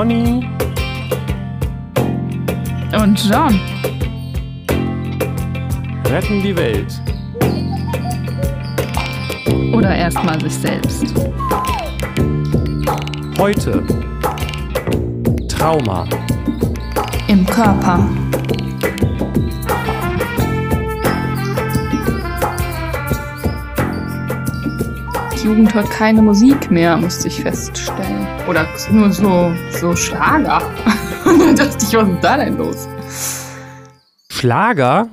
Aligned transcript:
Conny 0.00 0.48
und 2.98 3.22
John 3.28 3.60
retten 6.06 6.42
die 6.42 6.56
Welt. 6.56 7.02
Oder 9.74 9.94
erstmal 9.94 10.40
sich 10.40 10.54
selbst. 10.54 11.04
Heute 13.36 13.84
Trauma 15.48 16.06
im 17.28 17.44
Körper. 17.44 18.08
Jugend 25.44 25.74
hört 25.74 25.90
keine 25.90 26.20
Musik 26.20 26.70
mehr, 26.70 26.98
musste 26.98 27.28
ich 27.28 27.40
feststellen. 27.40 28.26
Oder 28.46 28.66
nur 28.90 29.10
so, 29.10 29.54
so 29.70 29.96
Schlager. 29.96 30.60
Und 31.24 31.40
dann 31.40 31.56
dachte 31.56 31.82
ich, 31.82 31.96
was 31.96 32.08
ist 32.08 32.20
da 32.20 32.36
denn 32.36 32.58
los? 32.58 32.86
Schlager? 34.28 35.08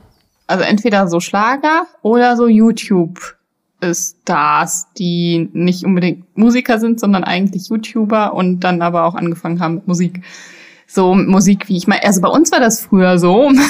Also 0.48 0.66
entweder 0.66 1.08
so 1.08 1.22
Schlager 1.22 1.88
oder 2.02 2.36
so 2.36 2.48
YouTube-Stars, 2.48 4.88
die 4.98 5.50
nicht 5.54 5.86
unbedingt 5.86 6.38
Musiker 6.38 6.80
sind, 6.80 7.00
sondern 7.00 7.24
eigentlich 7.24 7.70
YouTuber 7.70 8.34
und 8.34 8.60
dann 8.62 8.82
aber 8.82 9.06
auch 9.06 9.16
angefangen 9.16 9.62
haben 9.62 9.76
mit 9.76 9.88
Musik. 9.88 10.24
So 10.88 11.16
Musik, 11.16 11.70
wie 11.70 11.78
ich 11.78 11.88
meine, 11.88 12.04
also 12.04 12.20
bei 12.20 12.30
uns 12.30 12.52
war 12.52 12.60
das 12.60 12.82
früher 12.82 13.18
so. 13.18 13.50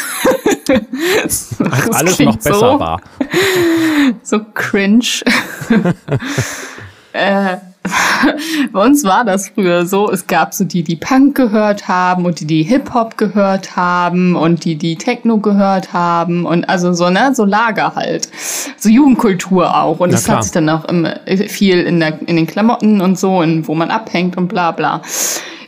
Als 0.70 1.56
alles 1.94 2.20
noch 2.20 2.36
besser 2.36 2.54
so, 2.54 2.80
war. 2.80 3.02
So 4.24 4.40
cringe. 4.54 5.22
äh, 7.14 7.58
bei 8.72 8.86
uns 8.86 9.04
war 9.04 9.26
das 9.26 9.50
früher 9.50 9.86
so, 9.86 10.12
es 10.12 10.28
gab 10.28 10.54
so 10.54 10.64
die, 10.64 10.84
die 10.84 10.96
Punk 10.96 11.36
gehört 11.36 11.88
haben 11.88 12.26
und 12.26 12.40
die, 12.40 12.46
die 12.46 12.64
Hip-Hop 12.64 13.18
gehört 13.18 13.76
haben 13.76 14.36
und 14.36 14.66
die, 14.66 14.76
die 14.76 14.96
Techno 14.96 15.38
gehört 15.38 15.94
haben 15.94 16.46
und 16.46 16.68
also 16.70 16.94
so, 16.94 17.10
ne, 17.10 17.34
so 17.34 17.46
Lager 17.46 17.96
halt. 17.96 18.30
So 18.78 18.90
Jugendkultur 18.90 19.76
auch. 19.76 20.00
Und 20.00 20.14
das 20.14 20.28
hat 20.30 20.44
sich 20.44 20.52
dann 20.52 20.70
auch 20.70 20.86
immer 20.86 21.16
viel 21.48 21.82
in, 21.82 22.00
der, 22.00 22.20
in 22.28 22.36
den 22.36 22.48
Klamotten 22.48 23.02
und 23.02 23.18
so, 23.18 23.42
in, 23.42 23.68
wo 23.68 23.76
man 23.76 23.92
abhängt 23.92 24.38
und 24.38 24.48
bla 24.48 24.72
bla. 24.72 25.02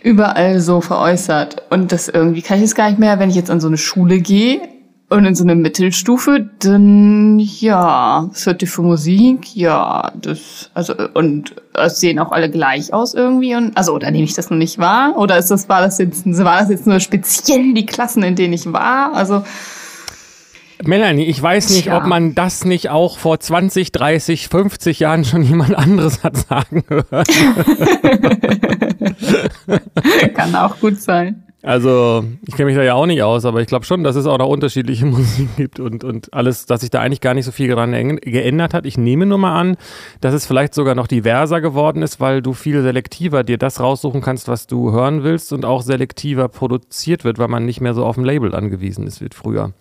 Überall 0.01 0.59
so 0.59 0.81
veräußert. 0.81 1.63
Und 1.69 1.91
das 1.91 2.07
irgendwie 2.07 2.41
kann 2.41 2.57
ich 2.57 2.63
jetzt 2.63 2.75
gar 2.75 2.89
nicht 2.89 2.99
mehr, 2.99 3.19
wenn 3.19 3.29
ich 3.29 3.35
jetzt 3.35 3.51
an 3.51 3.59
so 3.59 3.67
eine 3.67 3.77
Schule 3.77 4.19
gehe, 4.19 4.61
und 5.09 5.25
in 5.25 5.33
so 5.33 5.43
einer 5.43 5.55
Mittelstufe, 5.55 6.49
dann 6.59 7.39
ja, 7.39 8.27
was 8.29 8.45
hört 8.45 8.61
ihr 8.61 8.67
für 8.67 8.83
Musik? 8.83 9.55
Ja, 9.55 10.11
das, 10.21 10.69
also, 10.75 10.93
und 11.15 11.55
es 11.73 11.99
sehen 11.99 12.19
auch 12.19 12.31
alle 12.31 12.49
gleich 12.49 12.93
aus 12.93 13.15
irgendwie. 13.15 13.55
Und, 13.55 13.75
also, 13.75 13.93
oder 13.93 14.11
nehme 14.11 14.23
ich 14.23 14.35
das 14.35 14.51
noch 14.51 14.57
nicht 14.57 14.77
wahr? 14.77 15.17
Oder 15.17 15.37
ist 15.37 15.49
das, 15.49 15.67
war 15.67 15.81
das 15.81 15.97
jetzt, 15.97 16.25
war 16.25 16.59
das 16.59 16.69
jetzt 16.69 16.85
nur 16.85 16.99
speziell 16.99 17.73
die 17.73 17.87
Klassen, 17.87 18.21
in 18.21 18.35
denen 18.35 18.53
ich 18.53 18.71
war? 18.71 19.13
Also, 19.13 19.43
Melanie, 20.83 21.25
ich 21.25 21.41
weiß 21.41 21.71
nicht, 21.71 21.83
Tja. 21.83 21.97
ob 21.97 22.05
man 22.05 22.35
das 22.35 22.63
nicht 22.63 22.89
auch 22.89 23.17
vor 23.17 23.39
20, 23.39 23.91
30, 23.91 24.47
50 24.47 24.99
Jahren 24.99 25.25
schon 25.25 25.43
jemand 25.43 25.75
anderes 25.75 26.23
hat 26.23 26.37
sagen 26.37 26.83
gehört. 26.87 27.27
Kann 30.35 30.55
auch 30.55 30.79
gut 30.79 31.01
sein. 31.01 31.43
Also, 31.69 32.23
ich 32.47 32.55
kenne 32.55 32.65
mich 32.65 32.75
da 32.75 32.81
ja 32.81 32.95
auch 32.95 33.05
nicht 33.05 33.21
aus, 33.21 33.45
aber 33.45 33.61
ich 33.61 33.67
glaube 33.67 33.85
schon, 33.85 34.03
dass 34.03 34.15
es 34.15 34.25
auch 34.25 34.39
noch 34.39 34.47
unterschiedliche 34.47 35.05
Musik 35.05 35.55
gibt 35.55 35.79
und, 35.79 36.03
und 36.03 36.33
alles, 36.33 36.65
dass 36.65 36.81
sich 36.81 36.89
da 36.89 36.99
eigentlich 36.99 37.21
gar 37.21 37.35
nicht 37.35 37.45
so 37.45 37.51
viel 37.51 37.67
daran 37.67 37.91
geändert 38.17 38.73
hat. 38.73 38.87
Ich 38.87 38.97
nehme 38.97 39.27
nur 39.27 39.37
mal 39.37 39.55
an, 39.55 39.77
dass 40.19 40.33
es 40.33 40.47
vielleicht 40.47 40.73
sogar 40.73 40.95
noch 40.95 41.05
diverser 41.05 41.61
geworden 41.61 42.01
ist, 42.01 42.19
weil 42.19 42.41
du 42.41 42.53
viel 42.53 42.81
selektiver 42.81 43.43
dir 43.43 43.59
das 43.59 43.79
raussuchen 43.79 44.19
kannst, 44.19 44.47
was 44.47 44.65
du 44.65 44.91
hören 44.91 45.21
willst 45.23 45.53
und 45.53 45.63
auch 45.63 45.83
selektiver 45.83 46.47
produziert 46.47 47.23
wird, 47.23 47.37
weil 47.37 47.49
man 47.49 47.67
nicht 47.67 47.81
mehr 47.81 47.93
so 47.93 48.03
auf 48.03 48.15
dem 48.15 48.25
Label 48.25 48.55
angewiesen 48.55 49.05
ist 49.05 49.21
wie 49.21 49.29
früher. 49.31 49.71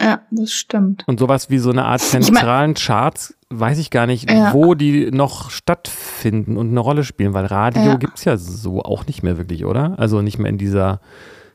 Ja, 0.00 0.20
das 0.30 0.52
stimmt. 0.52 1.04
Und 1.06 1.18
sowas 1.18 1.50
wie 1.50 1.58
so 1.58 1.70
eine 1.70 1.84
Art 1.84 2.00
zentralen 2.00 2.72
ich 2.72 2.78
mein, 2.78 2.86
Charts, 2.86 3.34
weiß 3.50 3.78
ich 3.78 3.90
gar 3.90 4.06
nicht, 4.06 4.30
ja. 4.30 4.52
wo 4.52 4.74
die 4.74 5.10
noch 5.10 5.50
stattfinden 5.50 6.56
und 6.56 6.68
eine 6.68 6.80
Rolle 6.80 7.04
spielen, 7.04 7.34
weil 7.34 7.46
Radio 7.46 7.82
ja. 7.82 7.96
gibt 7.96 8.18
es 8.18 8.24
ja 8.24 8.36
so 8.36 8.82
auch 8.82 9.06
nicht 9.06 9.22
mehr 9.22 9.38
wirklich, 9.38 9.64
oder? 9.64 9.98
Also 9.98 10.22
nicht 10.22 10.38
mehr 10.38 10.50
in 10.50 10.58
dieser, 10.58 11.00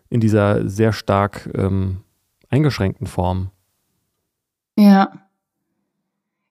in 0.10 0.20
dieser 0.20 0.68
sehr 0.68 0.92
stark 0.92 1.50
ähm, 1.56 2.02
eingeschränkten 2.50 3.08
Form. 3.08 3.50
Ja. 4.78 5.12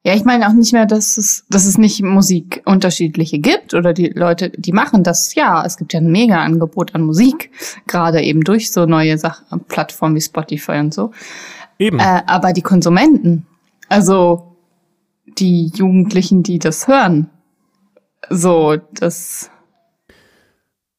Ja, 0.04 0.14
ich 0.14 0.24
meine 0.24 0.48
auch 0.48 0.52
nicht 0.52 0.72
mehr, 0.72 0.84
dass 0.86 1.16
es, 1.16 1.46
dass 1.48 1.64
es 1.64 1.78
nicht 1.78 2.02
Musik 2.02 2.62
unterschiedliche 2.64 3.38
gibt 3.38 3.72
oder 3.72 3.92
die 3.92 4.08
Leute, 4.08 4.50
die 4.50 4.72
machen 4.72 5.04
das. 5.04 5.36
Ja, 5.36 5.64
es 5.64 5.76
gibt 5.76 5.92
ja 5.92 6.00
ein 6.00 6.10
mega 6.10 6.42
Angebot 6.42 6.96
an 6.96 7.02
Musik, 7.02 7.52
gerade 7.86 8.20
eben 8.20 8.40
durch 8.40 8.72
so 8.72 8.84
neue 8.84 9.16
Sach 9.16 9.42
Plattformen 9.68 10.16
wie 10.16 10.20
Spotify 10.20 10.78
und 10.78 10.92
so. 10.92 11.12
Eben. 11.78 11.98
Äh, 11.98 12.22
aber 12.26 12.52
die 12.52 12.62
Konsumenten, 12.62 13.46
also 13.88 14.56
die 15.38 15.72
Jugendlichen, 15.74 16.42
die 16.42 16.58
das 16.58 16.88
hören, 16.88 17.30
so, 18.30 18.76
das. 18.92 19.50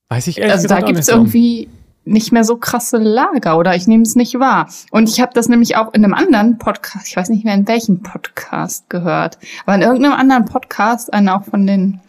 Weiß 0.09 0.28
ich 0.28 0.39
ehrlich 0.39 0.53
Also 0.53 0.67
da 0.67 0.81
gibt 0.81 1.00
es 1.00 1.07
irgendwie 1.07 1.69
nicht 2.06 2.31
mehr 2.31 2.44
so 2.44 2.57
krasse 2.57 2.97
Lager 2.97 3.57
oder 3.57 3.75
ich 3.75 3.88
nehme 3.88 4.03
es 4.03 4.16
nicht 4.16 4.38
wahr. 4.39 4.69
Und 4.91 5.09
ich 5.09 5.22
habe 5.22 5.31
das 5.33 5.47
nämlich 5.47 5.78
auch 5.78 5.94
in 5.94 6.03
einem 6.03 6.13
anderen 6.13 6.57
Podcast, 6.57 7.07
ich 7.07 7.16
weiß 7.16 7.29
nicht 7.29 7.45
mehr 7.45 7.56
in 7.56 7.67
welchem 7.67 8.03
Podcast 8.03 8.89
gehört, 8.89 9.38
aber 9.66 9.75
in 9.75 9.81
irgendeinem 9.81 10.13
anderen 10.13 10.45
Podcast, 10.45 11.13
einer 11.13 11.38
auch 11.38 11.45
von 11.45 11.66
den 11.66 12.01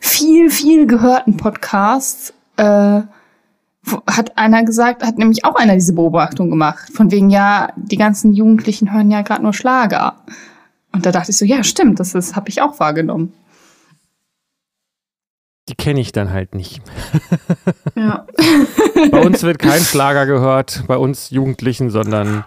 viel, 0.00 0.50
viel 0.50 0.86
gehörten 0.86 1.36
Podcasts, 1.36 2.34
äh, 2.56 3.00
hat 4.06 4.38
einer 4.38 4.64
gesagt, 4.64 5.04
hat 5.04 5.18
nämlich 5.18 5.44
auch 5.44 5.56
einer 5.56 5.74
diese 5.74 5.94
Beobachtung 5.94 6.50
gemacht. 6.50 6.90
Von 6.92 7.10
wegen, 7.10 7.30
ja, 7.30 7.72
die 7.76 7.96
ganzen 7.96 8.32
Jugendlichen 8.32 8.92
hören 8.92 9.10
ja 9.10 9.22
gerade 9.22 9.42
nur 9.42 9.52
Schlager. 9.52 10.16
Und 10.92 11.06
da 11.06 11.12
dachte 11.12 11.30
ich 11.30 11.38
so, 11.38 11.44
ja, 11.44 11.64
stimmt, 11.64 11.98
das, 12.00 12.12
das 12.12 12.36
habe 12.36 12.48
ich 12.48 12.62
auch 12.62 12.78
wahrgenommen. 12.78 13.32
Die 15.68 15.74
kenne 15.74 16.00
ich 16.00 16.12
dann 16.12 16.32
halt 16.32 16.54
nicht. 16.54 16.82
Ja. 17.94 18.26
bei 19.10 19.20
uns 19.20 19.42
wird 19.42 19.58
kein 19.58 19.82
Schlager 19.82 20.24
gehört, 20.24 20.84
bei 20.86 20.96
uns 20.96 21.28
Jugendlichen, 21.30 21.90
sondern 21.90 22.44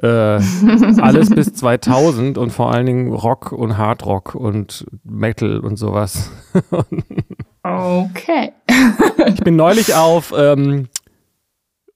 äh, 0.00 0.06
alles 0.06 1.30
bis 1.30 1.52
2000 1.54 2.38
und 2.38 2.50
vor 2.50 2.72
allen 2.72 2.86
Dingen 2.86 3.12
Rock 3.12 3.52
und 3.52 3.76
Hardrock 3.76 4.34
und 4.36 4.86
Metal 5.02 5.58
und 5.58 5.76
sowas. 5.76 6.30
Okay. 7.66 8.52
ich 9.26 9.42
bin 9.42 9.56
neulich 9.56 9.94
auf 9.94 10.32
ähm, 10.36 10.88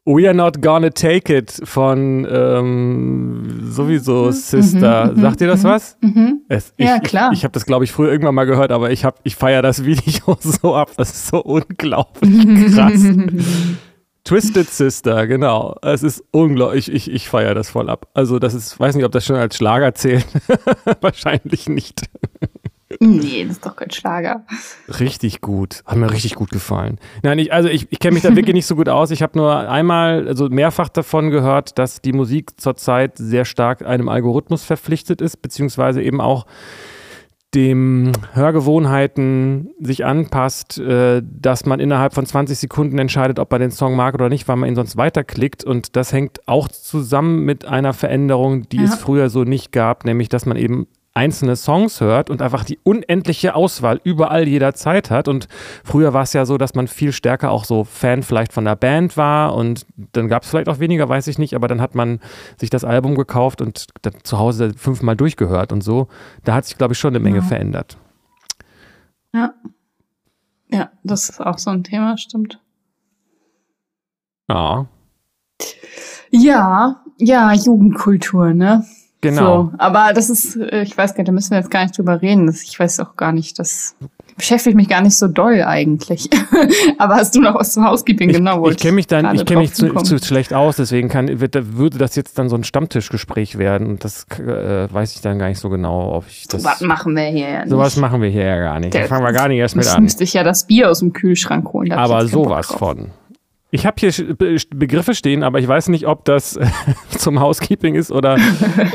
We 0.06 0.26
Are 0.26 0.34
Not 0.34 0.60
Gonna 0.62 0.91
Take 0.91 1.36
It 1.36 1.60
von 1.64 2.26
ähm, 2.31 3.69
sowieso 3.70 4.26
mhm. 4.26 4.32
Sister. 4.32 5.12
Mhm, 5.12 5.20
Sagt 5.20 5.41
ihr 5.41 5.47
das 5.47 5.62
mhm, 5.62 5.69
was? 5.69 5.98
Mhm. 6.00 6.41
Es, 6.48 6.72
ich, 6.76 6.86
ja, 6.86 6.98
klar. 6.98 7.32
Ich, 7.32 7.38
ich 7.38 7.44
habe 7.44 7.53
das, 7.53 7.66
glaube 7.66 7.84
ich, 7.84 7.92
früher 7.92 8.10
irgendwann 8.10 8.34
mal 8.34 8.47
gehört, 8.47 8.72
aber 8.72 8.91
ich, 8.91 9.06
ich 9.22 9.36
feiere 9.36 9.62
das 9.62 9.84
Video 9.84 10.36
so 10.41 10.75
ab. 10.75 10.91
Das 10.97 11.10
ist 11.10 11.28
so 11.28 11.42
unglaublich 11.42 12.75
krass. 12.75 13.00
Twisted 14.25 14.69
Sister, 14.69 15.26
genau. 15.26 15.76
Es 15.82 16.03
ist 16.03 16.22
unglaublich. 16.30 16.88
Ich, 16.88 17.09
ich, 17.09 17.14
ich 17.14 17.28
feiere 17.28 17.54
das 17.54 17.70
voll 17.70 17.88
ab. 17.88 18.09
Also, 18.14 18.38
das 18.38 18.54
ist, 18.54 18.78
weiß 18.78 18.94
nicht, 18.94 19.04
ob 19.04 19.12
das 19.12 19.25
schon 19.25 19.36
als 19.36 19.56
Schlager 19.56 19.94
zählt. 19.94 20.26
Wahrscheinlich 21.00 21.69
nicht. 21.69 22.03
Nee, 22.99 23.45
das 23.45 23.56
ist 23.56 23.67
doch 23.67 23.77
kein 23.77 23.91
Schlager. 23.91 24.45
Richtig 24.99 25.41
gut. 25.41 25.83
Hat 25.87 25.97
mir 25.97 26.11
richtig 26.11 26.34
gut 26.34 26.51
gefallen. 26.51 26.99
Nein, 27.23 27.39
ich, 27.39 27.53
also 27.53 27.69
ich, 27.69 27.87
ich 27.91 28.01
kenne 28.01 28.15
mich 28.15 28.25
da 28.25 28.34
wirklich 28.34 28.55
nicht 28.55 28.67
so 28.67 28.75
gut 28.75 28.89
aus. 28.89 29.12
Ich 29.12 29.23
habe 29.23 29.39
nur 29.39 29.69
einmal, 29.69 30.27
also 30.27 30.49
mehrfach 30.49 30.89
davon 30.89 31.31
gehört, 31.31 31.78
dass 31.78 32.01
die 32.01 32.13
Musik 32.13 32.60
zurzeit 32.60 33.16
sehr 33.16 33.45
stark 33.45 33.87
einem 33.87 34.09
Algorithmus 34.09 34.65
verpflichtet 34.65 35.21
ist, 35.21 35.41
beziehungsweise 35.41 36.03
eben 36.03 36.21
auch 36.21 36.47
dem 37.54 38.13
Hörgewohnheiten 38.33 39.71
sich 39.81 40.04
anpasst, 40.04 40.78
äh, 40.78 41.22
dass 41.25 41.66
man 41.66 41.81
innerhalb 41.81 42.15
von 42.15 42.25
20 42.25 42.59
Sekunden 42.59 42.98
entscheidet, 42.98 43.39
ob 43.39 43.51
man 43.51 43.60
den 43.60 43.72
Song 43.72 43.97
mag 43.97 44.15
oder 44.15 44.28
nicht, 44.28 44.47
weil 44.47 44.57
man 44.57 44.69
ihn 44.69 44.77
sonst 44.77 44.97
weiterklickt. 44.97 45.65
Und 45.65 45.97
das 45.97 46.13
hängt 46.13 46.47
auch 46.47 46.69
zusammen 46.69 47.45
mit 47.45 47.65
einer 47.65 47.93
Veränderung, 47.93 48.69
die 48.69 48.78
ja. 48.78 48.84
es 48.84 48.95
früher 48.97 49.31
so 49.31 49.43
nicht 49.43 49.72
gab, 49.72 50.04
nämlich 50.04 50.28
dass 50.28 50.47
man 50.47 50.57
eben 50.57 50.86
einzelne 51.12 51.57
Songs 51.57 52.01
hört 52.01 52.30
und 52.30 52.41
einfach 52.41 52.65
die 52.65 52.78
unendliche 52.84 53.54
Auswahl 53.54 54.01
überall 54.04 54.47
jederzeit 54.47 55.10
hat. 55.10 55.27
Und 55.27 55.48
früher 55.84 56.12
war 56.12 56.22
es 56.22 56.33
ja 56.33 56.47
so, 56.47 56.57
dass 56.57 56.74
man 56.74 56.86
viel 56.86 57.12
stärker 57.12 57.51
auch 57.51 57.65
so 57.65 57.84
Fan 57.84 58.22
vielleicht 58.22 58.53
von 58.53 58.65
der 58.65 58.77
Band 58.77 59.16
war 59.16 59.54
und 59.54 59.86
dann 60.12 60.28
gab 60.28 60.45
es 60.45 60.51
vielleicht 60.51 60.68
auch 60.68 60.78
weniger, 60.78 61.09
weiß 61.09 61.27
ich 61.27 61.39
nicht, 61.39 61.54
aber 61.54 61.66
dann 61.68 61.80
hat 61.80 61.95
man 61.95 62.21
sich 62.59 62.71
das 62.71 62.84
Album 62.84 63.16
gekauft 63.16 63.60
und 63.60 63.89
dann 64.03 64.15
zu 64.22 64.39
Hause 64.39 64.72
fünfmal 64.77 65.16
durchgehört 65.16 65.72
und 65.72 65.83
so. 65.83 66.09
Da 66.45 66.54
hat 66.54 66.66
sich, 66.66 66.78
glaube 66.78 66.92
ich, 66.92 66.98
schon 66.98 67.15
eine 67.15 67.21
Menge 67.21 67.39
ja. 67.39 67.45
verändert. 67.45 67.98
Ja. 69.33 69.54
Ja, 70.72 70.91
das 71.03 71.28
ist 71.28 71.41
auch 71.41 71.59
so 71.59 71.71
ein 71.71 71.83
Thema, 71.83 72.16
stimmt. 72.16 72.60
Ja. 74.48 74.86
Ja, 76.30 77.03
ja, 77.18 77.53
Jugendkultur, 77.53 78.54
ne? 78.54 78.84
Genau. 79.22 79.65
So, 79.65 79.72
aber 79.77 80.13
das 80.15 80.31
ist, 80.31 80.57
äh, 80.57 80.83
ich 80.83 80.97
weiß 80.97 81.13
gar 81.13 81.19
nicht, 81.19 81.28
da 81.28 81.33
müssen 81.33 81.51
wir 81.51 81.59
jetzt 81.59 81.71
gar 81.71 81.83
nicht 81.83 81.97
drüber 81.97 82.22
reden. 82.22 82.49
Ich 82.51 82.78
weiß 82.78 83.01
auch 83.01 83.17
gar 83.17 83.33
nicht, 83.33 83.59
dass. 83.59 83.95
beschäftigt 84.37 84.77
mich 84.77 84.89
gar 84.89 85.03
nicht 85.03 85.19
so 85.19 85.28
doll 85.28 85.63
eigentlich. 85.63 86.31
Aber 86.99 87.17
hast 87.17 87.37
du 87.37 87.41
noch 87.43 87.55
was 87.55 87.72
zum 87.72 87.87
Housekeeping? 87.87 88.31
Ich, 88.31 88.37
genau, 88.37 88.67
ich 88.67 88.78
kenne 88.78 88.95
mich 88.95 89.07
dann, 89.07 89.34
ich 89.34 89.45
kenne 89.45 89.61
mich 89.61 89.75
zu, 89.75 89.93
zu, 89.93 90.19
schlecht 90.19 90.55
aus, 90.55 90.77
deswegen 90.77 91.11
kann, 91.11 91.41
wird, 91.41 91.77
würde 91.77 91.99
das 91.99 92.17
jetzt 92.17 92.39
dann 92.39 92.49
so 92.49 92.57
ein 92.57 92.65
Stammtischgespräch 92.65 93.59
werden. 93.59 93.89
Und 93.89 94.05
das 94.05 94.25
äh, 94.39 94.91
weiß 94.91 95.15
ich 95.15 95.21
dann 95.21 95.39
gar 95.39 95.49
nicht 95.49 95.61
so 95.61 95.69
genau, 95.69 96.15
ob 96.15 96.25
ich 96.27 96.49
das. 96.49 96.63
So 96.63 96.69
was 96.69 96.81
machen 96.81 97.15
wir 97.15 97.25
hier 97.25 97.49
ja 97.51 97.61
nicht. 97.61 97.71
Sowas 97.71 97.97
machen 97.97 98.22
wir 98.22 98.31
hier 98.31 98.45
ja 98.45 98.59
gar 98.59 98.81
nicht. 98.81 98.95
Da 98.95 99.03
fangen 99.03 99.25
wir 99.25 99.33
gar 99.33 99.49
nicht 99.49 99.59
erst 99.59 99.77
mit 99.77 99.87
an. 99.87 100.03
müsste 100.03 100.25
ich 100.25 100.33
ja 100.33 100.45
das 100.45 100.67
Bier 100.67 100.91
aus 100.91 101.01
dem 101.01 101.13
Kühlschrank 101.13 101.71
holen. 101.75 101.93
Aber 101.93 102.27
sowas 102.27 102.69
von. 102.69 103.11
Ich 103.72 103.87
habe 103.87 103.97
hier 103.99 104.37
Begriffe 104.75 105.15
stehen, 105.15 105.45
aber 105.45 105.61
ich 105.61 105.69
weiß 105.69 105.89
nicht, 105.89 106.07
ob 106.07 106.25
das 106.25 106.59
zum 107.11 107.41
Housekeeping 107.41 107.95
ist 107.95 108.11
oder 108.11 108.37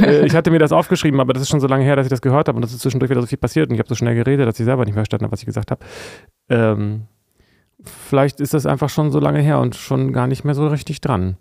äh, 0.02 0.26
ich 0.26 0.36
hatte 0.36 0.52
mir 0.52 0.60
das 0.60 0.74
aufgeschrieben, 0.74 1.20
aber 1.20 1.34
das 1.34 1.44
ist 1.44 1.50
schon 1.50 1.62
so 1.62 1.68
lange 1.68 1.86
her, 1.86 1.96
dass 1.96 2.06
ich 2.06 2.10
das 2.10 2.22
gehört 2.22 2.48
habe 2.50 2.58
und 2.58 2.62
das 2.62 2.74
ist 2.74 2.82
zwischendurch 2.82 3.10
wieder 3.10 3.22
so 3.22 3.28
viel 3.28 3.38
passiert 3.38 3.70
und 3.70 3.76
ich 3.76 3.80
habe 3.80 3.88
so 3.88 3.96
schnell 3.96 4.16
geredet, 4.16 4.48
dass 4.48 4.60
ich 4.60 4.66
selber 4.66 4.84
nicht 4.84 4.96
mehr 4.96 5.04
verstanden 5.04 5.26
habe, 5.26 5.32
was 5.32 5.40
ich 5.40 5.46
gesagt 5.46 5.72
habe. 5.72 5.86
Ähm, 6.50 7.08
vielleicht 7.84 8.42
ist 8.42 8.54
das 8.54 8.66
einfach 8.66 8.90
schon 8.90 9.12
so 9.12 9.20
lange 9.20 9.40
her 9.40 9.60
und 9.60 9.76
schon 9.76 10.12
gar 10.12 10.28
nicht 10.28 10.44
mehr 10.44 10.56
so 10.56 10.68
richtig 10.68 11.00
dran. 11.00 11.38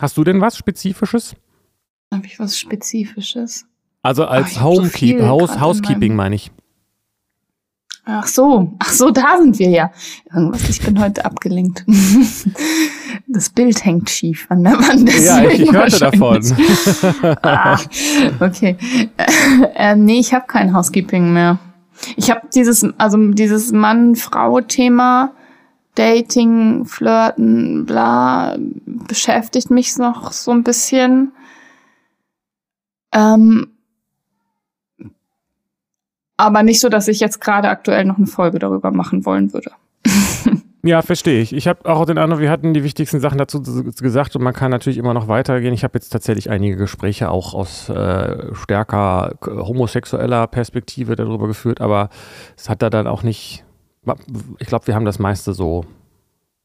Hast 0.00 0.16
du 0.16 0.24
denn 0.24 0.40
was 0.40 0.56
Spezifisches? 0.56 1.34
Habe 2.12 2.26
ich 2.26 2.38
was 2.38 2.58
Spezifisches? 2.58 3.66
Also 4.02 4.24
als 4.24 4.56
oh, 4.58 4.62
Homekeep, 4.62 5.18
so 5.18 5.26
House, 5.26 5.60
Housekeeping 5.60 6.14
meine 6.14 6.34
ich. 6.34 6.50
Ach 8.04 8.26
so, 8.26 8.72
ach 8.78 8.90
so, 8.90 9.10
da 9.10 9.36
sind 9.38 9.58
wir 9.58 9.68
ja. 9.68 9.90
Irgendwas, 10.32 10.68
ich 10.68 10.80
bin 10.80 11.00
heute 11.00 11.24
abgelenkt. 11.24 11.84
Das 13.32 13.50
Bild 13.50 13.84
hängt 13.84 14.10
schief 14.10 14.46
an 14.48 14.64
der 14.64 14.72
Wand. 14.72 15.08
Ja, 15.24 15.44
ich, 15.44 15.60
ich 15.60 15.72
hörte 15.72 16.00
davon. 16.00 16.42
ah, 17.42 17.78
okay. 18.40 18.76
Äh, 19.76 19.94
nee, 19.94 20.18
ich 20.18 20.34
habe 20.34 20.46
kein 20.48 20.74
Housekeeping 20.74 21.32
mehr. 21.32 21.58
Ich 22.16 22.28
habe 22.28 22.40
dieses, 22.52 22.84
also 22.98 23.18
dieses 23.28 23.70
Mann-Frau-Thema, 23.70 25.32
Dating, 25.94 26.86
Flirten, 26.86 27.86
bla, 27.86 28.56
beschäftigt 28.58 29.70
mich 29.70 29.96
noch 29.96 30.32
so 30.32 30.50
ein 30.50 30.64
bisschen. 30.64 31.32
Ähm, 33.12 33.68
aber 36.40 36.62
nicht 36.62 36.80
so, 36.80 36.88
dass 36.88 37.08
ich 37.08 37.20
jetzt 37.20 37.40
gerade 37.40 37.68
aktuell 37.68 38.04
noch 38.04 38.16
eine 38.16 38.26
Folge 38.26 38.58
darüber 38.58 38.90
machen 38.90 39.24
wollen 39.24 39.52
würde. 39.52 39.70
Ja, 40.82 41.02
verstehe 41.02 41.42
ich. 41.42 41.52
Ich 41.52 41.68
habe 41.68 41.84
auch 41.84 42.06
den 42.06 42.16
Eindruck, 42.16 42.40
wir 42.40 42.50
hatten 42.50 42.72
die 42.72 42.82
wichtigsten 42.82 43.20
Sachen 43.20 43.36
dazu 43.36 43.60
gesagt 43.62 44.34
und 44.34 44.42
man 44.42 44.54
kann 44.54 44.70
natürlich 44.70 44.96
immer 44.96 45.12
noch 45.12 45.28
weitergehen. 45.28 45.74
Ich 45.74 45.84
habe 45.84 45.98
jetzt 45.98 46.08
tatsächlich 46.08 46.48
einige 46.48 46.76
Gespräche 46.76 47.28
auch 47.30 47.52
aus 47.52 47.90
äh, 47.90 48.54
stärker 48.54 49.34
homosexueller 49.44 50.46
Perspektive 50.46 51.16
darüber 51.16 51.48
geführt, 51.48 51.82
aber 51.82 52.08
es 52.56 52.70
hat 52.70 52.80
da 52.80 52.88
dann 52.88 53.06
auch 53.06 53.22
nicht, 53.22 53.62
ich 54.58 54.66
glaube, 54.68 54.86
wir 54.86 54.94
haben 54.94 55.04
das 55.04 55.18
meiste 55.18 55.52
so 55.52 55.84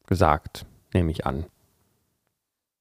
gesagt, 0.07 0.65
nehme 0.93 1.11
ich 1.11 1.25
an. 1.25 1.43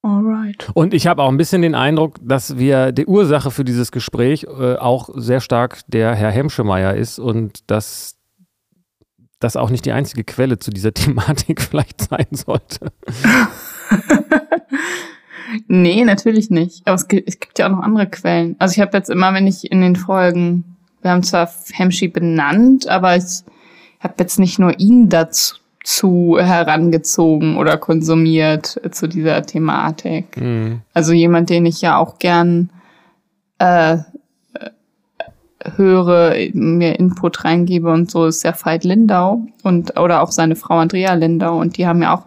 Alright. 0.05 0.69
Und 0.75 0.93
ich 0.93 1.07
habe 1.07 1.23
auch 1.23 1.31
ein 1.31 1.39
bisschen 1.39 1.63
den 1.63 1.75
Eindruck, 1.75 2.19
dass 2.21 2.59
wir 2.59 2.93
die 2.93 3.07
Ursache 3.07 3.51
für 3.51 3.65
dieses 3.65 3.91
Gespräch 3.91 4.45
äh, 4.45 4.77
auch 4.77 5.09
sehr 5.15 5.41
stark 5.41 5.81
der 5.89 6.15
Herr 6.15 6.31
Hemschemeyer 6.31 6.95
ist 6.95 7.19
und 7.19 7.71
dass 7.71 8.19
das 9.41 9.57
auch 9.57 9.71
nicht 9.71 9.87
die 9.87 9.93
einzige 9.93 10.23
Quelle 10.23 10.59
zu 10.59 10.71
dieser 10.71 10.93
Thematik 10.95 11.63
vielleicht 11.63 12.03
sein 12.03 12.27
sollte. 12.33 12.93
nee, 15.69 16.05
natürlich 16.05 16.51
nicht. 16.51 16.87
Aber 16.87 16.97
es 16.97 17.09
gibt, 17.09 17.27
es 17.27 17.41
gibt 17.41 17.59
ja 17.59 17.67
auch 17.67 17.71
noch 17.71 17.83
andere 17.83 18.07
Quellen. 18.07 18.57
Also 18.59 18.75
ich 18.75 18.81
habe 18.81 18.95
jetzt 18.95 19.09
immer, 19.09 19.33
wenn 19.33 19.47
ich 19.47 19.73
in 19.73 19.81
den 19.81 19.97
Folgen, 19.97 20.77
wir 21.01 21.13
haben 21.13 21.23
zwar 21.23 21.51
Hemschi 21.73 22.09
benannt, 22.09 22.89
aber 22.89 23.17
ich 23.17 23.43
habe 24.01 24.15
jetzt 24.19 24.39
nicht 24.39 24.59
nur 24.59 24.79
ihn 24.79 25.09
dazu 25.09 25.57
zu 25.85 26.39
herangezogen 26.41 27.59
oder 27.59 27.77
konsumiert 27.77 28.81
zu 28.91 29.07
dieser 29.07 29.43
Thematik. 29.43 30.41
Mhm. 30.41 30.81
Also 30.95 31.13
jemand, 31.13 31.51
den 31.51 31.67
ich 31.67 31.83
ja 31.83 31.99
auch 31.99 32.19
gern 32.19 32.71
äh, 33.59 33.99
höre, 35.77 36.35
mir 36.53 36.99
Input 36.99 37.45
reingebe 37.45 37.91
und 37.91 38.11
so 38.11 38.27
ist 38.27 38.45
ja 38.45 38.55
Veit 38.59 38.85
Lindau 38.85 39.47
und 39.63 39.99
oder 39.99 40.23
auch 40.23 40.31
seine 40.31 40.57
Frau 40.57 40.79
Andrea 40.79 41.15
Lindau 41.15 41.59
und 41.59 41.77
die 41.77 41.87
haben 41.87 42.03
ja 42.03 42.15
auch 42.15 42.25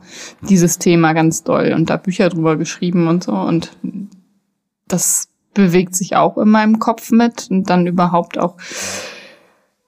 dieses 0.48 0.78
Thema 0.80 1.14
ganz 1.14 1.44
doll 1.44 1.74
und 1.76 1.90
da 1.90 1.98
Bücher 1.98 2.30
drüber 2.30 2.58
geschrieben 2.58 3.08
und 3.08 3.24
so 3.24 3.34
und 3.34 3.72
das 4.88 5.30
bewegt 5.54 5.96
sich 5.96 6.16
auch 6.16 6.38
in 6.38 6.50
meinem 6.50 6.80
Kopf 6.80 7.12
mit 7.12 7.48
und 7.50 7.70
dann 7.70 7.88
überhaupt 7.88 8.38
auch 8.38 8.56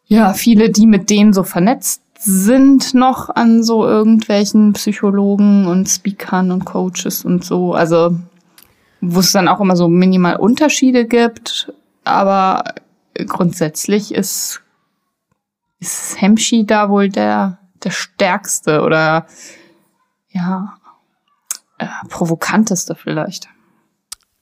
ja 0.06 0.34
viele, 0.34 0.70
die 0.70 0.88
mit 0.88 1.10
denen 1.10 1.34
so 1.34 1.44
vernetzt 1.44 2.02
sind 2.22 2.94
noch 2.94 3.30
an 3.30 3.64
so 3.64 3.86
irgendwelchen 3.86 4.74
Psychologen 4.74 5.66
und 5.68 5.88
Speakern 5.88 6.52
und 6.52 6.66
Coaches 6.66 7.24
und 7.24 7.46
so. 7.46 7.74
Also, 7.74 8.20
wo 9.00 9.22
es 9.22 9.32
dann 9.32 9.48
auch 9.48 9.62
immer 9.62 9.78
so 9.78 9.88
minimal 9.88 10.36
Unterschiede 10.36 11.06
gibt. 11.06 11.74
Aber 12.04 12.76
grundsätzlich 13.26 14.14
ist, 14.14 14.62
ist 15.80 16.22
Hemschi 16.22 16.66
da 16.66 16.90
wohl 16.90 17.08
der, 17.08 17.58
der 17.84 17.92
stärkste 17.92 18.82
oder 18.82 19.26
ja, 20.32 20.76
äh, 21.78 21.88
provokanteste 22.10 22.96
vielleicht. 22.96 23.48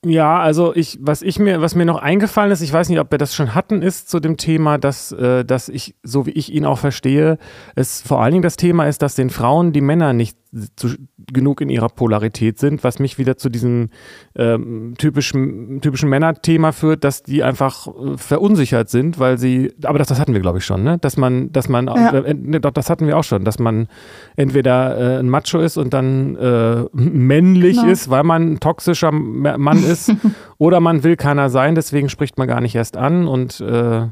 Ja, 0.06 0.38
also 0.38 0.76
ich, 0.76 0.96
was 1.00 1.22
ich 1.22 1.40
mir, 1.40 1.60
was 1.60 1.74
mir 1.74 1.84
noch 1.84 2.00
eingefallen 2.00 2.52
ist, 2.52 2.60
ich 2.60 2.72
weiß 2.72 2.88
nicht, 2.88 3.00
ob 3.00 3.10
wir 3.10 3.18
das 3.18 3.34
schon 3.34 3.56
hatten, 3.56 3.82
ist 3.82 4.08
zu 4.08 4.20
dem 4.20 4.36
Thema, 4.36 4.78
dass, 4.78 5.10
äh, 5.10 5.44
dass 5.44 5.68
ich, 5.68 5.96
so 6.04 6.24
wie 6.24 6.30
ich 6.30 6.52
ihn 6.52 6.64
auch 6.66 6.78
verstehe, 6.78 7.36
es 7.74 8.00
vor 8.00 8.22
allen 8.22 8.30
Dingen 8.32 8.42
das 8.42 8.56
Thema 8.56 8.86
ist, 8.86 9.02
dass 9.02 9.16
den 9.16 9.28
Frauen 9.28 9.72
die 9.72 9.80
Männer 9.80 10.12
nicht 10.12 10.38
zu, 10.76 10.88
genug 11.32 11.60
in 11.60 11.68
ihrer 11.68 11.88
Polarität 11.88 12.58
sind, 12.58 12.82
was 12.84 12.98
mich 12.98 13.18
wieder 13.18 13.36
zu 13.36 13.50
diesem 13.50 13.90
ähm, 14.34 14.94
typischen, 14.96 15.80
typischen 15.80 16.08
Männerthema 16.08 16.72
führt, 16.72 17.04
dass 17.04 17.22
die 17.22 17.42
einfach 17.42 17.86
äh, 17.86 18.16
verunsichert 18.16 18.88
sind, 18.88 19.18
weil 19.18 19.38
sie, 19.38 19.72
aber 19.84 19.98
das, 19.98 20.08
das 20.08 20.18
hatten 20.18 20.32
wir, 20.32 20.40
glaube 20.40 20.58
ich, 20.58 20.64
schon, 20.64 20.82
ne? 20.82 20.98
Dass 20.98 21.16
man, 21.16 21.52
dass 21.52 21.68
man, 21.68 21.86
ja. 21.86 22.10
äh, 22.10 22.34
ne, 22.34 22.60
doch, 22.60 22.70
das 22.70 22.88
hatten 22.88 23.06
wir 23.06 23.18
auch 23.18 23.24
schon, 23.24 23.44
dass 23.44 23.58
man 23.58 23.88
entweder 24.36 25.16
äh, 25.16 25.18
ein 25.18 25.28
Macho 25.28 25.58
ist 25.58 25.76
und 25.76 25.92
dann 25.92 26.36
äh, 26.36 26.84
männlich 26.92 27.76
genau. 27.76 27.90
ist, 27.90 28.08
weil 28.08 28.24
man 28.24 28.52
ein 28.52 28.60
toxischer 28.60 29.12
Mann 29.12 29.84
ist, 29.84 30.12
oder 30.58 30.80
man 30.80 31.04
will 31.04 31.16
keiner 31.16 31.50
sein, 31.50 31.74
deswegen 31.74 32.08
spricht 32.08 32.38
man 32.38 32.48
gar 32.48 32.60
nicht 32.60 32.74
erst 32.74 32.96
an 32.96 33.28
und 33.28 33.60
äh, 33.60 34.06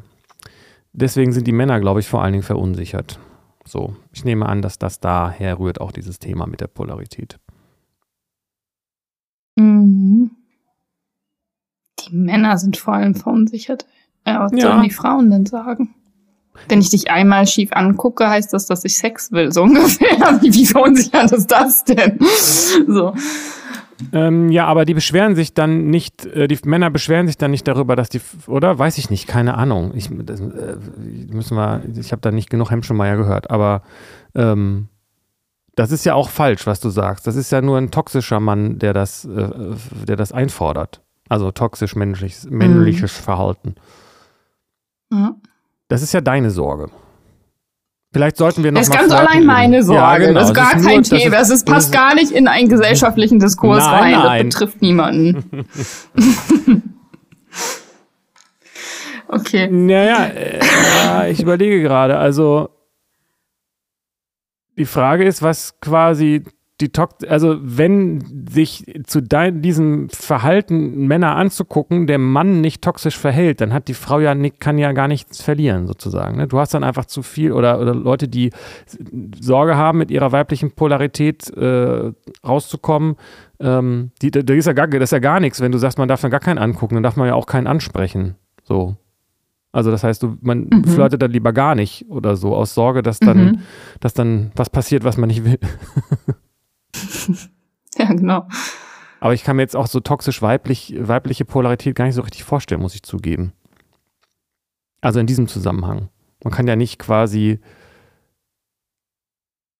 deswegen 0.92 1.32
sind 1.32 1.46
die 1.46 1.52
Männer, 1.52 1.80
glaube 1.80 2.00
ich, 2.00 2.08
vor 2.08 2.22
allen 2.22 2.32
Dingen 2.32 2.44
verunsichert. 2.44 3.18
So, 3.66 3.96
ich 4.12 4.24
nehme 4.24 4.46
an, 4.46 4.62
dass 4.62 4.78
das 4.78 5.00
daher 5.00 5.58
rührt, 5.58 5.80
auch 5.80 5.92
dieses 5.92 6.18
Thema 6.18 6.46
mit 6.46 6.60
der 6.60 6.68
Polarität. 6.68 7.38
Mhm. 9.56 10.30
Die 12.00 12.14
Männer 12.14 12.56
sind 12.58 12.76
vor 12.76 12.94
allem 12.94 13.14
verunsichert. 13.14 13.86
Ja, 14.24 14.40
was 14.40 14.52
ja. 14.52 14.68
sollen 14.68 14.82
die 14.82 14.90
Frauen 14.90 15.30
denn 15.30 15.46
sagen? 15.46 15.94
Wenn 16.68 16.80
ich 16.80 16.90
dich 16.90 17.10
einmal 17.10 17.46
schief 17.46 17.70
angucke, 17.72 18.28
heißt 18.28 18.52
das, 18.52 18.66
dass 18.66 18.84
ich 18.84 18.96
Sex 18.96 19.32
will, 19.32 19.52
so 19.52 19.62
ungefähr. 19.64 20.40
Wie, 20.40 20.54
wie 20.54 20.66
verunsichert 20.66 21.32
ist 21.32 21.50
das 21.50 21.84
denn? 21.84 22.18
So. 22.86 23.14
Ähm, 24.12 24.50
ja, 24.50 24.66
aber 24.66 24.84
die 24.84 24.94
beschweren 24.94 25.34
sich 25.34 25.54
dann 25.54 25.86
nicht, 25.88 26.26
äh, 26.26 26.48
die 26.48 26.58
Männer 26.64 26.90
beschweren 26.90 27.26
sich 27.26 27.38
dann 27.38 27.50
nicht 27.50 27.66
darüber, 27.66 27.96
dass 27.96 28.08
die, 28.08 28.20
oder? 28.46 28.78
Weiß 28.78 28.98
ich 28.98 29.10
nicht, 29.10 29.26
keine 29.26 29.54
Ahnung. 29.54 29.92
Ich, 29.94 30.10
das, 30.12 30.40
äh, 30.40 30.76
müssen 31.30 31.56
wir, 31.56 31.82
ich 31.96 32.12
habe 32.12 32.20
da 32.20 32.30
nicht 32.30 32.50
genug 32.50 32.70
Hemschemeier 32.70 33.16
gehört, 33.16 33.50
aber 33.50 33.82
ähm, 34.34 34.88
das 35.76 35.92
ist 35.92 36.04
ja 36.04 36.14
auch 36.14 36.30
falsch, 36.30 36.66
was 36.66 36.80
du 36.80 36.90
sagst. 36.90 37.26
Das 37.26 37.36
ist 37.36 37.52
ja 37.52 37.60
nur 37.60 37.78
ein 37.78 37.90
toxischer 37.90 38.40
Mann, 38.40 38.78
der 38.78 38.92
das, 38.92 39.24
äh, 39.24 39.48
der 40.06 40.16
das 40.16 40.32
einfordert. 40.32 41.02
Also 41.28 41.50
toxisch 41.50 41.96
männliches, 41.96 42.48
männliches 42.48 43.18
mhm. 43.20 43.24
Verhalten. 43.24 43.74
Ja. 45.12 45.36
Das 45.88 46.02
ist 46.02 46.12
ja 46.12 46.20
deine 46.20 46.50
Sorge. 46.50 46.90
Vielleicht 48.12 48.36
sollten 48.38 48.64
wir 48.64 48.72
noch 48.72 48.80
Das 48.80 48.88
ist 48.88 48.94
ganz 48.94 49.12
allein 49.12 49.44
meine 49.44 49.82
Sorge. 49.82 50.00
Ja, 50.00 50.18
genau. 50.18 50.40
Das 50.40 50.48
ist 50.48 50.54
gar 50.54 50.72
das 50.72 50.80
ist 50.80 50.86
kein 50.86 50.94
nur, 50.94 51.02
Thema. 51.02 51.36
Das, 51.36 51.50
ist, 51.50 51.66
passt 51.66 51.92
gar 51.92 52.14
nicht 52.14 52.30
in 52.30 52.48
einen 52.48 52.68
gesellschaftlichen 52.68 53.38
Diskurs 53.38 53.84
nein, 53.84 54.02
rein. 54.02 54.12
Nein. 54.12 54.50
Das 54.50 54.58
betrifft 54.58 54.82
niemanden. 54.82 55.66
okay. 59.28 59.68
Naja, 59.70 60.26
äh, 60.26 61.30
ich 61.30 61.42
überlege 61.42 61.82
gerade. 61.82 62.16
Also, 62.16 62.70
die 64.78 64.86
Frage 64.86 65.24
ist, 65.24 65.42
was 65.42 65.78
quasi 65.80 66.42
die 66.80 66.90
also 67.28 67.56
wenn 67.62 68.46
sich 68.50 68.84
zu 69.06 69.22
diesem 69.22 70.10
Verhalten 70.10 71.06
Männer 71.06 71.34
anzugucken, 71.34 72.06
der 72.06 72.18
Mann 72.18 72.60
nicht 72.60 72.82
toxisch 72.82 73.16
verhält, 73.16 73.62
dann 73.62 73.72
hat 73.72 73.88
die 73.88 73.94
Frau 73.94 74.20
ja 74.20 74.34
nicht, 74.34 74.60
kann 74.60 74.76
ja 74.76 74.92
gar 74.92 75.08
nichts 75.08 75.40
verlieren 75.40 75.86
sozusagen. 75.86 76.36
Ne? 76.36 76.46
Du 76.46 76.58
hast 76.58 76.74
dann 76.74 76.84
einfach 76.84 77.06
zu 77.06 77.22
viel 77.22 77.52
oder, 77.52 77.80
oder 77.80 77.94
Leute, 77.94 78.28
die 78.28 78.50
Sorge 79.40 79.76
haben, 79.76 79.98
mit 79.98 80.10
ihrer 80.10 80.32
weiblichen 80.32 80.72
Polarität 80.72 81.48
äh, 81.56 82.12
rauszukommen. 82.46 83.16
Ähm, 83.58 84.10
die, 84.20 84.30
da 84.30 84.52
ist 84.52 84.66
ja 84.66 84.74
gar, 84.74 84.86
das 84.86 85.04
ist 85.04 85.12
ja 85.12 85.18
gar 85.18 85.40
nichts, 85.40 85.62
wenn 85.62 85.72
du 85.72 85.78
sagst, 85.78 85.96
man 85.96 86.08
darf 86.08 86.20
dann 86.20 86.30
gar 86.30 86.40
keinen 86.40 86.58
angucken, 86.58 86.96
dann 86.96 87.02
darf 87.02 87.16
man 87.16 87.26
ja 87.26 87.34
auch 87.34 87.46
keinen 87.46 87.68
ansprechen. 87.68 88.34
So. 88.64 88.96
Also 89.72 89.90
das 89.90 90.04
heißt, 90.04 90.22
du, 90.22 90.36
man 90.42 90.68
mhm. 90.70 90.84
flirtet 90.84 91.22
dann 91.22 91.30
lieber 91.30 91.54
gar 91.54 91.74
nicht 91.74 92.04
oder 92.10 92.36
so, 92.36 92.54
aus 92.54 92.74
Sorge, 92.74 93.02
dass 93.02 93.18
dann, 93.18 93.44
mhm. 93.44 93.58
dass 94.00 94.12
dann 94.12 94.52
was 94.56 94.68
passiert, 94.68 95.04
was 95.04 95.16
man 95.16 95.28
nicht 95.28 95.44
will. 95.44 95.58
ja, 97.98 98.12
genau. 98.12 98.48
Aber 99.20 99.34
ich 99.34 99.44
kann 99.44 99.56
mir 99.56 99.62
jetzt 99.62 99.76
auch 99.76 99.86
so 99.86 100.00
toxisch 100.00 100.42
weiblich, 100.42 100.94
weibliche 100.98 101.44
Polarität 101.44 101.94
gar 101.94 102.04
nicht 102.04 102.14
so 102.14 102.22
richtig 102.22 102.44
vorstellen, 102.44 102.80
muss 102.80 102.94
ich 102.94 103.02
zugeben. 103.02 103.52
Also 105.00 105.20
in 105.20 105.26
diesem 105.26 105.48
Zusammenhang. 105.48 106.10
Man 106.44 106.52
kann 106.52 106.68
ja 106.68 106.76
nicht 106.76 106.98
quasi, 106.98 107.60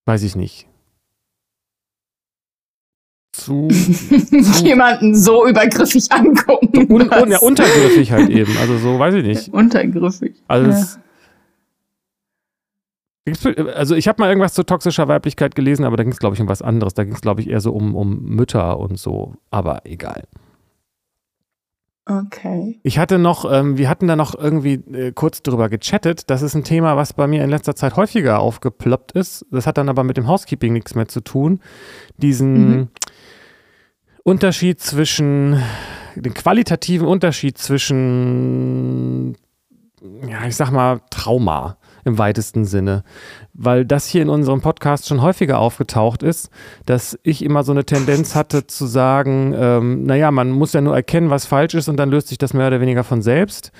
weiß 0.06 0.23
ich 0.23 0.37
nicht, 0.37 0.68
zu, 3.32 3.68
zu 3.68 4.64
jemanden 4.64 5.14
so 5.14 5.46
übergriffig 5.46 6.11
angucken. 6.11 6.90
Un, 6.90 7.12
un, 7.12 7.30
ja, 7.30 7.38
untergriffig 7.38 8.11
halt 8.11 8.30
eben. 8.30 8.56
Also 8.58 8.78
so, 8.78 8.99
weiß 8.99 9.14
ich 9.14 9.25
nicht. 9.25 9.49
Untergriffig. 9.52 10.35
Also, 10.49 10.70
ja. 10.70 10.87
Also 13.75 13.97
ich 13.97 14.06
habe 14.06 14.23
mal 14.23 14.28
irgendwas 14.28 14.54
zu 14.54 14.64
toxischer 14.64 15.09
Weiblichkeit 15.09 15.54
gelesen, 15.54 15.85
aber 15.85 15.97
da 15.97 16.04
ging 16.04 16.12
es, 16.12 16.18
glaube 16.18 16.35
ich, 16.35 16.40
um 16.40 16.49
was 16.49 16.62
anderes. 16.62 16.95
Da 16.95 17.04
ging 17.04 17.14
es, 17.14 17.21
glaube 17.21 17.40
ich, 17.40 17.49
eher 17.50 17.61
so 17.61 17.73
um, 17.73 17.95
um 17.97 18.23
Mütter 18.23 18.78
und 18.78 18.99
so. 18.99 19.35
Aber 19.50 19.80
egal. 19.85 20.25
Okay. 22.09 22.78
Ich 22.85 23.00
hatte 23.00 23.18
noch, 23.18 23.50
ähm, 23.50 23.78
wir 23.78 23.88
hatten 23.88 24.06
da 24.06 24.14
noch 24.14 24.38
irgendwie 24.38 24.75
äh, 24.75 25.11
kurz 25.11 25.42
drüber 25.42 25.68
gechattet. 25.68 26.30
Das 26.30 26.40
ist 26.40 26.54
ein 26.54 26.62
Thema, 26.62 26.97
was 26.97 27.12
bei 27.12 27.26
mir 27.26 27.42
in 27.42 27.50
letzter 27.50 27.75
Zeit 27.75 27.97
häufiger 27.97 28.38
aufgeploppt 28.38 29.11
ist. 29.12 29.45
Das 29.50 29.66
hat 29.66 29.76
dann 29.76 29.88
aber 29.88 30.04
mit 30.04 30.16
dem 30.16 30.28
Housekeeping 30.28 30.73
nichts 30.73 30.95
mehr 30.95 31.09
zu 31.09 31.21
tun. 31.21 31.61
Diesen 32.16 32.68
mhm. 32.68 32.88
Unterschied 34.23 34.80
zwischen, 34.80 35.61
den 36.14 36.33
qualitativen 36.33 37.09
Unterschied 37.09 37.59
zwischen, 37.59 39.37
ja, 40.28 40.47
ich 40.47 40.54
sag 40.54 40.71
mal, 40.71 41.00
Trauma 41.11 41.76
im 42.06 42.18
weitesten 42.18 42.64
Sinne. 42.64 43.02
Weil 43.52 43.84
das 43.84 44.06
hier 44.06 44.22
in 44.22 44.28
unserem 44.28 44.60
Podcast 44.60 45.08
schon 45.08 45.20
häufiger 45.20 45.58
aufgetaucht 45.58 46.22
ist, 46.22 46.50
dass 46.86 47.18
ich 47.22 47.44
immer 47.44 47.64
so 47.64 47.72
eine 47.72 47.84
Tendenz 47.84 48.34
hatte 48.34 48.66
zu 48.66 48.86
sagen, 48.86 49.54
ähm, 49.56 50.04
naja, 50.04 50.30
man 50.30 50.50
muss 50.50 50.72
ja 50.72 50.80
nur 50.80 50.94
erkennen, 50.94 51.30
was 51.30 51.46
falsch 51.46 51.75
ist 51.75 51.88
und 51.88 51.96
dann 51.96 52.10
löst 52.10 52.28
sich 52.28 52.38
das 52.38 52.54
mehr 52.54 52.68
oder 52.68 52.80
weniger 52.80 53.04
von 53.04 53.22
selbst. 53.22 53.72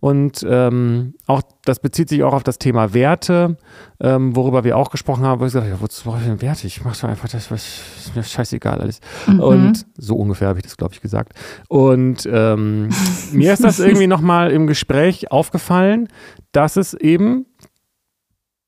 Und 0.00 0.46
ähm, 0.48 1.14
auch 1.26 1.42
das 1.64 1.80
bezieht 1.80 2.08
sich 2.08 2.22
auch 2.22 2.32
auf 2.32 2.44
das 2.44 2.58
Thema 2.58 2.94
Werte, 2.94 3.56
ähm, 4.00 4.36
worüber 4.36 4.62
wir 4.62 4.76
auch 4.76 4.90
gesprochen 4.90 5.24
haben, 5.24 5.40
wo 5.40 5.44
ich 5.44 5.48
gesagt 5.48 5.64
habe, 5.64 5.74
ja, 5.74 5.82
wozu 5.82 6.04
brauche 6.04 6.20
ich 6.20 6.26
denn 6.26 6.40
Werte? 6.40 6.68
Ich 6.68 6.84
mache 6.84 7.00
doch 7.00 7.08
einfach 7.08 7.28
das, 7.28 7.50
was 7.50 7.80
ist 7.98 8.14
mir 8.14 8.22
scheißegal 8.22 8.80
alles. 8.80 9.00
Mhm. 9.26 9.40
Und 9.40 9.86
so 9.96 10.14
ungefähr 10.14 10.48
habe 10.48 10.60
ich 10.60 10.64
das, 10.64 10.76
glaube 10.76 10.94
ich, 10.94 11.00
gesagt. 11.00 11.32
Und 11.68 12.28
ähm, 12.30 12.90
mir 13.32 13.52
ist 13.52 13.64
das 13.64 13.80
irgendwie 13.80 14.06
nochmal 14.06 14.52
im 14.52 14.68
Gespräch 14.68 15.32
aufgefallen, 15.32 16.08
dass 16.52 16.76
es 16.76 16.94
eben 16.94 17.46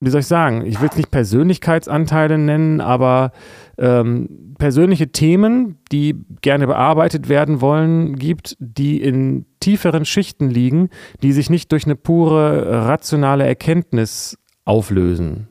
wie 0.00 0.08
soll 0.10 0.20
ich 0.20 0.26
sagen, 0.26 0.64
ich 0.64 0.80
will 0.80 0.88
es 0.90 0.96
nicht 0.96 1.10
Persönlichkeitsanteile 1.10 2.38
nennen, 2.38 2.80
aber 2.80 3.32
ähm, 3.76 4.54
persönliche 4.58 5.12
Themen, 5.12 5.78
die 5.92 6.16
gerne 6.40 6.66
bearbeitet 6.66 7.28
werden 7.28 7.60
wollen, 7.60 8.16
gibt, 8.16 8.56
die 8.60 9.00
in 9.00 9.44
tieferen 9.60 10.06
Schichten 10.06 10.48
liegen, 10.48 10.88
die 11.22 11.32
sich 11.32 11.50
nicht 11.50 11.70
durch 11.72 11.84
eine 11.84 11.96
pure 11.96 12.86
rationale 12.86 13.46
Erkenntnis 13.46 14.38
auflösen. 14.64 15.48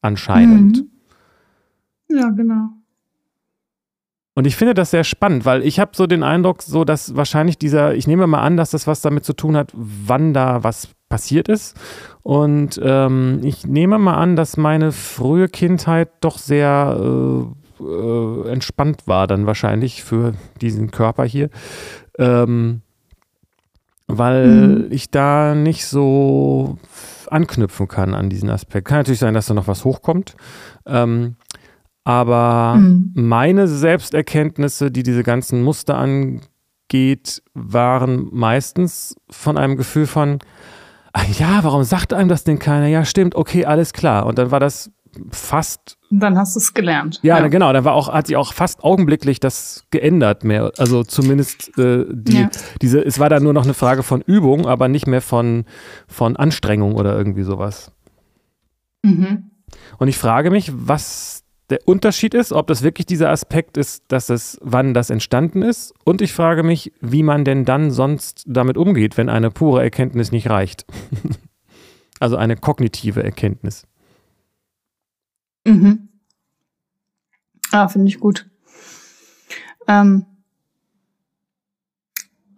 Anscheinend. 0.00 0.84
Mhm. 2.08 2.16
Ja, 2.16 2.30
genau. 2.30 2.70
Und 4.34 4.46
ich 4.46 4.56
finde 4.56 4.72
das 4.72 4.90
sehr 4.90 5.04
spannend, 5.04 5.44
weil 5.44 5.62
ich 5.62 5.78
habe 5.78 5.90
so 5.94 6.06
den 6.06 6.22
Eindruck, 6.22 6.62
so 6.62 6.84
dass 6.84 7.14
wahrscheinlich 7.14 7.58
dieser, 7.58 7.94
ich 7.94 8.06
nehme 8.06 8.26
mal 8.26 8.40
an, 8.40 8.56
dass 8.56 8.70
das 8.70 8.86
was 8.86 9.02
damit 9.02 9.24
zu 9.24 9.34
tun 9.34 9.56
hat, 9.56 9.70
wann 9.74 10.32
da 10.32 10.64
was 10.64 10.88
passiert 11.10 11.48
ist. 11.48 11.76
Und 12.22 12.80
ähm, 12.82 13.40
ich 13.42 13.66
nehme 13.66 13.98
mal 13.98 14.14
an, 14.14 14.36
dass 14.36 14.56
meine 14.56 14.92
frühe 14.92 15.48
Kindheit 15.48 16.08
doch 16.22 16.38
sehr 16.38 16.96
äh, 16.98 17.84
äh, 17.84 18.48
entspannt 18.48 19.06
war, 19.06 19.26
dann 19.26 19.46
wahrscheinlich 19.46 20.02
für 20.02 20.32
diesen 20.62 20.90
Körper 20.90 21.24
hier. 21.24 21.50
Ähm, 22.18 22.80
weil 24.06 24.46
mhm. 24.46 24.86
ich 24.90 25.10
da 25.10 25.54
nicht 25.54 25.86
so 25.86 26.78
anknüpfen 27.28 27.86
kann 27.86 28.14
an 28.14 28.28
diesen 28.28 28.50
Aspekt. 28.50 28.88
Kann 28.88 28.98
natürlich 28.98 29.20
sein, 29.20 29.34
dass 29.34 29.46
da 29.46 29.54
noch 29.54 29.68
was 29.68 29.84
hochkommt. 29.84 30.34
Ähm, 30.86 31.36
aber 32.04 32.76
mhm. 32.76 33.12
meine 33.14 33.68
Selbsterkenntnisse, 33.68 34.90
die 34.90 35.02
diese 35.02 35.22
ganzen 35.22 35.62
Muster 35.62 35.96
angeht, 35.96 37.42
waren 37.54 38.28
meistens 38.32 39.16
von 39.30 39.56
einem 39.56 39.76
Gefühl 39.76 40.06
von, 40.06 40.38
ach 41.12 41.26
ja, 41.38 41.60
warum 41.62 41.84
sagt 41.84 42.12
einem 42.12 42.28
das 42.28 42.44
denn 42.44 42.58
keiner? 42.58 42.86
Ja, 42.86 43.04
stimmt, 43.04 43.34
okay, 43.34 43.64
alles 43.64 43.92
klar. 43.92 44.26
Und 44.26 44.38
dann 44.38 44.50
war 44.50 44.60
das 44.60 44.90
fast. 45.30 45.98
Dann 46.10 46.38
hast 46.38 46.56
du 46.56 46.60
es 46.60 46.74
gelernt. 46.74 47.20
Ja, 47.22 47.38
ja, 47.38 47.48
genau. 47.48 47.72
Dann 47.72 47.84
war 47.84 47.94
auch, 47.94 48.12
hat 48.12 48.26
sich 48.26 48.36
auch 48.36 48.52
fast 48.52 48.82
augenblicklich 48.84 49.40
das 49.40 49.84
geändert 49.90 50.44
mehr. 50.44 50.72
Also 50.78 51.04
zumindest 51.04 51.76
äh, 51.78 52.04
die, 52.10 52.42
ja. 52.42 52.50
diese, 52.82 53.00
es 53.00 53.18
war 53.18 53.28
dann 53.28 53.42
nur 53.42 53.52
noch 53.52 53.64
eine 53.64 53.74
Frage 53.74 54.02
von 54.02 54.20
Übung, 54.20 54.66
aber 54.66 54.88
nicht 54.88 55.06
mehr 55.06 55.22
von, 55.22 55.64
von 56.06 56.36
Anstrengung 56.36 56.94
oder 56.94 57.16
irgendwie 57.16 57.42
sowas. 57.42 57.92
Mhm. 59.02 59.50
Und 59.98 60.08
ich 60.08 60.18
frage 60.18 60.50
mich, 60.50 60.72
was 60.74 61.39
der 61.70 61.86
Unterschied 61.86 62.34
ist, 62.34 62.52
ob 62.52 62.66
das 62.66 62.82
wirklich 62.82 63.06
dieser 63.06 63.30
Aspekt 63.30 63.76
ist, 63.76 64.04
dass 64.08 64.28
es, 64.28 64.58
wann 64.60 64.92
das 64.92 65.08
entstanden 65.08 65.62
ist. 65.62 65.94
Und 66.04 66.20
ich 66.20 66.32
frage 66.32 66.62
mich, 66.64 66.92
wie 67.00 67.22
man 67.22 67.44
denn 67.44 67.64
dann 67.64 67.90
sonst 67.90 68.44
damit 68.46 68.76
umgeht, 68.76 69.16
wenn 69.16 69.28
eine 69.28 69.50
pure 69.50 69.82
Erkenntnis 69.82 70.32
nicht 70.32 70.50
reicht. 70.50 70.84
also 72.20 72.36
eine 72.36 72.56
kognitive 72.56 73.22
Erkenntnis. 73.22 73.86
Mhm. 75.64 76.08
Ah, 77.70 77.88
finde 77.88 78.08
ich 78.08 78.18
gut. 78.18 78.50
Ähm, 79.86 80.26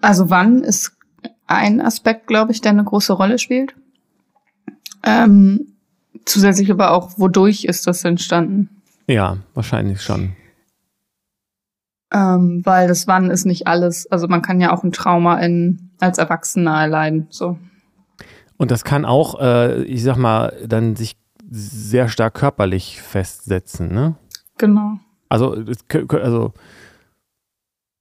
also 0.00 0.30
wann 0.30 0.62
ist 0.62 0.96
ein 1.46 1.82
Aspekt, 1.82 2.26
glaube 2.26 2.52
ich, 2.52 2.62
der 2.62 2.72
eine 2.72 2.84
große 2.84 3.12
Rolle 3.12 3.38
spielt. 3.38 3.74
Ähm, 5.02 5.74
zusätzlich 6.24 6.70
aber 6.70 6.92
auch, 6.92 7.18
wodurch 7.18 7.64
ist 7.64 7.86
das 7.86 8.04
entstanden? 8.04 8.81
Ja, 9.06 9.38
wahrscheinlich 9.54 10.00
schon. 10.02 10.32
Ähm, 12.12 12.60
weil 12.64 12.88
das 12.88 13.06
Wann 13.06 13.30
ist 13.30 13.46
nicht 13.46 13.66
alles. 13.66 14.10
Also 14.10 14.28
man 14.28 14.42
kann 14.42 14.60
ja 14.60 14.72
auch 14.72 14.84
ein 14.84 14.92
Trauma 14.92 15.38
in, 15.38 15.90
als 16.00 16.18
Erwachsener 16.18 16.80
erleiden. 16.80 17.26
So. 17.30 17.58
Und 18.58 18.70
das 18.70 18.84
kann 18.84 19.04
auch, 19.04 19.40
äh, 19.40 19.82
ich 19.84 20.02
sag 20.02 20.16
mal, 20.16 20.52
dann 20.66 20.94
sich 20.94 21.16
sehr 21.50 22.08
stark 22.08 22.34
körperlich 22.34 23.00
festsetzen, 23.00 23.92
ne? 23.92 24.14
Genau. 24.58 24.98
Also, 25.28 25.56
also 26.10 26.52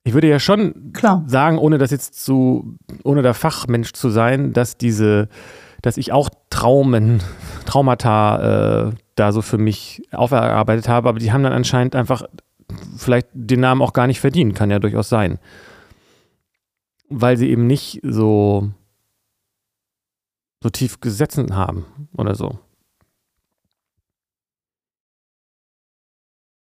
ich 0.03 0.13
würde 0.13 0.27
ja 0.29 0.39
schon 0.39 0.91
Klar. 0.93 1.23
sagen, 1.27 1.57
ohne 1.57 1.77
das 1.77 1.91
jetzt 1.91 2.23
zu, 2.23 2.77
ohne 3.03 3.21
der 3.21 3.33
Fachmensch 3.33 3.93
zu 3.93 4.09
sein, 4.09 4.51
dass 4.53 4.77
diese, 4.77 5.29
dass 5.81 5.97
ich 5.97 6.11
auch 6.11 6.29
Traumen, 6.49 7.21
Traumata 7.65 8.89
äh, 8.89 8.91
da 9.15 9.31
so 9.31 9.41
für 9.41 9.57
mich 9.57 10.03
auferarbeitet 10.11 10.87
habe, 10.87 11.09
aber 11.09 11.19
die 11.19 11.31
haben 11.31 11.43
dann 11.43 11.53
anscheinend 11.53 11.95
einfach 11.95 12.23
vielleicht 12.97 13.27
den 13.33 13.59
Namen 13.59 13.81
auch 13.81 13.93
gar 13.93 14.07
nicht 14.07 14.19
verdient, 14.19 14.55
kann 14.55 14.71
ja 14.71 14.79
durchaus 14.79 15.09
sein. 15.09 15.39
Weil 17.09 17.37
sie 17.37 17.49
eben 17.49 17.67
nicht 17.67 17.99
so, 18.03 18.71
so 20.61 20.69
tief 20.69 21.01
gesetzen 21.01 21.55
haben 21.55 21.85
oder 22.15 22.35
so. 22.35 22.59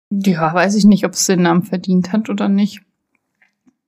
Ja, 0.10 0.54
weiß 0.54 0.76
ich 0.76 0.86
nicht, 0.86 1.06
ob 1.06 1.14
es 1.14 1.26
den 1.26 1.42
Namen 1.42 1.64
verdient 1.64 2.14
hat 2.14 2.30
oder 2.30 2.48
nicht. 2.48 2.82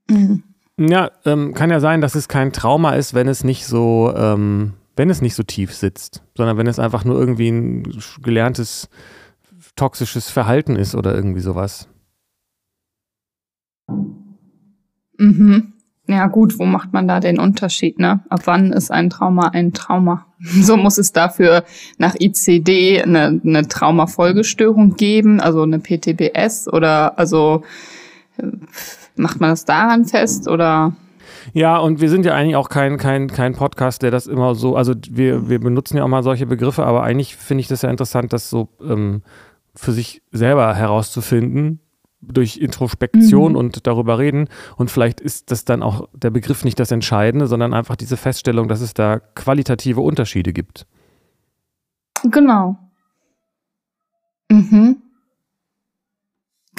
Mhm. 0.10 0.44
Ja, 0.78 1.12
ähm, 1.26 1.54
kann 1.54 1.70
ja 1.70 1.80
sein, 1.80 2.02
dass 2.02 2.16
es 2.16 2.28
kein 2.28 2.54
Trauma 2.54 2.94
ist, 2.94 3.14
wenn 3.14 3.28
es 3.28 3.44
nicht 3.44 3.66
so 3.66 4.14
ähm, 4.16 4.74
wenn 5.00 5.10
es 5.10 5.22
nicht 5.22 5.36
so 5.36 5.44
tief 5.44 5.74
sitzt, 5.74 6.24
sondern 6.36 6.58
wenn 6.58 6.68
es 6.68 6.78
einfach 6.78 7.06
nur 7.06 7.18
irgendwie 7.18 7.48
ein 7.48 7.84
gelerntes 8.22 8.90
toxisches 9.78 10.30
Verhalten 10.30 10.76
ist 10.76 10.94
oder 10.94 11.16
irgendwie 11.16 11.40
sowas. 11.40 11.88
Mhm. 15.18 15.72
Ja 16.08 16.28
gut, 16.28 16.60
wo 16.60 16.66
macht 16.66 16.92
man 16.92 17.08
da 17.08 17.22
den 17.22 17.40
Unterschied, 17.40 17.98
ne? 17.98 18.26
Ab 18.28 18.42
wann 18.44 18.74
ist 18.74 18.92
ein 18.92 19.10
Trauma 19.10 19.48
ein 19.48 19.72
Trauma? 19.72 20.26
So 20.40 20.76
muss 20.76 20.98
es 20.98 21.14
dafür 21.14 21.64
nach 21.98 22.16
ICD 22.20 23.02
eine, 23.02 23.40
eine 23.42 23.70
Traumafolgestörung 23.70 24.98
geben, 24.98 25.40
also 25.40 25.62
eine 25.62 25.80
PTBS 25.80 26.68
oder 26.68 27.18
also 27.18 27.64
äh, 28.36 28.48
macht 29.16 29.40
man 29.40 29.52
das 29.52 29.64
daran 29.64 30.04
fest 30.04 30.50
oder 30.50 30.94
ja, 31.54 31.78
und 31.78 32.02
wir 32.02 32.10
sind 32.10 32.26
ja 32.26 32.34
eigentlich 32.34 32.56
auch 32.56 32.70
kein, 32.70 32.98
kein, 32.98 33.28
kein 33.28 33.54
Podcast, 33.54 34.02
der 34.02 34.12
das 34.12 34.28
immer 34.28 34.56
so, 34.56 34.76
also 34.76 34.94
wir, 35.10 35.50
wir 35.50 35.60
benutzen 35.60 35.98
ja 35.98 36.04
auch 36.04 36.08
mal 36.08 36.24
solche 36.24 36.46
Begriffe, 36.46 36.86
aber 36.86 37.04
eigentlich 37.04 37.36
finde 37.36 37.62
ich 37.62 37.68
das 37.68 37.82
ja 37.82 37.90
interessant, 37.90 38.34
das 38.34 38.50
so 38.50 38.70
ähm, 38.82 39.22
für 39.76 39.92
sich 39.92 40.22
selber 40.32 40.76
herauszufinden, 40.76 41.80
durch 42.22 42.58
Introspektion 42.58 43.54
mhm. 43.54 43.58
und 43.58 43.88
darüber 43.88 44.20
reden. 44.20 44.50
Und 44.76 44.92
vielleicht 44.92 45.22
ist 45.22 45.52
das 45.52 45.64
dann 45.66 45.82
auch 45.82 46.10
der 46.14 46.30
Begriff 46.30 46.66
nicht 46.66 46.80
das 46.80 46.92
Entscheidende, 46.92 47.48
sondern 47.48 47.74
einfach 47.74 47.96
diese 47.96 48.18
Feststellung, 48.18 48.68
dass 48.68 48.82
es 48.82 48.94
da 48.94 49.20
qualitative 49.20 50.02
Unterschiede 50.02 50.52
gibt. 50.52 50.86
Genau. 52.24 52.78
Mhm. 54.52 54.98